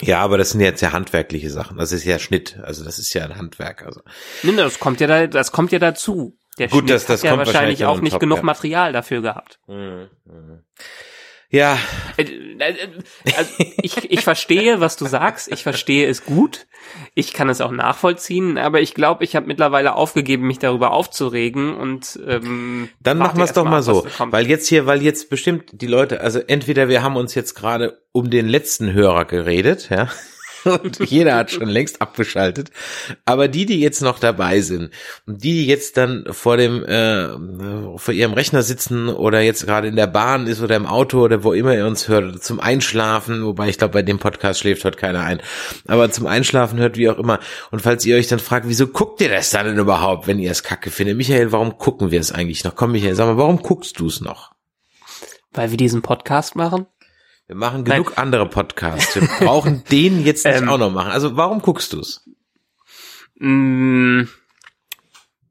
Ja, 0.00 0.20
aber 0.20 0.36
das 0.36 0.50
sind 0.50 0.60
jetzt 0.60 0.82
ja 0.82 0.92
handwerkliche 0.92 1.50
Sachen. 1.50 1.78
Das 1.78 1.92
ist 1.92 2.04
ja 2.04 2.18
Schnitt, 2.18 2.58
also 2.62 2.84
das 2.84 2.98
ist 2.98 3.14
ja 3.14 3.24
ein 3.24 3.36
Handwerk. 3.36 3.84
Also. 3.86 4.02
Nee, 4.42 4.56
das 4.56 4.80
kommt 4.80 5.00
ja 5.00 5.06
da, 5.06 5.26
das 5.26 5.52
kommt 5.52 5.72
ja 5.72 5.78
dazu. 5.78 6.36
Der 6.58 6.68
Gut, 6.68 6.90
das, 6.90 7.06
das 7.06 7.24
hat 7.24 7.30
ja 7.30 7.38
wahrscheinlich 7.38 7.84
auch 7.84 8.00
nicht 8.00 8.12
top, 8.12 8.20
genug 8.20 8.38
ja. 8.38 8.44
Material 8.44 8.92
dafür 8.92 9.22
gehabt. 9.22 9.58
Mhm. 9.66 10.08
Mhm. 10.24 10.62
Ja. 11.52 11.78
Äh, 12.16 12.22
äh, 12.22 12.74
also 13.36 13.52
ich, 13.82 14.10
ich 14.10 14.20
verstehe, 14.22 14.80
was 14.80 14.96
du 14.96 15.04
sagst. 15.04 15.52
Ich 15.52 15.62
verstehe 15.62 16.08
es 16.08 16.24
gut. 16.24 16.66
Ich 17.14 17.32
kann 17.34 17.48
es 17.48 17.60
auch 17.60 17.70
nachvollziehen, 17.70 18.58
aber 18.58 18.80
ich 18.80 18.94
glaube, 18.94 19.22
ich 19.22 19.36
habe 19.36 19.46
mittlerweile 19.46 19.94
aufgegeben, 19.94 20.46
mich 20.46 20.58
darüber 20.58 20.92
aufzuregen 20.92 21.76
und 21.76 22.18
ähm, 22.26 22.88
dann 23.00 23.18
machen 23.18 23.36
wir 23.36 23.44
es 23.44 23.52
doch 23.52 23.64
mal 23.64 23.82
so, 23.82 24.06
weil 24.18 24.48
jetzt 24.48 24.66
hier, 24.66 24.86
weil 24.86 25.00
jetzt 25.00 25.30
bestimmt 25.30 25.70
die 25.72 25.86
Leute, 25.86 26.22
also 26.22 26.40
entweder 26.40 26.88
wir 26.88 27.02
haben 27.02 27.16
uns 27.16 27.34
jetzt 27.34 27.54
gerade 27.54 28.02
um 28.12 28.30
den 28.30 28.48
letzten 28.48 28.92
Hörer 28.92 29.26
geredet, 29.26 29.90
ja, 29.90 30.08
und 30.64 30.98
jeder 31.10 31.36
hat 31.36 31.50
schon 31.50 31.68
längst 31.68 32.00
abgeschaltet. 32.00 32.70
Aber 33.24 33.48
die, 33.48 33.66
die 33.66 33.80
jetzt 33.80 34.02
noch 34.02 34.18
dabei 34.18 34.60
sind 34.60 34.90
und 35.26 35.42
die, 35.42 35.52
die 35.52 35.66
jetzt 35.66 35.96
dann 35.96 36.24
vor 36.30 36.56
dem 36.56 36.84
äh, 36.84 37.28
vor 37.98 38.14
ihrem 38.14 38.32
Rechner 38.32 38.62
sitzen 38.62 39.08
oder 39.08 39.40
jetzt 39.40 39.66
gerade 39.66 39.88
in 39.88 39.96
der 39.96 40.06
Bahn 40.06 40.46
ist 40.46 40.62
oder 40.62 40.76
im 40.76 40.86
Auto 40.86 41.20
oder 41.20 41.44
wo 41.44 41.52
immer 41.52 41.74
ihr 41.74 41.86
uns 41.86 42.08
hört, 42.08 42.42
zum 42.42 42.60
Einschlafen, 42.60 43.44
wobei 43.44 43.68
ich 43.68 43.78
glaube, 43.78 43.92
bei 43.92 44.02
dem 44.02 44.18
Podcast 44.18 44.60
schläft 44.60 44.84
heute 44.84 44.98
keiner 44.98 45.20
ein, 45.20 45.40
aber 45.86 46.10
zum 46.10 46.26
Einschlafen 46.26 46.78
hört, 46.78 46.96
wie 46.96 47.08
auch 47.08 47.18
immer. 47.18 47.40
Und 47.70 47.82
falls 47.82 48.04
ihr 48.06 48.16
euch 48.16 48.28
dann 48.28 48.38
fragt, 48.38 48.68
wieso 48.68 48.86
guckt 48.86 49.20
ihr 49.20 49.28
das 49.28 49.50
dann 49.50 49.66
denn 49.66 49.78
überhaupt, 49.78 50.26
wenn 50.26 50.38
ihr 50.38 50.50
es 50.50 50.62
kacke 50.62 50.90
findet? 50.90 51.16
Michael, 51.16 51.52
warum 51.52 51.78
gucken 51.78 52.10
wir 52.10 52.20
es 52.20 52.32
eigentlich 52.32 52.64
noch? 52.64 52.74
Komm, 52.74 52.92
Michael, 52.92 53.14
sag 53.14 53.26
mal, 53.26 53.36
warum 53.36 53.58
guckst 53.58 53.98
du 53.98 54.06
es 54.06 54.20
noch? 54.20 54.52
Weil 55.52 55.70
wir 55.70 55.76
diesen 55.76 56.02
Podcast 56.02 56.56
machen? 56.56 56.86
Wir 57.46 57.56
machen 57.56 57.84
genug 57.84 58.10
Nein. 58.10 58.18
andere 58.18 58.48
Podcasts. 58.48 59.14
Wir 59.14 59.28
brauchen 59.40 59.84
den 59.90 60.24
jetzt 60.24 60.44
nicht 60.46 60.56
ähm, 60.62 60.68
auch 60.68 60.78
noch 60.78 60.90
machen. 60.90 61.10
Also 61.10 61.36
warum 61.36 61.60
guckst 61.60 61.92
du's? 61.92 62.28
Mm, 63.38 64.22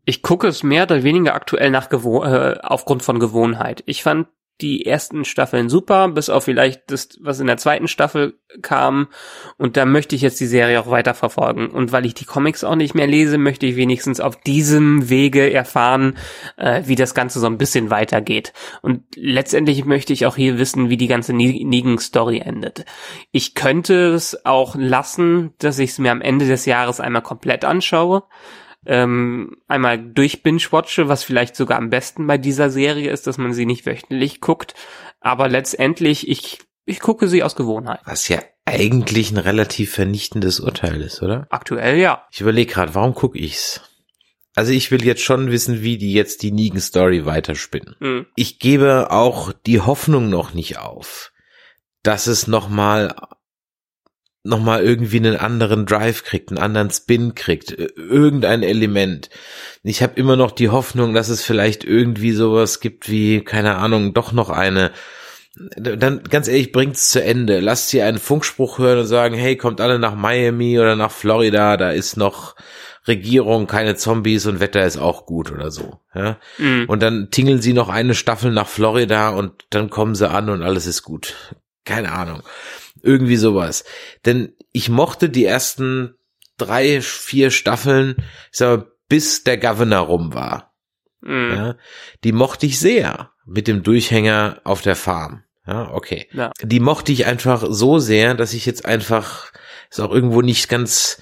ich 0.05 0.21
gucke 0.21 0.47
es 0.47 0.63
mehr 0.63 0.83
oder 0.83 1.03
weniger 1.03 1.35
aktuell 1.35 1.69
nach 1.69 1.89
Gewo 1.89 2.23
äh, 2.23 2.59
aufgrund 2.63 3.03
von 3.03 3.19
Gewohnheit. 3.19 3.83
Ich 3.85 4.03
fand 4.03 4.27
die 4.59 4.85
ersten 4.85 5.25
Staffeln 5.25 5.69
super, 5.69 6.09
bis 6.09 6.29
auf 6.29 6.43
vielleicht 6.43 6.83
das, 6.91 7.09
was 7.21 7.39
in 7.39 7.47
der 7.47 7.57
zweiten 7.57 7.87
Staffel 7.87 8.35
kam. 8.61 9.07
Und 9.57 9.77
da 9.77 9.85
möchte 9.85 10.15
ich 10.15 10.21
jetzt 10.21 10.39
die 10.39 10.45
Serie 10.45 10.79
auch 10.79 10.89
weiter 10.89 11.13
verfolgen. 11.13 11.69
Und 11.69 11.91
weil 11.91 12.05
ich 12.05 12.13
die 12.13 12.25
Comics 12.25 12.63
auch 12.63 12.75
nicht 12.75 12.93
mehr 12.93 13.07
lese, 13.07 13.37
möchte 13.37 13.65
ich 13.65 13.75
wenigstens 13.75 14.19
auf 14.19 14.35
diesem 14.35 15.09
Wege 15.09 15.51
erfahren, 15.51 16.17
äh, 16.57 16.83
wie 16.85 16.95
das 16.95 17.15
Ganze 17.15 17.39
so 17.39 17.47
ein 17.47 17.57
bisschen 17.57 17.89
weitergeht. 17.89 18.53
Und 18.81 19.03
letztendlich 19.15 19.85
möchte 19.85 20.13
ich 20.13 20.25
auch 20.25 20.35
hier 20.35 20.59
wissen, 20.59 20.89
wie 20.89 20.97
die 20.97 21.07
ganze 21.07 21.33
Negan-Story 21.33 22.39
endet. 22.39 22.85
Ich 23.31 23.55
könnte 23.55 24.13
es 24.13 24.45
auch 24.45 24.75
lassen, 24.75 25.53
dass 25.59 25.79
ich 25.79 25.91
es 25.91 25.99
mir 25.99 26.11
am 26.11 26.21
Ende 26.21 26.45
des 26.45 26.65
Jahres 26.65 26.99
einmal 26.99 27.23
komplett 27.23 27.65
anschaue 27.65 28.23
ähm, 28.85 29.57
einmal 29.67 29.97
durch 29.97 30.43
Binge-Watche, 30.43 31.07
was 31.07 31.23
vielleicht 31.23 31.55
sogar 31.55 31.77
am 31.77 31.89
besten 31.89 32.27
bei 32.27 32.37
dieser 32.37 32.69
Serie 32.69 33.11
ist, 33.11 33.27
dass 33.27 33.37
man 33.37 33.53
sie 33.53 33.65
nicht 33.65 33.85
wöchentlich 33.85 34.41
guckt. 34.41 34.73
Aber 35.19 35.47
letztendlich, 35.47 36.27
ich, 36.27 36.59
ich 36.85 36.99
gucke 36.99 37.27
sie 37.27 37.43
aus 37.43 37.55
Gewohnheit. 37.55 37.99
Was 38.05 38.27
ja 38.27 38.39
eigentlich 38.65 39.31
ein 39.31 39.37
relativ 39.37 39.93
vernichtendes 39.93 40.59
Urteil 40.59 41.01
ist, 41.01 41.21
oder? 41.21 41.47
Aktuell 41.49 41.97
ja. 41.97 42.25
Ich 42.31 42.41
überlege 42.41 42.71
gerade, 42.73 42.95
warum 42.95 43.13
gucke 43.13 43.37
ich's? 43.37 43.81
Also 44.55 44.73
ich 44.73 44.91
will 44.91 45.05
jetzt 45.05 45.21
schon 45.21 45.49
wissen, 45.49 45.81
wie 45.81 45.97
die 45.97 46.13
jetzt 46.13 46.43
die 46.43 46.51
Negan-Story 46.51 47.25
weiterspinnen. 47.25 47.95
Mhm. 47.99 48.25
Ich 48.35 48.59
gebe 48.59 49.11
auch 49.11 49.53
die 49.65 49.79
Hoffnung 49.79 50.29
noch 50.29 50.53
nicht 50.53 50.77
auf, 50.77 51.31
dass 52.03 52.27
es 52.27 52.47
nochmal 52.47 53.15
nochmal 54.43 54.83
irgendwie 54.83 55.17
einen 55.17 55.37
anderen 55.37 55.85
Drive 55.85 56.23
kriegt, 56.23 56.49
einen 56.49 56.57
anderen 56.57 56.89
Spin 56.89 57.35
kriegt, 57.35 57.71
irgendein 57.71 58.63
Element. 58.63 59.29
Ich 59.83 60.01
habe 60.01 60.19
immer 60.19 60.35
noch 60.35 60.51
die 60.51 60.69
Hoffnung, 60.69 61.13
dass 61.13 61.29
es 61.29 61.43
vielleicht 61.43 61.83
irgendwie 61.83 62.31
sowas 62.31 62.79
gibt 62.79 63.09
wie, 63.09 63.43
keine 63.43 63.75
Ahnung, 63.75 64.13
doch 64.13 64.31
noch 64.31 64.49
eine. 64.49 64.91
Dann 65.75 66.23
ganz 66.23 66.47
ehrlich, 66.47 66.71
bringt's 66.71 67.09
zu 67.09 67.21
Ende. 67.21 67.59
Lasst 67.59 67.89
sie 67.89 68.01
einen 68.01 68.19
Funkspruch 68.19 68.79
hören 68.79 68.99
und 68.99 69.05
sagen, 69.05 69.35
hey, 69.35 69.57
kommt 69.57 69.81
alle 69.81 69.99
nach 69.99 70.15
Miami 70.15 70.79
oder 70.79 70.95
nach 70.95 71.11
Florida, 71.11 71.77
da 71.77 71.91
ist 71.91 72.17
noch 72.17 72.55
Regierung, 73.07 73.67
keine 73.67 73.95
Zombies 73.95 74.45
und 74.45 74.59
Wetter 74.59 74.85
ist 74.85 74.97
auch 74.97 75.25
gut 75.25 75.51
oder 75.51 75.71
so. 75.71 75.99
Ja? 76.15 76.37
Mhm. 76.57 76.85
Und 76.87 77.01
dann 77.03 77.29
tingeln 77.31 77.61
sie 77.61 77.73
noch 77.73 77.89
eine 77.89 78.15
Staffel 78.15 78.51
nach 78.51 78.67
Florida 78.67 79.29
und 79.29 79.65
dann 79.71 79.89
kommen 79.89 80.15
sie 80.15 80.29
an 80.29 80.49
und 80.49 80.63
alles 80.63 80.85
ist 80.87 81.03
gut. 81.03 81.35
Keine 81.83 82.11
Ahnung. 82.11 82.43
Irgendwie 83.03 83.37
sowas. 83.37 83.83
Denn 84.25 84.53
ich 84.71 84.89
mochte 84.89 85.29
die 85.29 85.45
ersten 85.45 86.15
drei, 86.57 87.01
vier 87.01 87.51
Staffeln, 87.51 88.15
ich 88.51 88.57
sag 88.57 88.79
mal, 88.79 88.91
bis 89.07 89.43
der 89.43 89.57
Governor 89.57 90.01
rum 90.01 90.33
war. 90.33 90.73
Mhm. 91.21 91.51
Ja, 91.51 91.75
die 92.23 92.31
mochte 92.31 92.65
ich 92.65 92.79
sehr 92.79 93.31
mit 93.45 93.67
dem 93.67 93.83
Durchhänger 93.83 94.61
auf 94.63 94.81
der 94.81 94.95
Farm. 94.95 95.43
Ja, 95.67 95.91
okay. 95.91 96.27
Ja. 96.31 96.51
Die 96.61 96.79
mochte 96.79 97.11
ich 97.11 97.25
einfach 97.25 97.65
so 97.69 97.99
sehr, 97.99 98.33
dass 98.33 98.53
ich 98.53 98.65
jetzt 98.65 98.85
einfach 98.85 99.51
ist 99.89 99.99
auch 99.99 100.11
irgendwo 100.11 100.41
nicht 100.41 100.69
ganz 100.69 101.21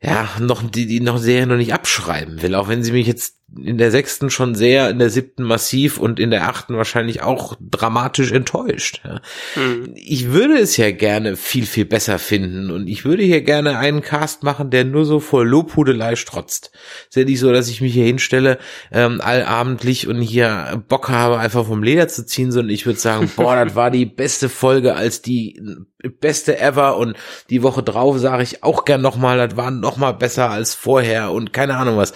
ja, 0.00 0.28
noch 0.40 0.62
die, 0.68 0.86
die 0.86 1.00
noch 1.00 1.18
sehr 1.18 1.46
noch 1.46 1.56
nicht 1.56 1.72
abschreiben 1.72 2.42
will, 2.42 2.54
auch 2.54 2.68
wenn 2.68 2.82
sie 2.82 2.92
mich 2.92 3.06
jetzt 3.06 3.36
in 3.62 3.78
der 3.78 3.90
sechsten 3.90 4.30
schon 4.30 4.54
sehr, 4.54 4.90
in 4.90 4.98
der 4.98 5.10
siebten 5.10 5.42
massiv 5.42 5.98
und 5.98 6.20
in 6.20 6.30
der 6.30 6.48
achten 6.48 6.76
wahrscheinlich 6.76 7.22
auch 7.22 7.56
dramatisch 7.60 8.32
enttäuscht. 8.32 9.00
Ja. 9.04 9.20
Mhm. 9.54 9.92
Ich 9.94 10.32
würde 10.32 10.58
es 10.58 10.76
ja 10.76 10.90
gerne 10.90 11.36
viel, 11.36 11.66
viel 11.66 11.84
besser 11.84 12.18
finden 12.18 12.70
und 12.70 12.88
ich 12.88 13.04
würde 13.04 13.22
hier 13.22 13.42
gerne 13.42 13.78
einen 13.78 14.02
Cast 14.02 14.42
machen, 14.42 14.70
der 14.70 14.84
nur 14.84 15.04
so 15.04 15.20
vor 15.20 15.44
Lobhudelei 15.44 16.16
strotzt. 16.16 16.70
Ist 17.08 17.16
ja 17.16 17.24
nicht 17.24 17.40
so, 17.40 17.52
dass 17.52 17.68
ich 17.68 17.80
mich 17.80 17.92
hier 17.92 18.06
hinstelle, 18.06 18.58
ähm, 18.92 19.20
allabendlich 19.20 20.06
und 20.08 20.20
hier 20.20 20.82
Bock 20.88 21.08
habe, 21.08 21.38
einfach 21.38 21.66
vom 21.66 21.82
Leder 21.82 22.08
zu 22.08 22.26
ziehen, 22.26 22.52
sondern 22.52 22.70
ich 22.70 22.86
würde 22.86 22.98
sagen, 22.98 23.30
boah, 23.36 23.64
das 23.64 23.74
war 23.74 23.90
die 23.90 24.06
beste 24.06 24.48
Folge 24.48 24.94
als 24.94 25.22
die 25.22 25.60
beste 26.08 26.58
ever 26.58 26.96
und 26.96 27.16
die 27.50 27.62
Woche 27.62 27.82
drauf 27.82 28.18
sage 28.18 28.42
ich 28.42 28.62
auch 28.62 28.84
gern 28.84 29.00
nochmal, 29.00 29.38
das 29.38 29.56
war 29.56 29.70
nochmal 29.70 30.14
besser 30.14 30.50
als 30.50 30.74
vorher 30.74 31.32
und 31.32 31.52
keine 31.52 31.76
Ahnung 31.76 31.96
was 31.96 32.12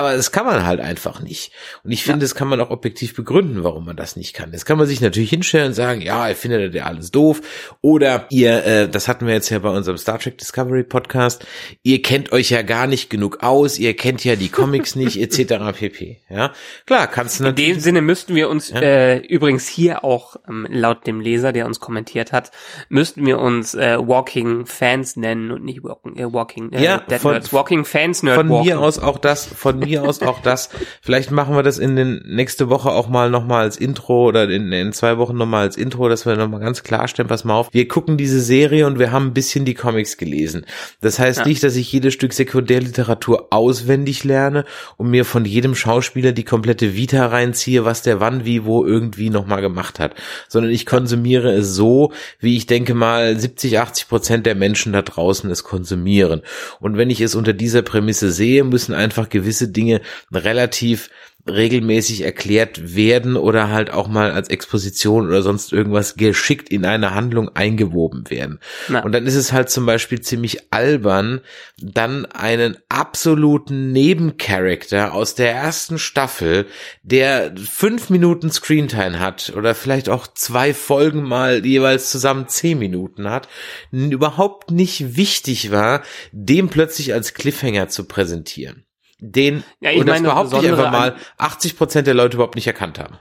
Aber 0.00 0.16
das 0.16 0.32
kann 0.32 0.46
man 0.46 0.64
halt 0.64 0.80
einfach 0.80 1.20
nicht. 1.20 1.52
Und 1.84 1.90
ich 1.90 2.04
finde, 2.04 2.20
ja. 2.20 2.22
das 2.22 2.34
kann 2.34 2.48
man 2.48 2.58
auch 2.62 2.70
objektiv 2.70 3.14
begründen, 3.14 3.64
warum 3.64 3.84
man 3.84 3.96
das 3.96 4.16
nicht 4.16 4.32
kann. 4.32 4.50
Das 4.50 4.64
kann 4.64 4.78
man 4.78 4.86
sich 4.86 5.02
natürlich 5.02 5.28
hinstellen 5.28 5.66
und 5.68 5.74
sagen, 5.74 6.00
ja, 6.00 6.26
ihr 6.26 6.34
findet 6.34 6.74
ja 6.74 6.84
alles 6.84 7.10
doof. 7.10 7.42
Oder 7.82 8.24
ihr, 8.30 8.64
äh, 8.64 8.88
das 8.88 9.08
hatten 9.08 9.26
wir 9.26 9.34
jetzt 9.34 9.50
ja 9.50 9.58
bei 9.58 9.68
unserem 9.68 9.98
Star 9.98 10.18
Trek 10.18 10.38
Discovery 10.38 10.84
Podcast, 10.84 11.44
ihr 11.82 12.00
kennt 12.00 12.32
euch 12.32 12.48
ja 12.48 12.62
gar 12.62 12.86
nicht 12.86 13.10
genug 13.10 13.42
aus, 13.42 13.78
ihr 13.78 13.94
kennt 13.94 14.24
ja 14.24 14.36
die 14.36 14.48
Comics 14.48 14.96
nicht, 14.96 15.18
etc. 15.20 15.54
pp. 15.78 16.22
Ja, 16.30 16.52
klar, 16.86 17.06
kannst 17.06 17.40
du 17.40 17.44
natürlich. 17.44 17.68
In 17.68 17.74
dem 17.76 17.80
Sinne 17.80 18.00
müssten 18.00 18.34
wir 18.34 18.48
uns 18.48 18.70
ja? 18.70 18.80
äh, 18.80 19.18
übrigens 19.18 19.68
hier 19.68 20.02
auch 20.02 20.36
ähm, 20.48 20.66
laut 20.70 21.06
dem 21.06 21.20
Leser, 21.20 21.52
der 21.52 21.66
uns 21.66 21.78
kommentiert 21.78 22.32
hat, 22.32 22.52
müssten 22.88 23.26
wir 23.26 23.38
uns 23.38 23.74
äh, 23.74 23.98
Walking 23.98 24.64
Fans 24.64 25.16
nennen 25.16 25.50
und 25.50 25.62
nicht 25.62 25.84
Walking, 25.84 26.16
äh, 26.16 26.32
Walking 26.32 26.72
äh, 26.72 26.82
ja, 26.82 26.98
Dead 26.98 27.20
von, 27.20 27.32
Nerds. 27.32 27.52
Walking 27.52 27.84
Fans 27.84 28.22
Nerd 28.22 28.36
Von 28.36 28.48
Walking. 28.48 28.74
mir 28.74 28.80
aus 28.80 28.98
auch 28.98 29.18
das, 29.18 29.44
von 29.44 29.78
mir 29.78 29.89
aus 29.98 30.22
auch 30.22 30.40
das. 30.40 30.70
Vielleicht 31.02 31.30
machen 31.30 31.54
wir 31.54 31.62
das 31.62 31.78
in 31.78 31.96
den 31.96 32.22
nächste 32.26 32.68
Woche 32.68 32.90
auch 32.90 33.08
mal 33.08 33.30
nochmal 33.30 33.62
als 33.62 33.76
Intro 33.76 34.28
oder 34.28 34.48
in, 34.48 34.70
in 34.72 34.92
zwei 34.92 35.18
Wochen 35.18 35.36
nochmal 35.36 35.62
als 35.62 35.76
Intro, 35.76 36.08
dass 36.08 36.26
wir 36.26 36.36
nochmal 36.36 36.60
ganz 36.60 36.82
klarstellen, 36.82 37.28
pass 37.28 37.44
mal 37.44 37.54
auf, 37.54 37.68
wir 37.72 37.88
gucken 37.88 38.16
diese 38.16 38.40
Serie 38.40 38.86
und 38.86 38.98
wir 38.98 39.12
haben 39.12 39.28
ein 39.28 39.34
bisschen 39.34 39.64
die 39.64 39.74
Comics 39.74 40.16
gelesen. 40.16 40.66
Das 41.00 41.18
heißt 41.18 41.40
ja. 41.40 41.46
nicht, 41.46 41.62
dass 41.62 41.76
ich 41.76 41.92
jedes 41.92 42.14
Stück 42.14 42.32
Sekundärliteratur 42.32 43.48
auswendig 43.50 44.24
lerne 44.24 44.64
und 44.96 45.10
mir 45.10 45.24
von 45.24 45.44
jedem 45.44 45.74
Schauspieler 45.74 46.32
die 46.32 46.44
komplette 46.44 46.94
Vita 46.94 47.26
reinziehe, 47.26 47.84
was 47.84 48.02
der 48.02 48.20
wann, 48.20 48.44
wie, 48.44 48.64
wo 48.64 48.84
irgendwie 48.84 49.30
nochmal 49.30 49.60
gemacht 49.60 49.98
hat, 49.98 50.14
sondern 50.48 50.72
ich 50.72 50.86
konsumiere 50.86 51.52
es 51.52 51.74
so, 51.74 52.12
wie 52.38 52.56
ich 52.56 52.66
denke 52.66 52.94
mal 52.94 53.38
70, 53.38 53.78
80 53.78 54.08
Prozent 54.08 54.46
der 54.46 54.54
Menschen 54.54 54.92
da 54.92 55.02
draußen 55.02 55.50
es 55.50 55.64
konsumieren. 55.64 56.42
Und 56.80 56.96
wenn 56.96 57.10
ich 57.10 57.20
es 57.20 57.34
unter 57.34 57.52
dieser 57.52 57.82
Prämisse 57.82 58.30
sehe, 58.32 58.64
müssen 58.64 58.94
einfach 58.94 59.28
gewisse 59.28 59.68
Dinge 59.72 60.00
relativ 60.32 61.10
regelmäßig 61.48 62.22
erklärt 62.22 62.94
werden 62.94 63.36
oder 63.36 63.70
halt 63.70 63.90
auch 63.90 64.08
mal 64.08 64.30
als 64.30 64.48
Exposition 64.48 65.26
oder 65.26 65.42
sonst 65.42 65.72
irgendwas 65.72 66.16
geschickt 66.16 66.68
in 66.68 66.84
eine 66.84 67.14
Handlung 67.14 67.54
eingewoben 67.54 68.28
werden. 68.28 68.58
Na. 68.88 69.02
Und 69.02 69.12
dann 69.12 69.26
ist 69.26 69.34
es 69.34 69.52
halt 69.52 69.70
zum 69.70 69.86
Beispiel 69.86 70.20
ziemlich 70.20 70.72
albern, 70.72 71.40
dann 71.78 72.26
einen 72.26 72.76
absoluten 72.88 73.92
Nebencharakter 73.92 75.14
aus 75.14 75.34
der 75.34 75.52
ersten 75.52 75.98
Staffel, 75.98 76.66
der 77.02 77.54
fünf 77.56 78.10
Minuten 78.10 78.50
Screentime 78.50 79.18
hat 79.18 79.52
oder 79.56 79.74
vielleicht 79.74 80.08
auch 80.08 80.26
zwei 80.26 80.74
Folgen 80.74 81.22
mal 81.22 81.64
jeweils 81.64 82.10
zusammen 82.10 82.48
zehn 82.48 82.78
Minuten 82.78 83.30
hat, 83.30 83.48
überhaupt 83.90 84.70
nicht 84.70 85.16
wichtig 85.16 85.70
war, 85.70 86.02
dem 86.32 86.68
plötzlich 86.68 87.14
als 87.14 87.34
Cliffhanger 87.34 87.88
zu 87.88 88.04
präsentieren 88.04 88.84
den, 89.20 89.64
ja, 89.80 89.90
ich 89.90 90.00
und 90.00 90.06
das 90.06 90.22
behaupte 90.22 90.58
ich 90.58 90.68
einfach 90.68 90.90
mal, 90.90 91.16
80 91.38 91.76
Prozent 91.76 92.06
der 92.06 92.14
Leute 92.14 92.36
überhaupt 92.36 92.54
nicht 92.54 92.66
erkannt 92.66 92.98
haben. 92.98 93.18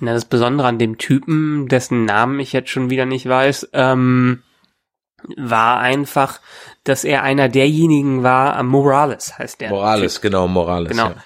Na, 0.00 0.12
das 0.12 0.24
Besondere 0.24 0.66
an 0.66 0.78
dem 0.78 0.98
Typen, 0.98 1.68
dessen 1.68 2.04
Namen 2.04 2.40
ich 2.40 2.52
jetzt 2.52 2.70
schon 2.70 2.90
wieder 2.90 3.06
nicht 3.06 3.28
weiß, 3.28 3.70
ähm, 3.72 4.42
war 5.36 5.78
einfach, 5.78 6.40
dass 6.84 7.04
er 7.04 7.22
einer 7.22 7.48
derjenigen 7.48 8.22
war, 8.22 8.58
äh, 8.58 8.62
Morales 8.62 9.38
heißt 9.38 9.60
der. 9.60 9.70
Morales, 9.70 10.14
typ. 10.14 10.22
genau, 10.22 10.48
Morales. 10.48 10.90
Genau. 10.90 11.10
Ja. 11.10 11.16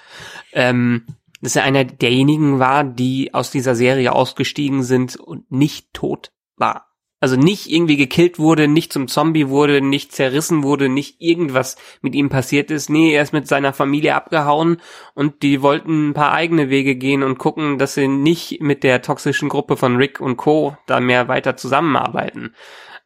Ähm, 0.53 1.05
dass 1.41 1.55
er 1.55 1.63
einer 1.63 1.85
derjenigen 1.85 2.59
war, 2.59 2.83
die 2.83 3.33
aus 3.33 3.51
dieser 3.51 3.75
Serie 3.75 4.11
ausgestiegen 4.13 4.83
sind 4.83 5.15
und 5.15 5.51
nicht 5.51 5.93
tot 5.93 6.31
war. 6.55 6.86
Also 7.19 7.35
nicht 7.35 7.67
irgendwie 7.67 7.97
gekillt 7.97 8.37
wurde, 8.37 8.67
nicht 8.67 8.93
zum 8.93 9.07
Zombie 9.07 9.47
wurde, 9.47 9.81
nicht 9.81 10.11
zerrissen 10.11 10.61
wurde, 10.61 10.87
nicht 10.87 11.19
irgendwas 11.19 11.75
mit 12.01 12.13
ihm 12.13 12.29
passiert 12.29 12.69
ist. 12.69 12.89
Nee, 12.89 13.11
er 13.11 13.23
ist 13.23 13.33
mit 13.33 13.47
seiner 13.47 13.73
Familie 13.73 14.13
abgehauen 14.13 14.77
und 15.15 15.41
die 15.41 15.63
wollten 15.63 16.09
ein 16.09 16.13
paar 16.13 16.33
eigene 16.33 16.69
Wege 16.69 16.95
gehen 16.95 17.23
und 17.23 17.39
gucken, 17.39 17.79
dass 17.79 17.95
sie 17.95 18.07
nicht 18.07 18.61
mit 18.61 18.83
der 18.83 19.01
toxischen 19.01 19.49
Gruppe 19.49 19.77
von 19.77 19.95
Rick 19.95 20.21
und 20.21 20.37
Co. 20.37 20.77
da 20.85 20.99
mehr 20.99 21.27
weiter 21.27 21.57
zusammenarbeiten. 21.57 22.53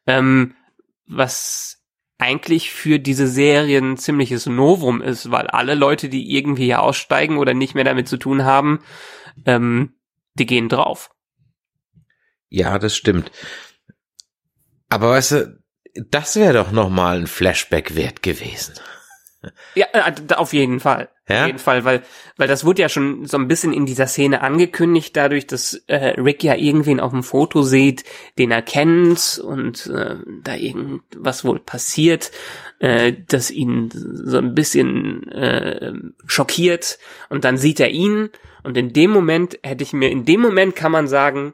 Ähm, 0.06 0.56
was 1.08 1.82
eigentlich 2.18 2.72
für 2.72 3.00
diese 3.00 3.28
Serie 3.28 3.80
ein 3.80 3.98
ziemliches 3.98 4.46
Novum 4.46 5.02
ist, 5.02 5.32
weil 5.32 5.48
alle 5.48 5.74
Leute, 5.74 6.10
die 6.10 6.36
irgendwie 6.36 6.66
hier 6.66 6.82
aussteigen 6.82 7.38
oder 7.38 7.54
nicht 7.54 7.76
mehr 7.76 7.84
damit 7.86 8.10
zu 8.10 8.18
tun 8.18 8.44
haben, 8.44 8.80
ähm, 9.46 9.94
die 10.34 10.46
gehen 10.46 10.70
drauf. 10.70 11.10
Ja, 12.50 12.78
das 12.78 12.96
stimmt. 12.96 13.32
Aber 14.92 15.12
weißt 15.12 15.32
du, 15.32 15.58
das 16.10 16.36
wäre 16.36 16.54
doch 16.54 16.72
noch 16.72 16.90
mal 16.90 17.18
ein 17.18 17.28
Flashback 17.28 17.96
wert 17.96 18.22
gewesen. 18.22 18.74
Ja, 19.74 19.88
äh, 19.94 20.14
auf 20.36 20.52
jeden 20.52 20.82
Fall. 20.82 21.10
Ja? 21.30 21.42
Auf 21.42 21.48
jeden 21.48 21.60
Fall, 21.60 21.86
weil, 21.86 22.04
weil 22.36 22.50
das 22.50 22.66
wurde 22.66 22.82
ja 22.82 22.90
schon 22.90 23.26
so 23.26 23.38
ein 23.38 23.48
bisschen 23.48 23.72
in 23.72 23.86
dieser 23.86 24.06
Szene 24.06 24.42
angekündigt, 24.42 25.16
dadurch, 25.16 25.48
dass 25.48 25.76
äh, 25.88 26.20
Rick 26.20 26.44
ja 26.44 26.56
irgendwen 26.56 27.00
auf 27.00 27.12
dem 27.12 27.24
Foto 27.24 27.64
sieht, 27.64 28.04
den 28.38 28.52
er 28.52 28.62
kennt 28.62 29.42
und 29.44 29.88
äh, 29.88 30.18
da 30.44 30.56
irgendwas 30.56 31.46
wohl 31.46 31.60
passiert, 31.60 32.32
äh, 32.80 33.14
das 33.30 33.50
ihn 33.50 33.90
so 33.94 34.38
ein 34.38 34.54
bisschen 34.54 35.28
äh, 35.30 35.94
schockiert 36.26 37.00
und 37.30 37.46
dann 37.46 37.58
sieht 37.58 37.80
er 37.80 37.90
ihn 37.92 38.30
und 38.64 38.76
in 38.78 38.92
dem 38.92 39.12
Moment 39.12 39.58
hätte 39.64 39.84
ich 39.84 39.94
mir, 39.94 40.12
in 40.12 40.26
dem 40.26 40.42
Moment 40.42 40.76
kann 40.76 40.92
man 40.92 41.08
sagen, 41.08 41.54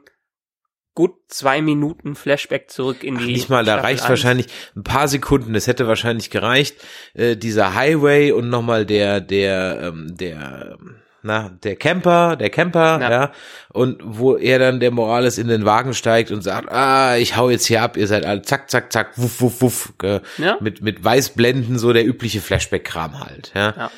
gut 0.98 1.14
zwei 1.28 1.62
Minuten 1.62 2.16
Flashback 2.16 2.72
zurück 2.72 3.04
in 3.04 3.18
die. 3.18 3.22
Ach, 3.22 3.28
nicht 3.28 3.48
mal, 3.48 3.64
da 3.64 3.76
reicht 3.76 4.02
1. 4.02 4.08
wahrscheinlich 4.08 4.48
ein 4.74 4.82
paar 4.82 5.06
Sekunden. 5.06 5.54
Es 5.54 5.68
hätte 5.68 5.86
wahrscheinlich 5.86 6.28
gereicht. 6.28 6.74
Äh, 7.14 7.36
dieser 7.36 7.76
Highway 7.76 8.32
und 8.32 8.48
nochmal 8.50 8.84
der, 8.84 9.20
der, 9.20 9.78
ähm, 9.80 10.16
der, 10.16 10.76
na, 11.22 11.50
der 11.62 11.76
Camper, 11.76 12.34
der 12.34 12.50
Camper, 12.50 12.98
ja. 13.00 13.10
ja. 13.12 13.32
Und 13.68 14.00
wo 14.02 14.36
er 14.36 14.58
dann 14.58 14.80
der 14.80 14.90
Morales 14.90 15.38
in 15.38 15.46
den 15.46 15.64
Wagen 15.64 15.94
steigt 15.94 16.32
und 16.32 16.42
sagt, 16.42 16.68
ah, 16.72 17.16
ich 17.16 17.36
hau 17.36 17.48
jetzt 17.48 17.66
hier 17.66 17.80
ab, 17.80 17.96
ihr 17.96 18.08
seid 18.08 18.24
alle 18.24 18.42
zack, 18.42 18.68
zack, 18.68 18.92
zack, 18.92 19.16
wuff, 19.18 19.40
wuff, 19.40 19.62
wuff, 19.62 19.92
äh, 20.02 20.18
ja. 20.38 20.56
mit, 20.58 20.82
mit 20.82 21.04
Weißblenden, 21.04 21.78
so 21.78 21.92
der 21.92 22.04
übliche 22.04 22.40
Flashback-Kram 22.40 23.20
halt, 23.20 23.52
ja. 23.54 23.72
ja. 23.76 23.90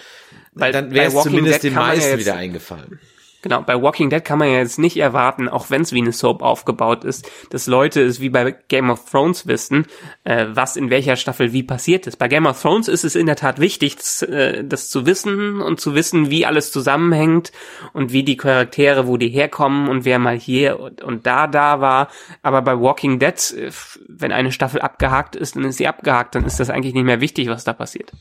Weil 0.52 0.72
dann 0.72 0.92
wäre 0.92 1.06
es 1.06 1.22
zumindest 1.22 1.62
den 1.62 1.72
meisten 1.72 2.18
wieder 2.18 2.34
eingefallen. 2.34 3.00
Genau, 3.42 3.62
bei 3.62 3.80
Walking 3.80 4.10
Dead 4.10 4.22
kann 4.22 4.38
man 4.38 4.48
ja 4.48 4.58
jetzt 4.58 4.78
nicht 4.78 4.98
erwarten, 4.98 5.48
auch 5.48 5.70
wenn 5.70 5.82
es 5.82 5.92
wie 5.92 6.00
eine 6.00 6.12
Soap 6.12 6.42
aufgebaut 6.42 7.04
ist, 7.04 7.30
dass 7.48 7.66
Leute 7.66 8.02
es 8.02 8.20
wie 8.20 8.28
bei 8.28 8.54
Game 8.68 8.90
of 8.90 9.10
Thrones 9.10 9.46
wissen, 9.46 9.86
äh, 10.24 10.46
was 10.50 10.76
in 10.76 10.90
welcher 10.90 11.16
Staffel 11.16 11.52
wie 11.52 11.62
passiert 11.62 12.06
ist. 12.06 12.16
Bei 12.16 12.28
Game 12.28 12.46
of 12.46 12.60
Thrones 12.60 12.88
ist 12.88 13.04
es 13.04 13.16
in 13.16 13.26
der 13.26 13.36
Tat 13.36 13.58
wichtig, 13.58 13.96
das, 13.96 14.22
äh, 14.22 14.62
das 14.62 14.90
zu 14.90 15.06
wissen 15.06 15.62
und 15.62 15.80
zu 15.80 15.94
wissen, 15.94 16.30
wie 16.30 16.44
alles 16.44 16.70
zusammenhängt 16.70 17.50
und 17.94 18.12
wie 18.12 18.24
die 18.24 18.36
Charaktere, 18.36 19.06
wo 19.06 19.16
die 19.16 19.28
herkommen 19.28 19.88
und 19.88 20.04
wer 20.04 20.18
mal 20.18 20.38
hier 20.38 20.78
und, 20.78 21.02
und 21.02 21.26
da 21.26 21.46
da 21.46 21.80
war. 21.80 22.08
Aber 22.42 22.60
bei 22.60 22.78
Walking 22.78 23.18
Dead, 23.18 23.54
äh, 23.56 23.70
wenn 24.06 24.32
eine 24.32 24.52
Staffel 24.52 24.82
abgehakt 24.82 25.34
ist, 25.34 25.56
dann 25.56 25.64
ist 25.64 25.78
sie 25.78 25.88
abgehakt, 25.88 26.34
dann 26.34 26.44
ist 26.44 26.60
das 26.60 26.68
eigentlich 26.68 26.94
nicht 26.94 27.04
mehr 27.04 27.22
wichtig, 27.22 27.48
was 27.48 27.64
da 27.64 27.72
passiert. 27.72 28.12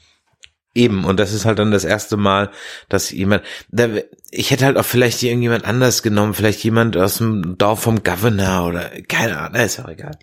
Eben, 0.79 1.03
und 1.03 1.19
das 1.19 1.33
ist 1.33 1.43
halt 1.43 1.59
dann 1.59 1.71
das 1.71 1.83
erste 1.83 2.15
Mal, 2.15 2.51
dass 2.87 3.11
jemand, 3.11 3.43
da, 3.67 3.89
ich 4.31 4.49
hätte 4.49 4.63
halt 4.63 4.77
auch 4.77 4.85
vielleicht 4.85 5.21
irgendjemand 5.21 5.65
anders 5.65 6.03
genommen, 6.03 6.33
vielleicht 6.33 6.63
jemand 6.63 6.95
aus 6.95 7.17
dem 7.17 7.57
Dorf 7.57 7.81
vom 7.81 8.01
Governor 8.01 8.67
oder 8.69 8.89
keine 9.09 9.37
Ahnung, 9.37 9.59
ist 9.59 9.81
auch 9.81 9.89
egal. 9.89 10.17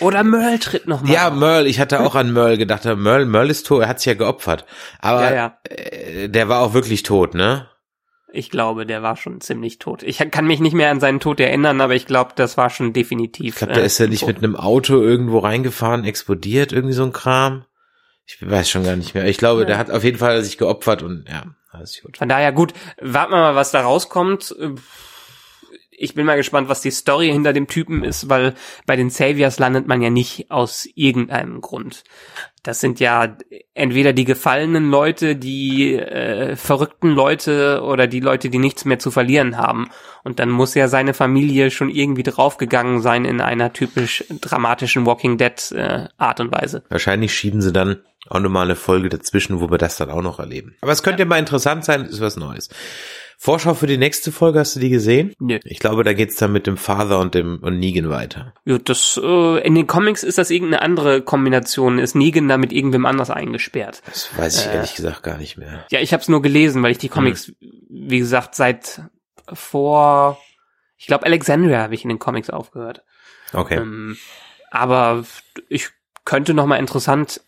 Oder 0.00 0.24
Merle 0.24 0.58
tritt 0.58 0.88
noch 0.88 1.02
mal. 1.02 1.12
Ja, 1.12 1.30
Merle, 1.30 1.68
ich 1.68 1.78
hatte 1.78 2.00
auch 2.00 2.16
an 2.16 2.32
Merle 2.32 2.58
gedacht, 2.58 2.84
Merle, 2.84 3.26
Merle 3.26 3.52
ist 3.52 3.64
tot, 3.64 3.82
er 3.82 3.88
hat 3.88 4.00
sich 4.00 4.06
ja 4.06 4.14
geopfert. 4.14 4.64
Aber 4.98 5.22
ja, 5.22 5.34
ja. 5.34 5.58
Äh, 5.68 6.28
der 6.28 6.48
war 6.48 6.62
auch 6.62 6.74
wirklich 6.74 7.04
tot, 7.04 7.36
ne? 7.36 7.68
Ich 8.32 8.50
glaube, 8.50 8.84
der 8.84 9.04
war 9.04 9.14
schon 9.14 9.40
ziemlich 9.40 9.78
tot. 9.78 10.02
Ich 10.02 10.18
kann 10.32 10.46
mich 10.48 10.58
nicht 10.58 10.74
mehr 10.74 10.90
an 10.90 10.98
seinen 10.98 11.20
Tod 11.20 11.38
erinnern, 11.38 11.80
aber 11.80 11.94
ich 11.94 12.06
glaube, 12.06 12.32
das 12.34 12.56
war 12.56 12.70
schon 12.70 12.92
definitiv. 12.92 13.54
Ich 13.54 13.58
glaube, 13.58 13.74
der 13.74 13.84
äh, 13.84 13.86
ist 13.86 13.98
ja 13.98 14.08
nicht 14.08 14.20
tot. 14.20 14.30
mit 14.30 14.38
einem 14.38 14.56
Auto 14.56 15.00
irgendwo 15.00 15.38
reingefahren, 15.38 16.04
explodiert, 16.04 16.72
irgendwie 16.72 16.94
so 16.94 17.04
ein 17.04 17.12
Kram. 17.12 17.66
Ich 18.24 18.38
weiß 18.40 18.70
schon 18.70 18.84
gar 18.84 18.96
nicht 18.96 19.14
mehr. 19.14 19.26
Ich 19.26 19.38
glaube, 19.38 19.62
ja. 19.62 19.66
der 19.66 19.78
hat 19.78 19.90
auf 19.90 20.04
jeden 20.04 20.18
Fall 20.18 20.42
sich 20.42 20.58
geopfert 20.58 21.02
und 21.02 21.28
ja, 21.28 21.44
alles 21.70 22.00
gut. 22.02 22.16
Von 22.16 22.28
daher 22.28 22.52
gut, 22.52 22.72
warten 23.00 23.32
wir 23.32 23.38
mal, 23.38 23.54
was 23.54 23.70
da 23.70 23.82
rauskommt. 23.82 24.54
Ich 25.90 26.14
bin 26.14 26.26
mal 26.26 26.36
gespannt, 26.36 26.68
was 26.68 26.80
die 26.80 26.90
Story 26.90 27.28
hinter 27.28 27.52
dem 27.52 27.66
Typen 27.66 28.02
ist, 28.02 28.28
weil 28.28 28.54
bei 28.86 28.96
den 28.96 29.10
Saviors 29.10 29.58
landet 29.58 29.86
man 29.86 30.02
ja 30.02 30.10
nicht 30.10 30.50
aus 30.50 30.88
irgendeinem 30.94 31.60
Grund. 31.60 32.04
Das 32.62 32.78
sind 32.78 33.00
ja 33.00 33.36
entweder 33.74 34.12
die 34.12 34.24
gefallenen 34.24 34.88
Leute, 34.88 35.34
die 35.34 35.96
äh, 35.96 36.54
verrückten 36.54 37.08
Leute 37.08 37.82
oder 37.82 38.06
die 38.06 38.20
Leute, 38.20 38.50
die 38.50 38.58
nichts 38.58 38.84
mehr 38.84 39.00
zu 39.00 39.10
verlieren 39.10 39.56
haben. 39.56 39.90
Und 40.22 40.38
dann 40.38 40.48
muss 40.48 40.74
ja 40.74 40.86
seine 40.86 41.12
Familie 41.12 41.72
schon 41.72 41.90
irgendwie 41.90 42.22
draufgegangen 42.22 43.02
sein 43.02 43.24
in 43.24 43.40
einer 43.40 43.72
typisch 43.72 44.24
dramatischen 44.28 45.06
Walking 45.06 45.38
Dead 45.38 45.72
äh, 45.72 46.06
Art 46.18 46.38
und 46.38 46.52
Weise. 46.52 46.84
Wahrscheinlich 46.88 47.34
schieben 47.34 47.60
sie 47.60 47.72
dann 47.72 47.98
auch 48.28 48.38
nochmal 48.38 48.66
eine 48.66 48.76
Folge 48.76 49.08
dazwischen, 49.08 49.60
wo 49.60 49.70
wir 49.70 49.78
das 49.78 49.96
dann 49.96 50.10
auch 50.10 50.22
noch 50.22 50.38
erleben. 50.38 50.76
Aber 50.80 50.92
es 50.92 51.02
könnte 51.02 51.22
ja, 51.22 51.26
mal 51.26 51.38
interessant 51.38 51.84
sein, 51.84 52.04
ist 52.04 52.20
was 52.20 52.36
Neues. 52.36 52.68
Vorschau 53.44 53.74
für 53.74 53.88
die 53.88 53.98
nächste 53.98 54.30
Folge, 54.30 54.60
hast 54.60 54.76
du 54.76 54.78
die 54.80 54.88
gesehen? 54.88 55.34
Nö. 55.40 55.58
Ich 55.64 55.80
glaube, 55.80 56.04
da 56.04 56.12
geht's 56.12 56.36
dann 56.36 56.52
mit 56.52 56.68
dem 56.68 56.76
Father 56.76 57.18
und 57.18 57.34
dem 57.34 57.58
und 57.60 57.80
Negan 57.80 58.08
weiter. 58.08 58.54
Ja, 58.64 58.78
das, 58.78 59.20
äh, 59.20 59.66
in 59.66 59.74
den 59.74 59.88
Comics 59.88 60.22
ist 60.22 60.38
das 60.38 60.50
irgendeine 60.50 60.80
andere 60.80 61.22
Kombination. 61.22 61.98
Ist 61.98 62.14
Negan 62.14 62.46
da 62.46 62.56
mit 62.56 62.72
irgendwem 62.72 63.04
anders 63.04 63.30
eingesperrt? 63.30 64.00
Das 64.06 64.38
weiß 64.38 64.60
ich 64.60 64.70
Äh. 64.70 64.74
ehrlich 64.76 64.94
gesagt 64.94 65.24
gar 65.24 65.38
nicht 65.38 65.56
mehr. 65.58 65.84
Ja, 65.90 65.98
ich 65.98 66.12
habe 66.12 66.20
es 66.20 66.28
nur 66.28 66.40
gelesen, 66.40 66.84
weil 66.84 66.92
ich 66.92 66.98
die 66.98 67.08
Comics, 67.08 67.52
wie 67.58 68.20
gesagt, 68.20 68.54
seit 68.54 69.02
vor, 69.52 70.38
ich 70.96 71.08
glaube, 71.08 71.26
Alexandria 71.26 71.80
habe 71.82 71.96
ich 71.96 72.04
in 72.04 72.10
den 72.10 72.20
Comics 72.20 72.48
aufgehört. 72.48 73.02
Okay. 73.52 73.78
Ähm, 73.78 74.16
aber 74.70 75.24
ich 75.68 75.88
könnte 76.24 76.54
noch 76.54 76.66
mal 76.66 76.76
interessant 76.76 77.40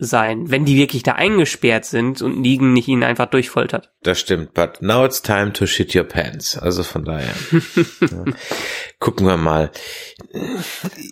sein, 0.00 0.50
wenn 0.50 0.64
die 0.64 0.76
wirklich 0.76 1.02
da 1.02 1.12
eingesperrt 1.12 1.84
sind 1.84 2.22
und 2.22 2.40
Negan 2.40 2.72
nicht 2.72 2.88
ihn 2.88 3.04
einfach 3.04 3.26
durchfoltert. 3.26 3.92
Das 4.02 4.18
stimmt, 4.18 4.54
but 4.54 4.80
now 4.80 5.04
it's 5.04 5.20
time 5.20 5.52
to 5.52 5.66
shit 5.66 5.94
your 5.94 6.04
pants. 6.04 6.56
Also 6.56 6.82
von 6.82 7.04
daher. 7.04 7.34
ja. 8.00 8.24
Gucken 8.98 9.26
wir 9.26 9.36
mal. 9.36 9.70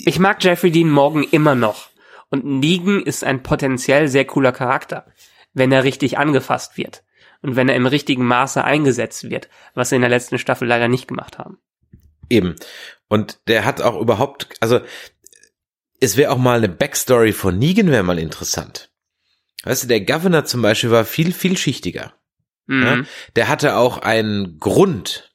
Ich 0.06 0.18
mag 0.18 0.42
Jeffrey 0.42 0.70
Dean 0.70 0.88
Morgan 0.88 1.22
immer 1.22 1.54
noch. 1.54 1.90
Und 2.30 2.44
Negan 2.44 3.02
ist 3.02 3.24
ein 3.24 3.42
potenziell 3.42 4.08
sehr 4.08 4.24
cooler 4.24 4.52
Charakter, 4.52 5.06
wenn 5.52 5.70
er 5.70 5.84
richtig 5.84 6.18
angefasst 6.18 6.76
wird. 6.76 7.04
Und 7.42 7.56
wenn 7.56 7.68
er 7.68 7.76
im 7.76 7.86
richtigen 7.86 8.26
Maße 8.26 8.64
eingesetzt 8.64 9.30
wird, 9.30 9.48
was 9.74 9.90
sie 9.90 9.96
in 9.96 10.02
der 10.02 10.10
letzten 10.10 10.38
Staffel 10.38 10.66
leider 10.66 10.88
nicht 10.88 11.08
gemacht 11.08 11.38
haben. 11.38 11.58
Eben. 12.30 12.56
Und 13.08 13.38
der 13.48 13.64
hat 13.64 13.80
auch 13.80 14.00
überhaupt, 14.00 14.48
also 14.60 14.80
es 16.00 16.16
wäre 16.16 16.32
auch 16.32 16.38
mal 16.38 16.58
eine 16.58 16.68
Backstory 16.68 17.32
von 17.32 17.58
Negan 17.58 17.90
wäre 17.90 18.02
mal 18.02 18.18
interessant. 18.18 18.90
Weißt 19.64 19.84
du, 19.84 19.88
der 19.88 20.00
Governor 20.00 20.44
zum 20.44 20.62
Beispiel 20.62 20.90
war 20.90 21.04
viel, 21.04 21.32
vielschichtiger. 21.32 22.14
Mhm. 22.66 22.82
Ja? 22.82 23.02
Der 23.36 23.48
hatte 23.48 23.76
auch 23.76 23.98
einen 23.98 24.58
Grund 24.58 25.32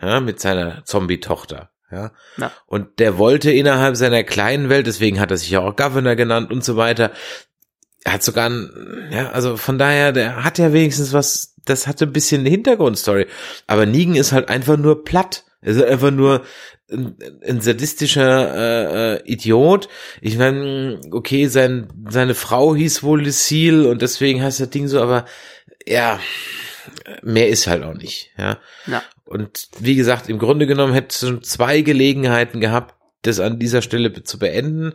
ja, 0.00 0.20
mit 0.20 0.40
seiner 0.40 0.84
Zombie-Tochter. 0.84 1.70
Ja? 1.90 2.12
Ja. 2.36 2.52
Und 2.66 2.98
der 2.98 3.18
wollte 3.18 3.50
innerhalb 3.50 3.96
seiner 3.96 4.24
kleinen 4.24 4.68
Welt, 4.68 4.86
deswegen 4.86 5.20
hat 5.20 5.30
er 5.30 5.36
sich 5.36 5.50
ja 5.50 5.60
auch 5.60 5.76
Governor 5.76 6.16
genannt 6.16 6.50
und 6.50 6.64
so 6.64 6.76
weiter. 6.76 7.12
Er 8.04 8.14
hat 8.14 8.22
sogar, 8.22 8.48
ein, 8.48 9.08
ja, 9.10 9.30
also 9.30 9.56
von 9.56 9.76
daher, 9.76 10.12
der 10.12 10.44
hat 10.44 10.58
ja 10.58 10.72
wenigstens 10.72 11.12
was, 11.12 11.54
das 11.64 11.86
hatte 11.86 12.06
ein 12.06 12.12
bisschen 12.12 12.40
eine 12.40 12.50
Hintergrundstory. 12.50 13.26
Aber 13.66 13.84
Negan 13.84 14.14
ist 14.14 14.32
halt 14.32 14.48
einfach 14.48 14.76
nur 14.76 15.04
platt. 15.04 15.44
Er 15.60 15.72
ist 15.72 15.82
einfach 15.82 16.12
nur 16.12 16.44
ein, 16.90 17.16
ein 17.46 17.60
sadistischer 17.60 18.54
äh, 18.54 19.16
äh, 19.16 19.22
Idiot. 19.24 19.88
Ich 20.20 20.38
meine, 20.38 21.00
okay, 21.10 21.46
sein, 21.46 21.88
seine 22.08 22.34
Frau 22.34 22.74
hieß 22.74 23.02
wohl 23.02 23.24
Lucille 23.24 23.88
und 23.88 24.02
deswegen 24.02 24.42
heißt 24.42 24.60
das 24.60 24.70
Ding 24.70 24.88
so, 24.88 25.00
aber 25.00 25.26
ja, 25.86 26.18
mehr 27.22 27.48
ist 27.48 27.66
halt 27.66 27.82
auch 27.82 27.94
nicht, 27.94 28.32
ja. 28.38 28.58
Ja. 28.86 29.02
Und 29.24 29.68
wie 29.78 29.94
gesagt, 29.94 30.28
im 30.28 30.38
Grunde 30.38 30.66
genommen 30.66 30.94
hätte 30.94 31.08
es 31.10 31.20
schon 31.20 31.42
zwei 31.42 31.82
Gelegenheiten 31.82 32.60
gehabt, 32.60 32.94
das 33.22 33.40
an 33.40 33.58
dieser 33.58 33.82
Stelle 33.82 34.22
zu 34.22 34.38
beenden. 34.38 34.94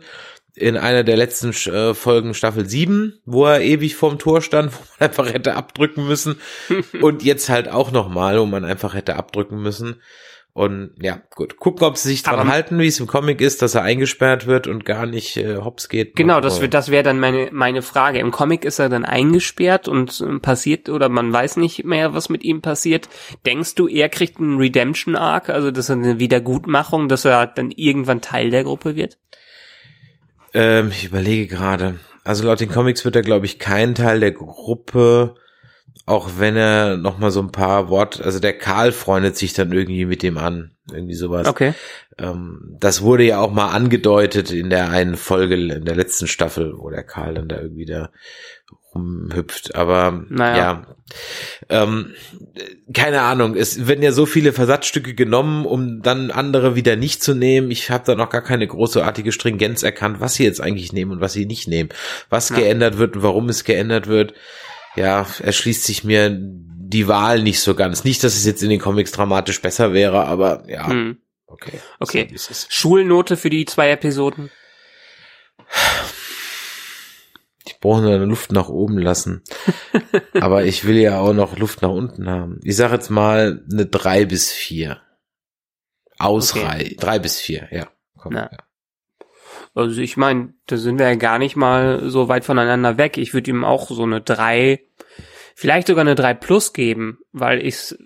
In 0.56 0.76
einer 0.76 1.02
der 1.02 1.16
letzten 1.16 1.50
äh, 1.72 1.94
Folgen 1.94 2.32
Staffel 2.32 2.68
7, 2.68 3.20
wo 3.24 3.44
er 3.44 3.60
ewig 3.60 3.96
vorm 3.96 4.18
Tor 4.18 4.40
stand, 4.40 4.72
wo 4.74 4.78
man 4.78 5.08
einfach 5.08 5.32
hätte 5.32 5.54
abdrücken 5.54 6.06
müssen. 6.06 6.40
Und 7.00 7.22
jetzt 7.22 7.48
halt 7.48 7.68
auch 7.68 7.92
nochmal, 7.92 8.40
wo 8.40 8.46
man 8.46 8.64
einfach 8.64 8.94
hätte 8.94 9.16
abdrücken 9.16 9.60
müssen. 9.60 10.00
Und 10.56 10.92
ja, 11.02 11.20
gut. 11.34 11.56
Gucken, 11.56 11.84
ob 11.84 11.96
sie 11.96 12.10
sich 12.10 12.22
dran 12.22 12.38
Aber- 12.38 12.48
halten, 12.48 12.78
wie 12.78 12.86
es 12.86 13.00
im 13.00 13.08
Comic 13.08 13.40
ist, 13.40 13.60
dass 13.60 13.74
er 13.74 13.82
eingesperrt 13.82 14.46
wird 14.46 14.68
und 14.68 14.84
gar 14.84 15.04
nicht 15.04 15.36
äh, 15.36 15.56
hops 15.56 15.88
geht. 15.88 16.14
Genau, 16.14 16.40
das 16.40 16.60
wird, 16.60 16.74
das 16.74 16.92
wäre 16.92 17.02
dann 17.02 17.18
meine, 17.18 17.48
meine 17.50 17.82
Frage. 17.82 18.20
Im 18.20 18.30
Comic 18.30 18.64
ist 18.64 18.78
er 18.78 18.88
dann 18.88 19.04
eingesperrt 19.04 19.88
und 19.88 20.20
äh, 20.20 20.38
passiert 20.38 20.88
oder 20.88 21.08
man 21.08 21.32
weiß 21.32 21.56
nicht 21.56 21.84
mehr, 21.84 22.14
was 22.14 22.28
mit 22.28 22.44
ihm 22.44 22.62
passiert. 22.62 23.08
Denkst 23.44 23.74
du, 23.74 23.88
er 23.88 24.08
kriegt 24.08 24.38
einen 24.38 24.58
Redemption 24.58 25.16
Arc, 25.16 25.48
also 25.50 25.72
das 25.72 25.86
ist 25.86 25.90
eine 25.90 26.20
Wiedergutmachung, 26.20 27.08
dass 27.08 27.24
er 27.24 27.48
dann 27.48 27.72
irgendwann 27.72 28.20
Teil 28.20 28.50
der 28.50 28.62
Gruppe 28.62 28.94
wird? 28.94 29.18
Ähm, 30.52 30.90
ich 30.90 31.04
überlege 31.04 31.48
gerade. 31.48 31.98
Also 32.22 32.46
laut 32.46 32.60
den 32.60 32.70
Comics 32.70 33.04
wird 33.04 33.16
er, 33.16 33.22
glaube 33.22 33.46
ich, 33.46 33.58
kein 33.58 33.96
Teil 33.96 34.20
der 34.20 34.30
Gruppe, 34.30 35.34
auch 36.06 36.32
wenn 36.38 36.56
er 36.56 36.96
noch 36.96 37.18
mal 37.18 37.30
so 37.30 37.40
ein 37.40 37.50
paar 37.52 37.88
Wort, 37.88 38.20
also 38.20 38.38
der 38.38 38.56
Karl 38.58 38.92
freundet 38.92 39.36
sich 39.36 39.54
dann 39.54 39.72
irgendwie 39.72 40.04
mit 40.04 40.22
dem 40.22 40.36
an, 40.36 40.72
irgendwie 40.92 41.14
sowas. 41.14 41.46
Okay. 41.48 41.72
Ähm, 42.18 42.76
das 42.78 43.00
wurde 43.02 43.24
ja 43.24 43.38
auch 43.40 43.52
mal 43.52 43.68
angedeutet 43.70 44.50
in 44.50 44.68
der 44.70 44.90
einen 44.90 45.16
Folge, 45.16 45.54
in 45.54 45.84
der 45.84 45.96
letzten 45.96 46.26
Staffel, 46.26 46.74
wo 46.76 46.90
der 46.90 47.04
Karl 47.04 47.34
dann 47.34 47.48
da 47.48 47.60
irgendwie 47.60 47.86
da 47.86 48.10
rumhüpft. 48.94 49.74
Aber 49.74 50.24
Naja. 50.28 50.56
ja, 50.56 50.86
ähm, 51.68 52.12
keine 52.92 53.22
Ahnung. 53.22 53.56
Es 53.56 53.86
werden 53.88 54.02
ja 54.02 54.12
so 54.12 54.26
viele 54.26 54.52
Versatzstücke 54.52 55.14
genommen, 55.14 55.64
um 55.66 56.02
dann 56.02 56.30
andere 56.30 56.74
wieder 56.76 56.96
nicht 56.96 57.22
zu 57.22 57.34
nehmen. 57.34 57.70
Ich 57.70 57.90
habe 57.90 58.04
da 58.06 58.14
noch 58.14 58.30
gar 58.30 58.42
keine 58.42 58.66
großartige 58.66 59.32
Stringenz 59.32 59.82
erkannt, 59.82 60.20
was 60.20 60.34
sie 60.34 60.44
jetzt 60.44 60.60
eigentlich 60.60 60.92
nehmen 60.92 61.12
und 61.12 61.20
was 61.20 61.32
sie 61.32 61.46
nicht 61.46 61.66
nehmen, 61.66 61.88
was 62.30 62.50
Ja. 62.50 62.56
geändert 62.56 62.98
wird 62.98 63.16
und 63.16 63.22
warum 63.22 63.48
es 63.48 63.64
geändert 63.64 64.06
wird. 64.06 64.34
Ja, 64.96 65.26
erschließt 65.40 65.84
sich 65.84 66.04
mir 66.04 66.30
die 66.38 67.08
Wahl 67.08 67.42
nicht 67.42 67.60
so 67.60 67.74
ganz. 67.74 68.04
Nicht, 68.04 68.22
dass 68.22 68.34
es 68.36 68.44
jetzt 68.44 68.62
in 68.62 68.70
den 68.70 68.80
Comics 68.80 69.10
dramatisch 69.12 69.60
besser 69.60 69.92
wäre, 69.92 70.24
aber 70.26 70.64
ja, 70.68 70.86
Hm. 70.88 71.18
okay. 71.46 71.80
Okay. 71.98 72.28
So. 72.36 72.54
Schulnote 72.68 73.36
für 73.36 73.50
die 73.50 73.64
zwei 73.64 73.90
Episoden? 73.90 74.50
Ich 77.66 77.80
brauche 77.80 78.02
nur 78.02 78.14
eine 78.14 78.26
Luft 78.26 78.52
nach 78.52 78.68
oben 78.68 78.98
lassen. 78.98 79.42
Aber 80.34 80.64
ich 80.64 80.84
will 80.84 80.96
ja 80.98 81.18
auch 81.18 81.32
noch 81.32 81.56
Luft 81.58 81.80
nach 81.82 81.88
unten 81.90 82.28
haben. 82.28 82.60
Ich 82.62 82.76
sage 82.76 82.94
jetzt 82.94 83.10
mal 83.10 83.64
eine 83.70 83.86
drei 83.86 84.26
bis 84.26 84.52
vier. 84.52 85.00
Ausrei. 86.18 86.94
Drei 86.98 87.18
bis 87.18 87.40
vier, 87.40 87.68
ja. 87.70 87.88
Komm, 88.18 88.34
Na. 88.34 88.50
ja. 88.52 88.58
Also 89.74 90.00
ich 90.00 90.16
meine, 90.16 90.54
da 90.66 90.76
sind 90.76 90.98
wir 90.98 91.08
ja 91.08 91.16
gar 91.16 91.38
nicht 91.38 91.56
mal 91.56 92.08
so 92.08 92.28
weit 92.28 92.44
voneinander 92.44 92.96
weg. 92.96 93.18
Ich 93.18 93.34
würde 93.34 93.50
ihm 93.50 93.64
auch 93.64 93.88
so 93.88 94.04
eine 94.04 94.20
drei, 94.20 94.84
vielleicht 95.54 95.88
sogar 95.88 96.02
eine 96.02 96.14
drei 96.14 96.32
plus 96.32 96.72
geben, 96.72 97.18
weil 97.32 97.60
ich 97.60 97.74
es 97.74 97.98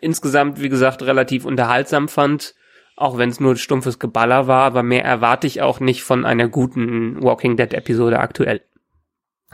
insgesamt, 0.00 0.60
wie 0.60 0.68
gesagt, 0.68 1.02
relativ 1.02 1.44
unterhaltsam 1.44 2.08
fand, 2.08 2.54
auch 2.96 3.18
wenn 3.18 3.28
es 3.28 3.40
nur 3.40 3.56
stumpfes 3.56 3.98
Geballer 3.98 4.46
war, 4.46 4.64
aber 4.64 4.82
mehr 4.82 5.04
erwarte 5.04 5.46
ich 5.46 5.62
auch 5.62 5.80
nicht 5.80 6.02
von 6.02 6.24
einer 6.24 6.48
guten 6.48 7.22
Walking 7.22 7.56
Dead 7.56 7.72
Episode 7.72 8.18
aktuell. 8.18 8.62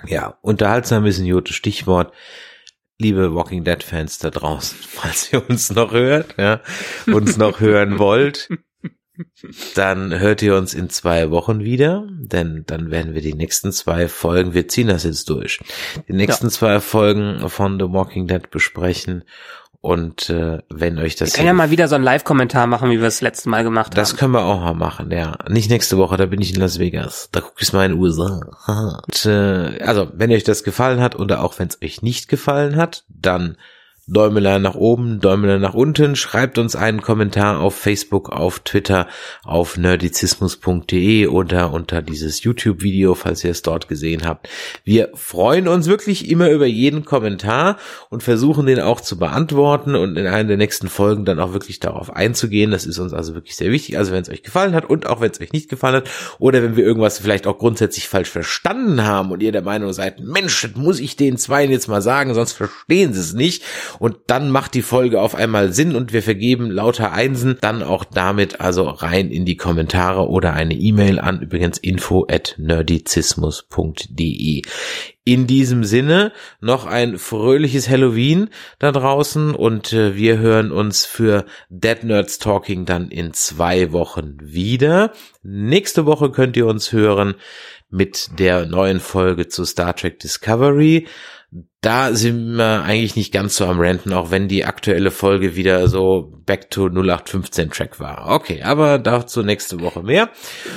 ja, 0.07 0.39
unterhaltsam 0.43 1.05
ist 1.07 1.19
ein 1.19 1.31
gutes 1.31 1.55
Stichwort. 1.55 2.13
Liebe 2.99 3.35
Walking 3.35 3.65
Dead 3.65 3.83
Fans 3.83 4.19
da 4.19 4.31
draußen, 4.31 4.79
falls 4.89 5.33
ihr 5.33 5.49
uns 5.49 5.71
noch 5.71 5.93
hört, 5.93 6.37
ja, 6.39 6.61
uns 7.07 7.37
noch 7.37 7.61
hören 7.61 7.99
wollt, 7.99 8.49
dann 9.75 10.19
hört 10.19 10.43
ihr 10.43 10.57
uns 10.57 10.75
in 10.75 10.89
zwei 10.89 11.31
Wochen 11.31 11.61
wieder, 11.61 12.07
denn 12.11 12.65
dann 12.67 12.91
werden 12.91 13.15
wir 13.15 13.23
die 13.23 13.35
nächsten 13.35 13.73
zwei 13.73 14.09
Folgen, 14.09 14.55
wir 14.55 14.69
ziehen 14.69 14.89
das 14.89 15.05
jetzt 15.05 15.29
durch, 15.29 15.61
die 16.09 16.13
nächsten 16.13 16.51
zwei 16.51 16.81
Folgen 16.81 17.49
von 17.49 17.79
The 17.79 17.87
Walking 17.93 18.27
Dead 18.27 18.51
besprechen. 18.51 19.25
Und 19.83 20.31
äh, 20.31 20.61
wenn 20.69 20.97
euch 21.01 21.17
das 21.17 21.31
Wir 21.31 21.39
können 21.39 21.49
ja 21.49 21.53
mal 21.55 21.73
wieder 21.73 21.89
so 21.89 21.97
einen 21.97 22.05
Live-Kommentar 22.05 22.69
machen, 22.69 22.89
wie 22.91 23.01
wir 23.01 23.09
es 23.09 23.21
letzte 23.21 23.49
Mal 23.49 23.65
gemacht 23.65 23.99
das 23.99 24.13
haben. 24.13 24.19
können 24.19 24.33
wir 24.35 24.45
auch 24.45 24.61
mal 24.61 24.75
machen, 24.75 25.11
ja. 25.11 25.37
Nicht 25.49 25.71
nächste 25.71 25.99
Woche, 25.99 26.17
da 26.17 26.27
bin 26.27 26.41
ich 26.41 26.55
in 26.55 26.61
Las 26.61 26.79
Vegas. 26.79 27.31
Da 27.33 27.41
gucke 27.41 27.57
ich 27.63 27.73
mal 27.73 27.87
in 27.87 27.93
den 27.93 28.01
USA. 28.01 28.53
Und, 29.05 29.27
äh, 29.27 29.83
also, 29.83 30.09
wenn 30.15 30.31
euch 30.31 30.45
das 30.45 30.63
gefallen 30.63 31.01
hat 31.01 31.19
oder 31.19 31.43
auch 31.43 31.59
wenn 31.59 31.67
es 31.67 31.83
euch 31.83 32.01
nicht 32.01 32.29
gefallen 32.29 32.77
hat, 32.77 33.05
dann 33.09 33.57
Däumelein 34.09 34.63
nach 34.63 34.75
oben, 34.75 35.21
Däumelein 35.21 35.61
nach 35.61 35.75
unten. 35.75 36.17
Schreibt 36.17 36.59
uns 36.59 36.75
einen 36.75 37.03
Kommentar 37.03 37.61
auf 37.61 37.77
Facebook, 37.77 38.31
auf 38.31 38.59
Twitter, 38.59 39.07
auf 39.45 39.79
nerdizismus.de 39.79 41.29
oder 41.29 41.73
unter 41.73 42.03
dieses 42.03 42.43
YouTube-Video, 42.43 43.15
falls 43.15 43.45
ihr 43.45 43.53
es 43.53 43.63
dort 43.63 43.87
gesehen 43.87 44.27
habt. 44.27 44.49
Wir 44.83 45.11
freuen 45.15 45.69
uns 45.69 45.87
wirklich 45.87 46.29
immer 46.29 46.51
über 46.51 46.67
jeden 46.67 47.05
Kommentar 47.05 47.79
und 48.11 48.25
versuchen 48.25 48.67
den 48.67 48.81
auch 48.81 49.01
zu 49.01 49.19
beantworten 49.19 49.95
und 49.95 50.17
in 50.17 50.27
einer 50.27 50.49
der 50.49 50.57
nächsten 50.57 50.89
Folgen 50.89 51.25
dann 51.25 51.39
auch 51.39 51.53
wirklich 51.53 51.79
darauf 51.79 52.11
einzugehen. 52.11 52.73
Das 52.73 52.87
ist 52.87 52.99
uns 52.99 53.13
also 53.13 53.35
wirklich 53.35 53.55
sehr 53.55 53.71
wichtig. 53.71 53.99
Also 53.99 54.11
wenn 54.11 54.23
es 54.23 54.31
euch 54.31 54.43
gefallen 54.43 54.75
hat 54.75 54.85
und 54.85 55.07
auch 55.07 55.21
wenn 55.21 55.31
es 55.31 55.41
euch 55.41 55.53
nicht 55.53 55.69
gefallen 55.69 55.95
hat 55.95 56.11
oder 56.41 56.61
wenn 56.65 56.75
wir 56.75 56.85
irgendwas 56.85 57.21
vielleicht 57.21 57.47
auch 57.47 57.57
grundsätzlich 57.57 58.09
falsch 58.09 58.31
verstanden 58.31 59.05
haben 59.05 59.31
und 59.31 59.45
ihr 59.45 59.53
der 59.53 59.63
Meinung 59.63 59.93
seid, 59.93 60.19
Mensch, 60.19 60.61
das 60.63 60.75
muss 60.75 60.99
ich 60.99 61.15
den 61.15 61.39
Zweien 61.39 61.71
jetzt 61.71 61.87
mal 61.87 62.03
sagen, 62.03 62.35
sonst 62.35 62.55
verstehen 62.55 63.13
sie 63.13 63.21
es 63.21 63.33
nicht. 63.33 63.63
Und 63.99 64.17
dann 64.27 64.51
macht 64.51 64.75
die 64.75 64.83
Folge 64.83 65.21
auf 65.21 65.35
einmal 65.35 65.73
Sinn 65.73 65.97
und 65.97 66.13
wir 66.13 66.23
vergeben 66.23 66.71
lauter 66.71 67.13
Einsen, 67.13 67.59
dann 67.61 67.83
auch 67.83 68.05
damit 68.05 68.61
also 68.61 68.89
rein 68.89 69.31
in 69.31 69.45
die 69.45 69.57
Kommentare 69.57 70.29
oder 70.29 70.53
eine 70.53 70.75
E-Mail 70.75 71.19
an 71.19 71.41
übrigens 71.41 71.79
info 71.79 72.27
at 72.31 72.55
nerdizismus.de. 72.59 74.63
In 75.25 75.47
diesem 75.47 75.85
Sinne 75.85 76.33
noch 76.61 76.85
ein 76.85 77.17
fröhliches 77.17 77.89
Halloween 77.89 78.51
da 78.81 78.91
draußen 78.91 79.55
und 79.55 79.93
äh, 79.93 80.17
wir 80.17 80.39
hören 80.39 80.73
uns 80.73 81.07
für 81.07 81.45
Dead 81.69 82.03
Nerds 82.03 82.41
Talking 82.41 82.87
dann 82.87 83.09
in 83.09 83.33
zwei 83.33 83.93
Wochen 83.93 84.37
wieder. 84.41 85.13
Nächste 85.45 86.07
Woche 86.07 86.33
könnt 86.33 86.57
ihr 86.57 86.67
uns 86.67 86.91
hören 86.91 87.35
mit 87.89 88.41
der 88.41 88.67
neuen 88.67 88.99
Folge 88.99 89.47
zu 89.47 89.65
Star 89.65 89.95
Trek 89.95 90.19
Discovery. 90.19 91.07
Da 91.83 92.15
sind 92.15 92.57
wir 92.57 92.85
eigentlich 92.85 93.17
nicht 93.17 93.33
ganz 93.33 93.57
so 93.57 93.67
am 93.67 93.81
Renten, 93.81 94.13
auch 94.13 94.31
wenn 94.31 94.47
die 94.47 94.65
aktuelle 94.65 95.11
Folge 95.11 95.57
wieder 95.57 95.89
so 95.89 96.33
Back 96.47 96.71
to 96.71 96.87
0815 96.87 97.71
Track 97.71 97.99
war. 97.99 98.31
Okay, 98.31 98.63
aber 98.63 99.01
dazu 99.01 99.43
nächste 99.43 99.81
Woche 99.81 100.01
mehr. 100.03 100.31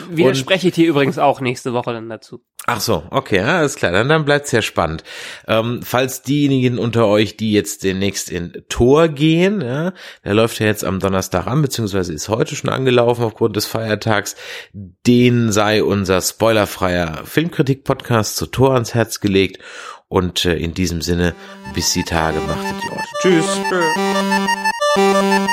Widerspreche 0.09 0.69
ich 0.69 0.73
dir 0.73 0.87
übrigens 0.87 1.19
auch 1.19 1.41
nächste 1.41 1.73
Woche 1.73 1.93
dann 1.93 2.09
dazu. 2.09 2.43
Ach 2.65 2.81
so, 2.81 3.03
okay, 3.11 3.37
ja, 3.37 3.59
alles 3.59 3.75
klar, 3.75 3.91
dann, 3.91 4.09
dann 4.09 4.25
bleibt's 4.25 4.51
ja 4.51 4.63
spannend. 4.63 5.03
Ähm, 5.47 5.81
falls 5.83 6.23
diejenigen 6.23 6.79
unter 6.79 7.05
euch, 7.05 7.37
die 7.37 7.51
jetzt 7.51 7.83
demnächst 7.83 8.31
in 8.31 8.63
Tor 8.69 9.07
gehen, 9.07 9.61
ja, 9.61 9.93
der 10.23 10.33
läuft 10.33 10.59
ja 10.59 10.65
jetzt 10.65 10.83
am 10.83 10.99
Donnerstag 10.99 11.45
an, 11.45 11.61
beziehungsweise 11.61 12.13
ist 12.13 12.29
heute 12.29 12.55
schon 12.55 12.71
angelaufen 12.71 13.23
aufgrund 13.23 13.55
des 13.55 13.67
Feiertags, 13.67 14.35
den 14.73 15.51
sei 15.51 15.83
unser 15.83 16.19
spoilerfreier 16.19 17.21
Filmkritik-Podcast 17.25 18.37
zu 18.37 18.47
Tor 18.47 18.73
ans 18.73 18.95
Herz 18.95 19.19
gelegt 19.19 19.61
und 20.07 20.45
äh, 20.45 20.55
in 20.55 20.73
diesem 20.73 21.01
Sinne, 21.01 21.35
bis 21.73 21.93
die 21.93 22.03
Tage, 22.03 22.39
machtet 22.39 22.75
die 22.83 22.89
Orte. 22.89 23.09
Tschüss. 23.21 23.45
Tschüss. 24.95 25.44